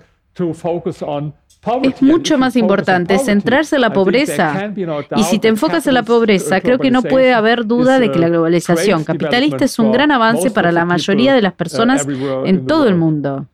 Es 1.84 2.02
mucho 2.02 2.38
más 2.38 2.56
importante 2.56 3.18
centrarse 3.18 3.76
en 3.76 3.82
la 3.82 3.94
pobreza. 3.94 4.72
Y 5.16 5.24
si 5.24 5.40
te 5.40 5.48
enfocas 5.48 5.88
en 5.88 5.96
la 5.96 6.04
pobreza, 6.04 6.62
creo 6.62 6.78
que 6.80 6.92
no 6.92 7.02
puede 7.02 7.34
haber 7.34 7.66
duda 7.66 8.00
de 8.00 8.12
que 8.12 8.20
la 8.20 8.30
globalización 8.30 9.04
capitalista 9.04 9.66
es 9.66 9.80
un 9.80 9.92
gran 9.92 10.12
avance 10.12 10.52
para 10.52 10.72
la 10.72 10.86
mayoría 10.86 11.34
de 11.34 11.42
las 11.42 11.54
personas 11.54 12.06
en 12.46 12.66
todo 12.66 12.88
el 12.88 12.96
mundo. 12.96 13.48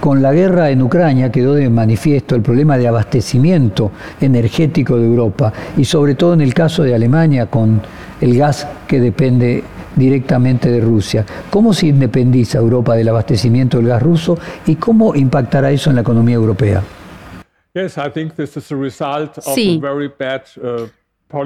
Con 0.00 0.22
la 0.22 0.32
guerra 0.32 0.70
en 0.70 0.82
Ucrania 0.82 1.32
quedó 1.32 1.54
de 1.54 1.68
manifiesto 1.68 2.36
el 2.36 2.42
problema 2.42 2.78
de 2.78 2.86
abastecimiento 2.86 3.90
energético 4.20 4.96
de 4.98 5.06
Europa 5.06 5.52
y 5.76 5.84
sobre 5.84 6.14
todo 6.14 6.34
en 6.34 6.42
el 6.42 6.54
caso 6.54 6.84
de 6.84 6.94
Alemania 6.94 7.46
con 7.46 7.80
el 8.20 8.36
gas 8.36 8.68
que 8.86 9.00
depende 9.00 9.64
directamente 9.96 10.70
de 10.70 10.80
Rusia. 10.80 11.24
¿Cómo 11.50 11.72
se 11.72 11.88
independiza 11.88 12.58
Europa 12.58 12.94
del 12.94 13.08
abastecimiento 13.08 13.78
del 13.78 13.88
gas 13.88 14.02
ruso 14.02 14.38
y 14.66 14.76
cómo 14.76 15.14
impactará 15.16 15.72
eso 15.72 15.90
en 15.90 15.96
la 15.96 16.02
economía 16.02 16.36
europea? 16.36 16.82
Sí. 19.40 19.80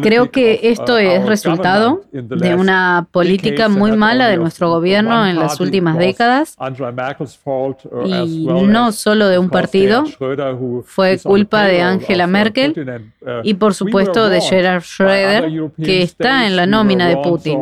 Creo 0.03 0.31
que 0.31 0.61
esto 0.64 0.99
es 0.99 1.24
resultado 1.24 2.03
de 2.12 2.55
una 2.55 3.07
política 3.11 3.68
muy 3.70 3.93
mala 3.93 4.28
de 4.28 4.37
nuestro 4.37 4.68
gobierno 4.68 5.26
en 5.26 5.37
las 5.37 5.59
últimas 5.59 5.97
décadas 5.97 6.55
y 8.05 8.47
no 8.47 8.93
solo 8.93 9.28
de 9.28 9.39
un 9.39 9.49
partido, 9.49 10.05
fue 10.85 11.18
culpa 11.18 11.64
de 11.64 11.81
Angela 11.81 12.26
Merkel 12.26 12.74
y 13.43 13.55
por 13.55 13.72
supuesto 13.74 14.28
de 14.28 14.41
Gerhard 14.43 14.83
Schröder, 14.83 15.72
que 15.83 16.03
está 16.03 16.47
en 16.47 16.57
la 16.57 16.66
nómina 16.66 17.09
de 17.09 17.16
Putin. 17.16 17.59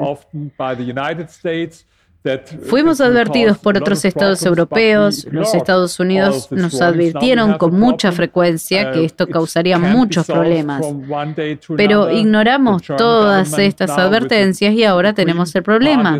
Fuimos 2.68 3.00
advertidos 3.00 3.58
por 3.58 3.76
otros 3.76 4.04
estados 4.04 4.42
europeos, 4.44 5.26
los 5.30 5.54
Estados 5.54 5.98
Unidos 6.00 6.48
nos 6.50 6.80
advirtieron 6.80 7.56
con 7.58 7.78
mucha 7.78 8.12
frecuencia 8.12 8.90
que 8.90 9.04
esto 9.04 9.26
causaría 9.28 9.78
muchos 9.78 10.26
problemas, 10.26 10.84
pero 11.76 12.10
ignoramos 12.10 12.82
todas 12.82 13.56
estas 13.58 13.90
advertencias 13.90 14.74
y 14.74 14.84
ahora 14.84 15.12
tenemos 15.12 15.54
el 15.54 15.62
problema. 15.62 16.18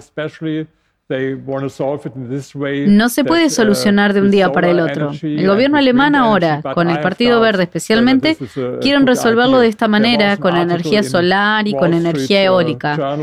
No 2.87 3.09
se 3.09 3.25
puede 3.25 3.49
solucionar 3.49 4.13
de 4.13 4.21
un 4.21 4.31
día 4.31 4.53
para 4.53 4.71
el 4.71 4.81
otro. 4.81 5.13
El 5.23 5.47
gobierno 5.47 5.79
alemán 5.79 6.15
ahora, 6.15 6.61
con 6.75 6.91
el 6.91 7.01
Partido 7.01 7.41
Verde 7.41 7.63
especialmente, 7.63 8.37
quieren 8.81 9.07
resolverlo 9.07 9.59
de 9.61 9.69
esta 9.69 9.89
manera, 9.89 10.37
con 10.37 10.57
energía 10.57 11.03
solar 11.03 11.67
y 11.67 11.75
con 11.75 11.95
energía 11.95 12.45
eólica. 12.45 13.17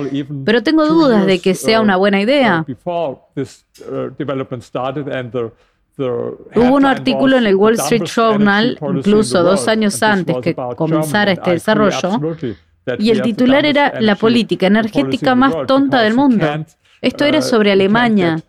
Pero 0.45 0.63
tengo 0.63 0.87
dudas 0.87 1.25
de 1.27 1.39
que 1.39 1.53
sea 1.53 1.79
una 1.81 1.95
buena 1.95 2.19
idea. 2.21 2.65
Hubo 5.97 6.75
un 6.75 6.85
artículo 6.85 7.37
en 7.37 7.45
el 7.45 7.55
Wall 7.55 7.75
Street 7.75 8.03
Journal, 8.03 8.79
incluso 8.95 9.43
dos 9.43 9.67
años 9.67 10.01
antes 10.01 10.35
que 10.41 10.55
comenzara 10.75 11.33
este 11.33 11.51
desarrollo, 11.51 12.35
y 12.97 13.11
el 13.11 13.21
titular 13.21 13.65
era 13.65 14.01
La 14.01 14.15
política 14.15 14.67
energética 14.67 15.35
más 15.35 15.53
tonta 15.67 16.01
del 16.01 16.15
mundo. 16.15 16.45
Esto 17.05 17.25
era 17.25 17.41
sobre 17.41 17.71
Alemania. 17.71 18.41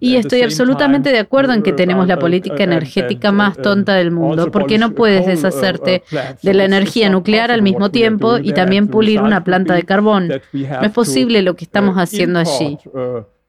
Y 0.00 0.14
estoy 0.14 0.42
absolutamente 0.42 1.10
de 1.10 1.18
acuerdo 1.18 1.52
en 1.52 1.64
que 1.64 1.72
tenemos 1.72 2.06
la 2.06 2.16
política 2.16 2.62
energética 2.62 3.32
más 3.32 3.56
tonta 3.56 3.96
del 3.96 4.12
mundo, 4.12 4.52
porque 4.52 4.78
no 4.78 4.92
puedes 4.92 5.26
deshacerte 5.26 6.04
de 6.40 6.54
la 6.54 6.64
energía 6.64 7.10
nuclear 7.10 7.50
al 7.50 7.62
mismo 7.62 7.90
tiempo 7.90 8.38
y 8.38 8.52
también 8.52 8.86
pulir 8.86 9.20
una 9.20 9.42
planta 9.42 9.74
de 9.74 9.82
carbón. 9.82 10.28
No 10.28 10.82
es 10.82 10.92
posible 10.92 11.42
lo 11.42 11.56
que 11.56 11.64
estamos 11.64 11.96
haciendo 11.96 12.38
allí. 12.38 12.78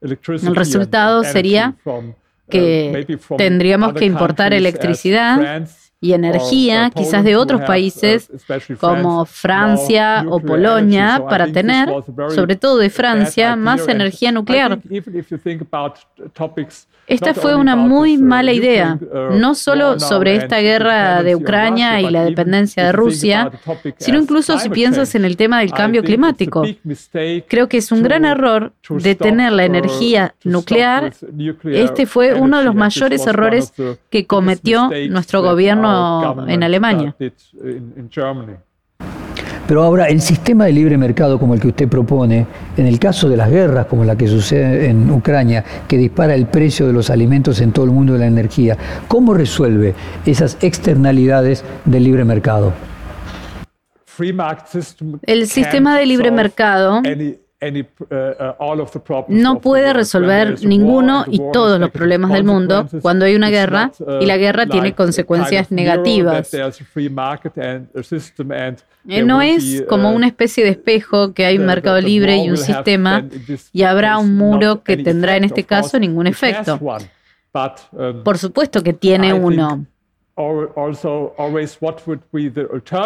El 0.00 0.56
resultado 0.56 1.22
sería 1.22 1.76
que 2.48 3.18
tendríamos 3.38 3.92
que 3.94 4.04
importar 4.04 4.52
electricidad 4.52 5.68
y 6.00 6.14
energía, 6.14 6.90
quizás 6.94 7.22
de 7.24 7.36
otros 7.36 7.60
países 7.62 8.30
como 8.80 9.26
Francia 9.26 10.24
o 10.28 10.40
Polonia, 10.40 11.22
para 11.28 11.52
tener, 11.52 11.90
sobre 12.30 12.56
todo 12.56 12.78
de 12.78 12.88
Francia, 12.88 13.54
más 13.54 13.86
energía 13.86 14.32
nuclear. 14.32 14.80
Esta 17.10 17.34
fue 17.34 17.56
una 17.56 17.74
muy 17.74 18.18
mala 18.18 18.52
idea, 18.52 18.98
no 19.32 19.54
solo 19.56 19.98
sobre 19.98 20.36
esta 20.36 20.60
guerra 20.60 21.22
de 21.24 21.34
Ucrania 21.34 22.00
y 22.00 22.08
la 22.08 22.24
dependencia 22.24 22.84
de 22.86 22.92
Rusia, 22.92 23.50
sino 23.98 24.18
incluso 24.20 24.58
si 24.58 24.70
piensas 24.70 25.14
en 25.16 25.24
el 25.24 25.36
tema 25.36 25.60
del 25.60 25.72
cambio 25.72 26.02
climático. 26.02 26.62
Creo 27.48 27.68
que 27.68 27.78
es 27.78 27.90
un 27.90 28.02
gran 28.02 28.24
error 28.24 28.72
detener 28.88 29.52
la 29.52 29.64
energía 29.64 30.34
nuclear. 30.44 31.12
Este 31.64 32.06
fue 32.06 32.34
uno 32.34 32.58
de 32.58 32.64
los 32.64 32.74
mayores 32.74 33.26
errores 33.26 33.72
que 34.08 34.26
cometió 34.26 34.90
nuestro 35.08 35.42
gobierno 35.42 36.46
en 36.48 36.62
Alemania. 36.62 37.16
Pero 39.70 39.84
ahora, 39.84 40.06
el 40.06 40.20
sistema 40.20 40.64
de 40.64 40.72
libre 40.72 40.98
mercado 40.98 41.38
como 41.38 41.54
el 41.54 41.60
que 41.60 41.68
usted 41.68 41.88
propone, 41.88 42.44
en 42.76 42.86
el 42.86 42.98
caso 42.98 43.28
de 43.28 43.36
las 43.36 43.48
guerras 43.48 43.86
como 43.86 44.04
la 44.04 44.16
que 44.16 44.26
sucede 44.26 44.88
en 44.88 45.08
Ucrania, 45.08 45.64
que 45.86 45.96
dispara 45.96 46.34
el 46.34 46.46
precio 46.46 46.88
de 46.88 46.92
los 46.92 47.08
alimentos 47.08 47.60
en 47.60 47.70
todo 47.70 47.84
el 47.84 47.92
mundo 47.92 48.14
de 48.14 48.18
la 48.18 48.26
energía, 48.26 48.76
¿cómo 49.06 49.32
resuelve 49.32 49.94
esas 50.26 50.58
externalidades 50.60 51.62
del 51.84 52.02
libre 52.02 52.24
mercado? 52.24 52.72
El 55.22 55.46
sistema 55.46 55.96
de 55.96 56.04
libre 56.04 56.32
mercado 56.32 57.00
no 59.28 59.60
puede 59.60 59.92
resolver 59.92 60.64
ninguno 60.64 61.24
y 61.28 61.40
todos 61.52 61.78
los 61.78 61.90
problemas 61.90 62.32
del 62.32 62.44
mundo 62.44 62.88
cuando 63.02 63.26
hay 63.26 63.34
una 63.34 63.50
guerra 63.50 63.92
y 64.20 64.26
la 64.26 64.38
guerra 64.38 64.66
tiene 64.66 64.94
consecuencias 64.94 65.70
negativas. 65.70 66.50
Eh, 69.08 69.22
no 69.22 69.42
es 69.42 69.84
como 69.88 70.10
una 70.12 70.26
especie 70.26 70.64
de 70.64 70.70
espejo 70.70 71.34
que 71.34 71.44
hay 71.44 71.58
un 71.58 71.66
mercado 71.66 72.00
libre 72.00 72.36
y 72.36 72.50
un 72.50 72.56
sistema 72.56 73.24
y 73.72 73.82
habrá 73.82 74.18
un 74.18 74.36
muro 74.36 74.82
que 74.82 74.96
tendrá 74.96 75.36
en 75.36 75.44
este 75.44 75.64
caso 75.64 75.98
ningún 75.98 76.26
efecto. 76.26 76.78
Um, 77.92 78.22
Por 78.22 78.38
supuesto 78.38 78.82
que 78.82 78.92
tiene 78.92 79.34
uno. 79.34 79.86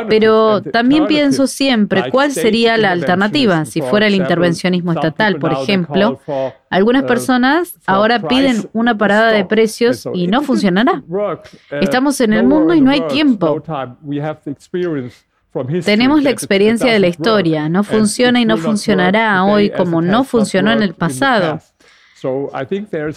Pero 0.09 0.63
también 0.63 1.07
pienso 1.07 1.47
siempre 1.47 2.11
cuál 2.11 2.33
sería 2.33 2.77
la 2.77 2.93
alternativa 2.93 3.65
si 3.65 3.83
fuera 3.83 4.07
el 4.07 4.15
intervencionismo 4.15 4.93
estatal, 4.93 5.39
por 5.39 5.53
ejemplo. 5.53 6.21
Algunas 6.71 7.05
uh, 7.05 7.07
personas 7.07 7.77
ahora 7.87 8.21
piden 8.21 8.69
una 8.73 8.97
parada 8.97 9.33
de 9.33 9.45
precios 9.45 10.09
y 10.13 10.27
no 10.27 10.43
funcionará. 10.43 11.03
Uh, 11.09 11.39
Estamos 11.81 12.21
en 12.21 12.33
el 12.33 12.45
mundo 12.45 12.75
y 12.75 12.81
no 12.81 12.91
hay 12.91 13.03
tiempo. 13.09 13.63
Tenemos 15.85 16.23
la 16.23 16.31
experiencia 16.31 16.93
de 16.93 16.99
la 16.99 17.07
historia. 17.07 17.69
No 17.69 17.85
funciona 17.85 18.41
y 18.41 18.45
no 18.45 18.57
funcionará 18.57 19.45
hoy 19.45 19.71
como 19.71 20.03
no 20.03 20.25
funcionó 20.25 20.73
en 20.73 20.83
el 20.83 20.95
pasado. 20.95 21.61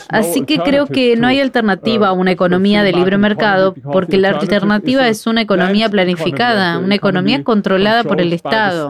Así 0.10 0.44
que 0.44 0.60
creo 0.60 0.88
que 0.88 1.16
no 1.16 1.28
hay 1.28 1.40
alternativa 1.40 2.10
a 2.10 2.12
una 2.14 2.32
economía 2.32 2.84
de 2.84 2.94
libre 2.94 3.18
mercado, 3.18 3.74
porque 3.74 4.18
la 4.18 4.30
alternativa 4.30 5.08
es 5.08 5.28
una 5.28 5.42
economía 5.42 5.90
planificada, 5.90 6.80
una 6.80 6.96
economía 6.96 7.44
controlada 7.44 8.04
por 8.04 8.22
el 8.22 8.34
Estado. 8.34 8.90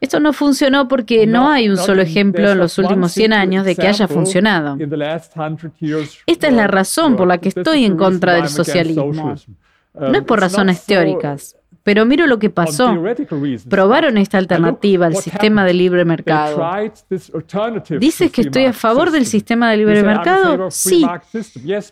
Esto 0.00 0.20
no 0.20 0.32
funcionó 0.32 0.88
porque 0.88 1.26
no 1.26 1.50
hay 1.50 1.68
un 1.68 1.76
solo 1.76 2.02
ejemplo 2.02 2.50
en 2.50 2.58
los 2.58 2.78
últimos 2.78 3.12
100 3.12 3.32
años 3.32 3.64
de 3.64 3.76
que 3.76 3.86
haya 3.86 4.08
funcionado. 4.08 4.76
Esta 6.26 6.48
es 6.48 6.54
la 6.54 6.66
razón 6.66 7.16
por 7.16 7.26
la 7.26 7.38
que 7.38 7.48
estoy 7.48 7.84
en 7.84 7.96
contra 7.96 8.34
del 8.34 8.48
socialismo. 8.48 9.34
No 9.94 10.18
es 10.18 10.22
por 10.22 10.40
razones 10.40 10.84
teóricas. 10.84 11.56
Pero 11.82 12.06
miro 12.06 12.26
lo 12.26 12.38
que 12.38 12.50
pasó. 12.50 12.94
Probaron 13.68 14.16
esta 14.16 14.38
alternativa 14.38 15.06
al 15.06 15.16
sistema 15.16 15.64
de 15.64 15.74
libre 15.74 16.04
mercado. 16.04 16.62
¿Dices 17.98 18.30
que 18.30 18.42
estoy 18.42 18.66
a 18.66 18.72
favor 18.72 19.10
del 19.10 19.26
sistema 19.26 19.70
de 19.70 19.78
libre 19.78 20.02
mercado? 20.02 20.70
Sí, 20.70 21.04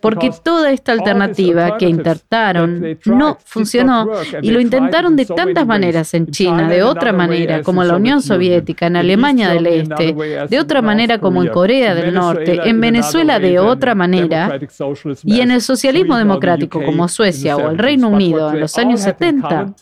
porque 0.00 0.30
toda 0.42 0.70
esta 0.70 0.92
alternativa 0.92 1.76
que 1.76 1.88
intentaron 1.88 2.98
no 3.06 3.38
funcionó 3.44 4.10
y 4.42 4.50
lo 4.50 4.60
intentaron 4.60 5.16
de 5.16 5.26
tantas 5.26 5.66
maneras 5.66 6.14
en 6.14 6.28
China, 6.28 6.68
de 6.68 6.82
otra 6.82 7.12
manera 7.12 7.62
como 7.62 7.82
en 7.82 7.88
la 7.88 7.96
Unión 7.96 8.22
Soviética, 8.22 8.86
en 8.86 8.96
Alemania 8.96 9.50
del 9.50 9.66
Este, 9.66 10.14
de 10.48 10.60
otra 10.60 10.82
manera 10.82 11.18
como 11.18 11.42
en 11.42 11.48
Corea 11.48 11.94
del 11.94 12.14
Norte, 12.14 12.60
en 12.68 12.80
Venezuela 12.80 13.38
de 13.38 13.58
otra 13.58 13.94
manera 13.94 14.58
y 15.24 15.40
en 15.40 15.50
el 15.50 15.60
socialismo 15.60 16.16
democrático 16.16 16.84
como 16.84 17.08
Suecia 17.08 17.56
o 17.56 17.70
el 17.70 17.78
Reino 17.78 18.08
Unido 18.08 18.52
en 18.52 18.60
los 18.60 18.78
años 18.78 19.00
70. 19.00 19.74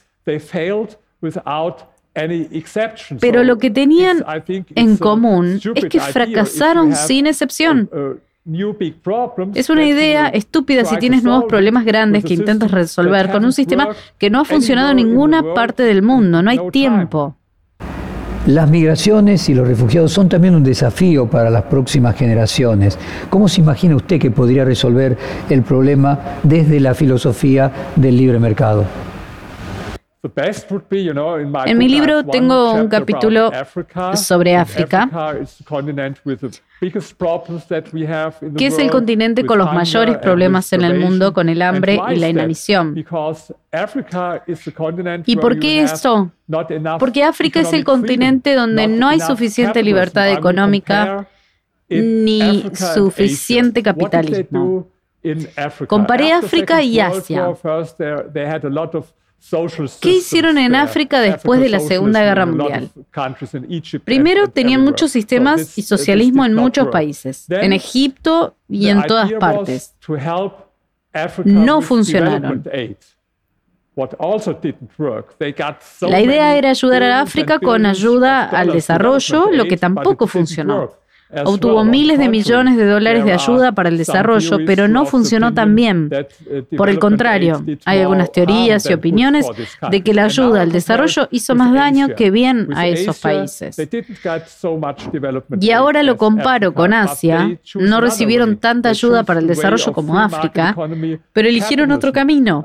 Pero 3.20 3.44
lo 3.44 3.58
que 3.58 3.70
tenían 3.70 4.24
en 4.74 4.96
común 4.96 5.60
es 5.74 5.84
que 5.86 6.00
fracasaron 6.00 6.94
sin 6.94 7.26
excepción. 7.26 7.88
Es 9.54 9.68
una 9.68 9.84
idea 9.84 10.28
estúpida 10.28 10.84
si 10.84 10.96
tienes 10.96 11.22
nuevos 11.22 11.44
problemas 11.44 11.84
grandes 11.84 12.24
que 12.24 12.34
intentas 12.34 12.70
resolver 12.70 13.30
con 13.30 13.44
un 13.44 13.52
sistema 13.52 13.88
que 14.18 14.30
no 14.30 14.40
ha 14.40 14.44
funcionado 14.44 14.90
en 14.90 14.96
ninguna 14.96 15.54
parte 15.54 15.82
del 15.82 16.02
mundo. 16.02 16.42
No 16.42 16.50
hay 16.50 16.58
tiempo. 16.70 17.34
Las 18.46 18.70
migraciones 18.70 19.46
y 19.50 19.54
los 19.54 19.68
refugiados 19.68 20.10
son 20.10 20.30
también 20.30 20.54
un 20.54 20.64
desafío 20.64 21.26
para 21.26 21.50
las 21.50 21.64
próximas 21.64 22.16
generaciones. 22.16 22.98
¿Cómo 23.28 23.46
se 23.46 23.60
imagina 23.60 23.94
usted 23.94 24.18
que 24.18 24.30
podría 24.30 24.64
resolver 24.64 25.18
el 25.50 25.62
problema 25.62 26.18
desde 26.42 26.80
la 26.80 26.94
filosofía 26.94 27.70
del 27.96 28.16
libre 28.16 28.38
mercado? 28.38 28.86
En 30.20 31.78
mi 31.78 31.88
libro 31.88 32.24
tengo 32.24 32.72
un 32.72 32.88
capítulo 32.88 33.52
sobre 34.14 34.56
África, 34.56 35.08
que 38.56 38.66
es 38.66 38.78
el 38.78 38.90
continente 38.90 39.46
con 39.46 39.58
los 39.58 39.72
mayores 39.72 40.18
problemas 40.18 40.72
en 40.72 40.82
el 40.82 40.98
mundo 40.98 41.32
con 41.32 41.48
el 41.48 41.62
hambre 41.62 42.00
y 42.10 42.16
la 42.16 42.28
inanición. 42.28 42.94
¿Y 45.24 45.36
por 45.36 45.58
qué 45.60 45.82
esto? 45.82 46.32
Porque 46.98 47.22
África 47.22 47.60
es 47.60 47.72
el 47.72 47.84
continente 47.84 48.54
donde 48.54 48.88
no 48.88 49.08
hay 49.08 49.20
suficiente 49.20 49.84
libertad 49.84 50.32
económica 50.32 51.28
ni 51.88 52.64
suficiente 52.74 53.84
capitalismo. 53.84 54.88
Comparé 55.86 56.32
África 56.32 56.82
y 56.82 56.98
Asia. 56.98 57.54
¿Qué 60.00 60.10
hicieron 60.10 60.58
en 60.58 60.74
África 60.74 61.20
después 61.20 61.60
de 61.60 61.68
la 61.68 61.80
Segunda 61.80 62.22
Guerra 62.22 62.44
Mundial? 62.46 62.90
Primero, 64.04 64.48
tenían 64.48 64.82
muchos 64.84 65.10
sistemas 65.12 65.78
y 65.78 65.82
socialismo 65.82 66.44
en 66.44 66.54
muchos 66.54 66.88
países, 66.88 67.46
en 67.48 67.72
Egipto 67.72 68.56
y 68.68 68.88
en 68.88 69.02
todas 69.04 69.32
partes. 69.34 69.94
No 71.44 71.80
funcionaron. 71.80 72.62
La 76.02 76.20
idea 76.20 76.56
era 76.56 76.70
ayudar 76.70 77.02
a 77.02 77.20
África 77.22 77.58
con 77.58 77.84
ayuda 77.86 78.44
al 78.44 78.72
desarrollo, 78.72 79.50
lo 79.50 79.64
que 79.64 79.76
tampoco 79.76 80.26
funcionó. 80.26 80.92
Obtuvo 81.44 81.84
miles 81.84 82.18
de 82.18 82.28
millones 82.28 82.76
de 82.76 82.86
dólares 82.86 83.24
de 83.24 83.32
ayuda 83.32 83.72
para 83.72 83.88
el 83.90 83.98
desarrollo, 83.98 84.58
pero 84.64 84.88
no 84.88 85.04
funcionó 85.04 85.52
tan 85.52 85.74
bien. 85.74 86.10
Por 86.76 86.88
el 86.88 86.98
contrario, 86.98 87.64
hay 87.84 88.00
algunas 88.00 88.32
teorías 88.32 88.88
y 88.88 88.94
opiniones 88.94 89.46
de 89.90 90.02
que 90.02 90.14
la 90.14 90.24
ayuda 90.24 90.62
al 90.62 90.72
desarrollo 90.72 91.28
hizo 91.30 91.54
más 91.54 91.72
daño 91.74 92.14
que 92.16 92.30
bien 92.30 92.68
a 92.74 92.86
esos 92.86 93.18
países. 93.18 93.76
Y 95.60 95.70
ahora 95.70 96.02
lo 96.02 96.16
comparo 96.16 96.72
con 96.72 96.94
Asia. 96.94 97.58
No 97.74 98.00
recibieron 98.00 98.56
tanta 98.56 98.88
ayuda 98.88 99.24
para 99.24 99.40
el 99.40 99.46
desarrollo 99.46 99.92
como 99.92 100.18
África, 100.18 100.74
pero 101.32 101.48
eligieron 101.48 101.92
otro 101.92 102.12
camino. 102.12 102.64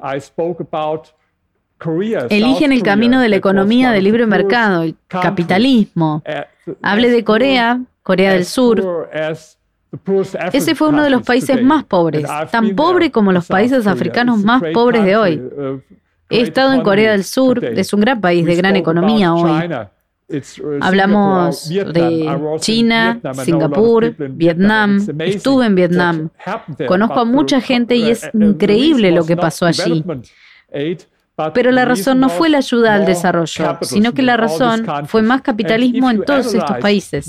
Eligen 2.29 2.71
el 2.71 2.81
camino 2.81 3.19
de 3.19 3.27
la 3.27 3.35
economía 3.35 3.91
de 3.91 4.01
libre 4.01 4.25
mercado, 4.25 4.83
el 4.83 4.95
capitalismo. 5.07 6.23
Hable 6.81 7.09
de 7.09 7.23
Corea, 7.25 7.81
Corea 8.03 8.33
del 8.33 8.45
Sur. 8.45 9.09
Ese 10.51 10.75
fue 10.75 10.89
uno 10.89 11.03
de 11.03 11.09
los 11.09 11.23
países 11.23 11.63
más 11.63 11.83
pobres, 11.85 12.25
tan 12.51 12.75
pobre 12.75 13.11
como 13.11 13.31
los 13.31 13.47
países 13.47 13.87
africanos 13.87 14.43
más 14.43 14.61
pobres 14.73 15.05
de 15.05 15.15
hoy. 15.15 15.41
He 16.29 16.41
estado 16.41 16.73
en 16.73 16.81
Corea 16.81 17.11
del 17.11 17.23
Sur, 17.23 17.63
es 17.63 17.93
un 17.93 18.01
gran 18.01 18.21
país 18.21 18.45
de 18.45 18.55
gran 18.55 18.75
economía 18.75 19.33
hoy. 19.33 19.69
Hablamos 20.81 21.69
de 21.69 22.57
China, 22.59 23.19
Singapur, 23.43 24.15
Vietnam. 24.17 24.99
Estuve 25.19 25.65
en 25.65 25.75
Vietnam. 25.75 26.29
Conozco 26.87 27.19
a 27.19 27.25
mucha 27.25 27.61
gente 27.61 27.95
y 27.95 28.09
es 28.09 28.29
increíble 28.33 29.11
lo 29.11 29.25
que 29.25 29.37
pasó 29.37 29.65
allí. 29.65 30.03
Pero 31.53 31.71
la 31.71 31.85
razón 31.85 32.19
no 32.19 32.29
fue 32.29 32.49
la 32.49 32.59
ayuda 32.59 32.93
al 32.93 33.05
desarrollo, 33.05 33.77
sino 33.81 34.13
que 34.13 34.21
la 34.21 34.37
razón 34.37 34.85
fue 35.07 35.21
más 35.21 35.41
capitalismo 35.41 36.09
en 36.11 36.23
todos 36.23 36.53
estos 36.53 36.77
países. 36.77 37.27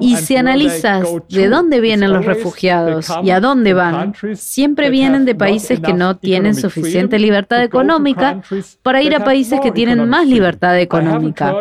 Y 0.00 0.16
si 0.16 0.36
analizas 0.36 1.08
de 1.28 1.48
dónde 1.48 1.80
vienen 1.80 2.12
los 2.12 2.24
refugiados 2.24 3.10
y 3.22 3.30
a 3.30 3.40
dónde 3.40 3.72
van, 3.74 4.14
siempre 4.34 4.90
vienen 4.90 5.24
de 5.24 5.34
países 5.34 5.80
que 5.80 5.92
no 5.92 6.16
tienen 6.16 6.54
suficiente 6.54 7.18
libertad 7.18 7.62
económica 7.62 8.42
para 8.82 9.02
ir 9.02 9.14
a 9.14 9.24
países 9.24 9.60
que 9.60 9.72
tienen 9.72 10.08
más 10.08 10.26
libertad 10.26 10.78
económica. 10.78 11.54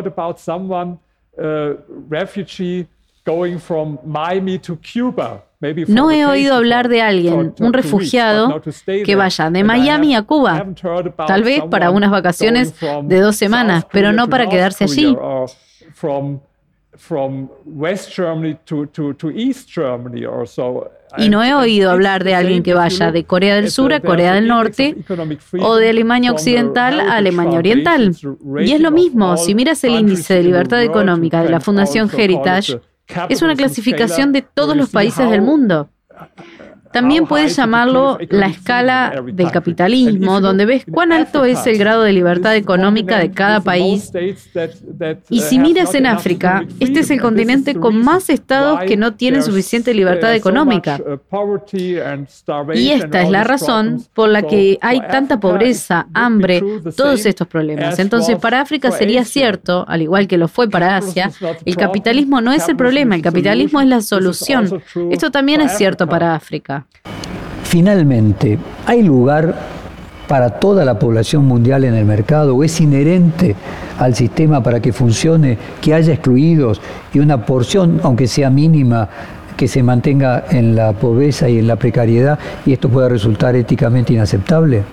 No 5.88 6.10
he 6.10 6.26
oído 6.26 6.56
hablar 6.56 6.90
de 6.90 7.02
alguien, 7.02 7.54
un 7.60 7.74
refugiado, 7.74 8.62
que 9.06 9.16
vaya 9.16 9.52
de 9.52 9.64
Miami 9.64 10.16
a 10.16 10.24
Cuba, 10.24 10.66
tal 11.28 11.44
vez 11.44 11.62
para 11.70 11.92
unas 11.92 12.10
vacaciones 12.10 12.74
de 13.04 13.20
dos 13.20 13.36
semanas, 13.36 13.86
pero 13.92 14.12
no 14.12 14.28
para 14.28 14.50
quedarse 14.50 14.86
allí. 14.86 15.16
Y 21.18 21.30
no 21.30 21.44
he 21.44 21.54
oído 21.54 21.92
hablar 21.92 22.24
de 22.24 22.36
alguien 22.36 22.64
que 22.64 22.74
vaya 22.74 23.12
de 23.12 23.24
Corea 23.26 23.56
del 23.56 23.70
Sur 23.70 23.94
a 23.94 24.00
Corea 24.00 24.34
del 24.34 24.48
Norte 24.48 24.96
o 25.60 25.76
de 25.76 25.90
Alemania 25.90 26.32
Occidental 26.32 27.00
a 27.00 27.18
Alemania 27.18 27.60
Oriental. 27.60 28.16
Y 28.62 28.72
es 28.72 28.82
lo 28.82 28.92
mismo, 28.92 29.38
si 29.38 29.54
miras 29.54 29.84
el 29.84 29.96
índice 29.96 30.36
de 30.36 30.44
libertad 30.44 30.82
económica 30.82 31.44
de 31.44 31.50
la 31.50 31.60
Fundación 31.60 32.10
Heritage, 32.16 32.80
es 33.30 33.42
una 33.42 33.56
clasificación 33.56 34.32
de 34.32 34.42
todos 34.42 34.76
los 34.76 34.90
países 34.90 35.30
del 35.30 35.42
mundo. 35.42 35.90
También 36.92 37.26
puedes 37.26 37.56
llamarlo 37.56 38.18
la 38.30 38.48
escala 38.48 39.24
del 39.26 39.52
capitalismo, 39.52 40.42
donde 40.42 40.66
ves 40.66 40.86
cuán 40.92 41.12
alto 41.12 41.46
es 41.46 41.66
el 41.68 41.78
grado 41.78 42.04
de 42.04 42.14
libertad 42.14 42.56
económica 42.56 43.18
de 43.20 43.32
cada 43.32 43.62
país. 43.62 44.12
Y 45.30 45.42
si 45.42 45.60
miras 45.60 45.96
en 45.96 46.06
África, 46.06 46.66
este 46.80 47.02
es 47.02 47.12
el 47.12 47.22
continente 47.22 47.76
con 47.76 47.98
más 48.04 48.30
estados 48.30 48.82
que 48.88 48.98
no 48.98 49.14
tienen 49.14 49.44
suficiente 49.44 49.94
libertad 49.94 50.34
económica. 50.36 51.00
Y 52.74 52.90
esta 52.90 53.22
es 53.22 53.30
la 53.30 53.44
razón 53.44 54.04
por 54.14 54.30
la 54.30 54.44
que 54.44 54.78
hay 54.82 55.02
tanta 55.02 55.40
pobreza, 55.40 56.08
hambre, 56.14 56.64
todos 56.96 57.26
estos 57.26 57.48
problemas. 57.48 58.00
Entonces, 58.00 58.38
para 58.38 58.62
África 58.62 58.92
sería 58.92 59.26
cierto, 59.26 59.86
al 59.88 60.02
igual 60.02 60.28
que 60.28 60.38
lo 60.38 60.48
fue 60.48 60.70
para 60.70 60.98
Asia, 60.98 61.32
el 61.66 61.76
capitalismo 61.76 62.42
no 62.42 62.52
es 62.52 62.68
el 62.68 62.76
problema, 62.76 63.16
el 63.16 63.22
capitalismo 63.22 63.82
es 63.82 63.88
la 63.88 64.02
solución. 64.02 64.82
Esto 65.10 65.32
también 65.32 65.62
es 65.62 65.78
cierto 65.78 66.08
para 66.08 66.36
África. 66.36 66.81
Finalmente, 67.64 68.60
¿hay 68.86 69.02
lugar 69.02 69.56
para 70.28 70.50
toda 70.50 70.86
la 70.86 70.98
población 70.98 71.46
mundial 71.46 71.84
en 71.84 71.94
el 71.94 72.06
mercado 72.06 72.56
o 72.56 72.64
es 72.64 72.80
inherente 72.80 73.56
al 74.00 74.16
sistema 74.16 74.64
para 74.64 74.82
que 74.82 74.94
funcione 74.94 75.58
que 75.82 75.94
haya 75.94 76.14
excluidos 76.14 76.82
y 77.14 77.20
una 77.20 77.46
porción, 77.46 78.00
aunque 78.04 78.28
sea 78.28 78.50
mínima, 78.50 79.10
que 79.58 79.68
se 79.68 79.84
mantenga 79.84 80.46
en 80.50 80.76
la 80.76 80.94
pobreza 80.94 81.50
y 81.50 81.60
en 81.60 81.68
la 81.68 81.76
precariedad 81.76 82.40
y 82.66 82.74
esto 82.74 82.90
pueda 82.90 83.10
resultar 83.10 83.56
éticamente 83.56 84.14
inaceptable? 84.14 84.84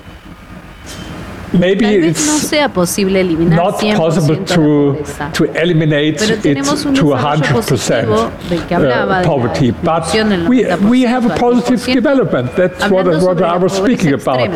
Maybe 1.53 1.85
Tal 1.85 2.01
vez 2.01 2.27
no 2.27 2.39
sea 2.39 2.69
posible 2.69 3.17
eliminar 3.17 3.57
not 3.57 3.81
possible 3.97 4.37
to, 4.45 4.97
to 5.33 5.45
eliminate 5.63 6.21
it 6.23 6.43
to 6.43 7.05
100% 7.05 8.09
uh, 8.73 9.23
poverty, 9.25 9.71
but 9.71 10.13
we, 10.49 10.65
we 10.91 11.03
have 11.03 11.27
a 11.27 11.35
positive 11.37 11.85
development. 11.85 12.55
That's 12.57 12.89
what, 12.91 13.07
what 13.23 13.43
I 13.43 13.57
was 13.57 13.73
speaking 13.73 14.13
about 14.15 14.51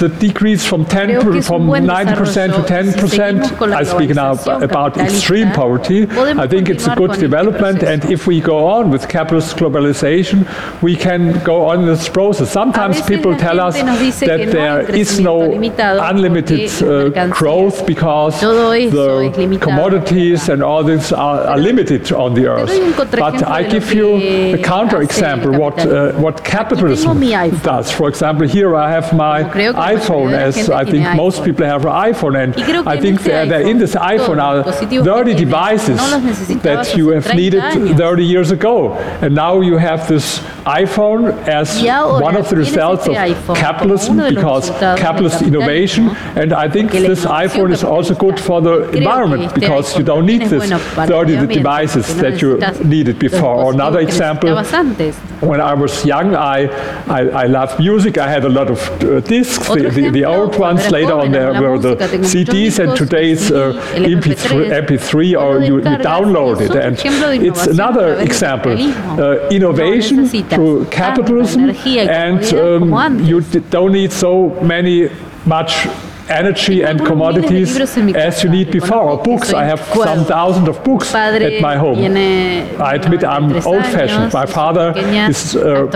the 0.00 0.08
decrease 0.08 0.64
from 0.64 0.84
10 0.86 1.42
from 1.42 1.66
90% 1.68 2.54
to 2.56 2.62
10%. 2.62 3.72
I 3.72 3.82
speak 3.82 4.10
now 4.14 4.32
about 4.62 4.96
extreme 4.96 5.52
poverty. 5.52 6.06
I 6.10 6.46
think 6.46 6.70
it's 6.70 6.86
a 6.86 6.94
good 6.96 7.12
development, 7.12 7.82
and 7.82 8.04
if 8.06 8.26
we 8.26 8.40
go 8.40 8.66
on 8.66 8.90
with 8.90 9.08
capitalist 9.08 9.56
globalization, 9.56 10.46
we 10.82 10.96
can 10.96 11.38
go 11.44 11.66
on 11.68 11.84
this 11.86 12.08
process. 12.08 12.50
Sometimes 12.50 13.02
people 13.02 13.36
tell 13.36 13.60
us 13.60 13.74
that 14.20 14.50
there 14.50 14.90
is 14.90 15.20
no 15.20 15.38
unlimited 16.24 16.60
uh, 16.82 17.26
growth 17.28 17.86
because 17.86 18.40
the 18.90 19.58
commodities 19.60 20.48
and 20.48 20.62
all 20.62 20.82
this 20.84 21.12
are, 21.12 21.40
are 21.52 21.58
limited 21.58 22.12
on 22.12 22.34
the 22.34 22.46
earth. 22.46 22.68
But 23.10 23.42
I 23.46 23.62
give 23.62 23.92
you 23.94 24.08
a 24.54 24.58
counter 24.62 25.00
example 25.02 25.52
what 25.62 25.78
uh, 25.86 26.12
what 26.24 26.36
capitalism 26.44 27.08
does. 27.62 27.90
For 27.90 28.08
example, 28.08 28.46
here 28.46 28.76
I 28.76 28.90
have 28.90 29.12
my 29.14 29.42
iPhone, 29.94 30.32
as 30.46 30.68
I 30.70 30.84
think 30.84 31.04
most 31.16 31.44
people 31.44 31.66
have 31.66 31.84
an 31.86 31.92
iPhone, 32.12 32.34
and 32.42 32.54
I 32.88 32.96
think 33.00 33.20
that 33.22 33.62
in 33.62 33.78
this 33.78 33.94
iPhone 33.94 34.38
are 34.48 34.62
30 35.04 35.34
devices 35.34 35.98
that 36.62 36.96
you 36.96 37.08
have 37.10 37.26
needed 37.34 37.62
30 37.96 38.24
years 38.24 38.50
ago. 38.50 38.92
And 39.22 39.34
now 39.34 39.60
you 39.60 39.76
have 39.78 40.06
this 40.08 40.40
iPhone 40.64 41.32
as 41.48 41.82
one 42.20 42.36
of 42.36 42.48
the 42.48 42.56
results 42.56 43.06
of 43.08 43.14
capitalism 43.56 44.16
because 44.34 44.70
capitalist 44.98 45.42
innovation. 45.42 46.08
And 46.36 46.52
I 46.52 46.68
think 46.68 46.90
this 46.92 47.24
iPhone 47.24 47.72
is 47.72 47.82
also 47.84 48.14
good 48.14 48.38
for 48.38 48.60
the 48.60 48.90
environment 48.90 49.54
because 49.54 49.96
you 49.96 50.04
don't 50.04 50.26
need 50.26 50.42
this 50.42 50.70
30 51.08 51.46
devices 51.46 52.06
that 52.16 52.40
you 52.42 52.58
needed 52.84 53.18
before. 53.18 53.54
Or 53.56 53.72
another 53.72 54.00
example, 54.00 54.48
when 55.40 55.60
I 55.60 55.74
was 55.74 56.04
young, 56.04 56.34
I, 56.34 56.66
I, 57.06 57.20
I 57.42 57.46
loved 57.46 57.78
music. 57.78 58.18
I 58.18 58.28
had 58.28 58.44
a 58.44 58.48
lot 58.48 58.70
of 58.70 58.78
uh, 59.02 59.20
discs 59.20 59.68
the, 59.68 60.10
the, 60.12 60.24
old 60.24 60.58
ones. 60.58 60.90
Later 60.90 61.14
on, 61.14 61.32
there 61.32 61.60
were 61.60 61.78
the 61.78 61.96
CDs, 61.96 62.78
and 62.78 62.96
today 62.96 63.30
it's 63.32 63.50
uh, 63.50 63.72
MP3, 63.94 64.86
MP3, 64.86 65.40
or 65.40 65.60
you, 65.60 65.76
you 65.76 65.82
download 65.82 66.60
it. 66.60 66.72
And 66.72 66.98
it's 67.42 67.66
another 67.66 68.16
example. 68.18 68.72
Uh, 68.72 69.48
innovation 69.48 70.26
through 70.26 70.84
capitalism, 70.86 71.70
and 71.70 72.44
um, 72.54 73.18
you 73.24 73.40
don't 73.40 73.92
need 73.92 74.12
so 74.12 74.50
many 74.62 75.10
much 75.46 75.86
energy 76.30 76.82
and 76.82 77.04
commodities 77.04 77.76
as 78.14 78.42
you 78.44 78.50
need 78.50 78.70
before. 78.70 79.16
Books, 79.22 79.52
I 79.52 79.64
have 79.64 79.80
some 79.80 80.24
thousands 80.24 80.68
of 80.68 80.82
books 80.84 81.14
at 81.14 81.60
my 81.60 81.76
home. 81.76 81.98
I 82.80 82.94
admit 82.94 83.24
I'm 83.24 83.52
old 83.66 83.84
fashioned. 83.84 84.32
My 84.32 84.46
father 84.46 84.92
is 84.96 85.56
uh, 85.56 85.86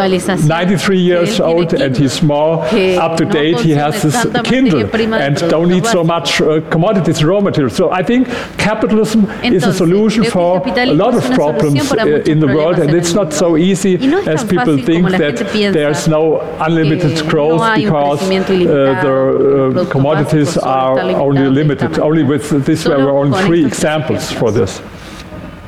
93 0.47 0.99
years 0.99 1.41
old 1.41 1.72
and 1.74 1.97
he's 1.97 2.22
more 2.22 2.64
up 3.01 3.16
to 3.18 3.24
date. 3.24 3.61
He 3.61 3.70
has 3.72 4.03
his 4.03 4.16
Kindle 4.45 4.80
and 5.14 5.37
don't 5.51 5.68
need 5.68 5.87
so 5.87 6.03
much 6.05 6.41
uh, 6.41 6.61
commodities, 6.70 7.22
raw 7.24 7.41
materials. 7.41 7.76
So 7.76 7.91
I 7.91 8.03
think 8.03 8.28
capitalism 8.59 9.30
is 9.43 9.64
a 9.64 9.72
solution 9.72 10.24
for 10.24 10.62
a 10.66 10.87
lot 10.87 11.14
of 11.14 11.24
problems 11.35 11.93
uh, 11.93 12.07
in 12.32 12.41
the 12.41 12.47
world 12.49 12.78
and 12.78 12.91
it's 12.95 13.14
not 13.14 13.32
so 13.32 13.57
easy 13.57 13.95
as 14.26 14.45
people 14.45 14.76
think 14.78 15.11
that 15.11 15.37
there's 15.72 16.09
no 16.09 16.41
unlimited 16.61 17.26
growth 17.28 17.62
because 17.76 18.22
uh, 18.22 19.03
the 19.05 19.80
uh, 19.80 19.91
commodities 19.91 20.24
commodities 20.25 20.57
are 20.59 20.99
only 21.20 21.49
limited. 21.49 21.99
Only 21.99 22.22
with 22.22 22.64
this 22.64 22.87
were 22.87 23.11
only 23.11 23.43
three 23.45 23.64
examples 23.64 24.33
for 24.33 24.53
this. 24.53 24.81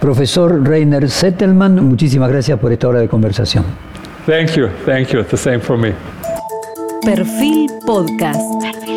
Profesor 0.00 0.60
Rainer 0.60 1.08
Settelman, 1.08 1.82
muchísimas 1.82 2.30
gracias 2.30 2.58
por 2.58 2.72
esta 2.72 2.88
hora 2.88 3.00
de 3.00 3.08
conversación. 3.08 3.64
Thank 4.26 4.56
you, 4.56 4.68
thank 4.84 5.12
you. 5.12 5.22
The 5.24 5.36
same 5.36 5.60
for 5.60 5.76
me. 5.78 5.92
Perfil 7.02 7.68
Podcast. 7.86 8.95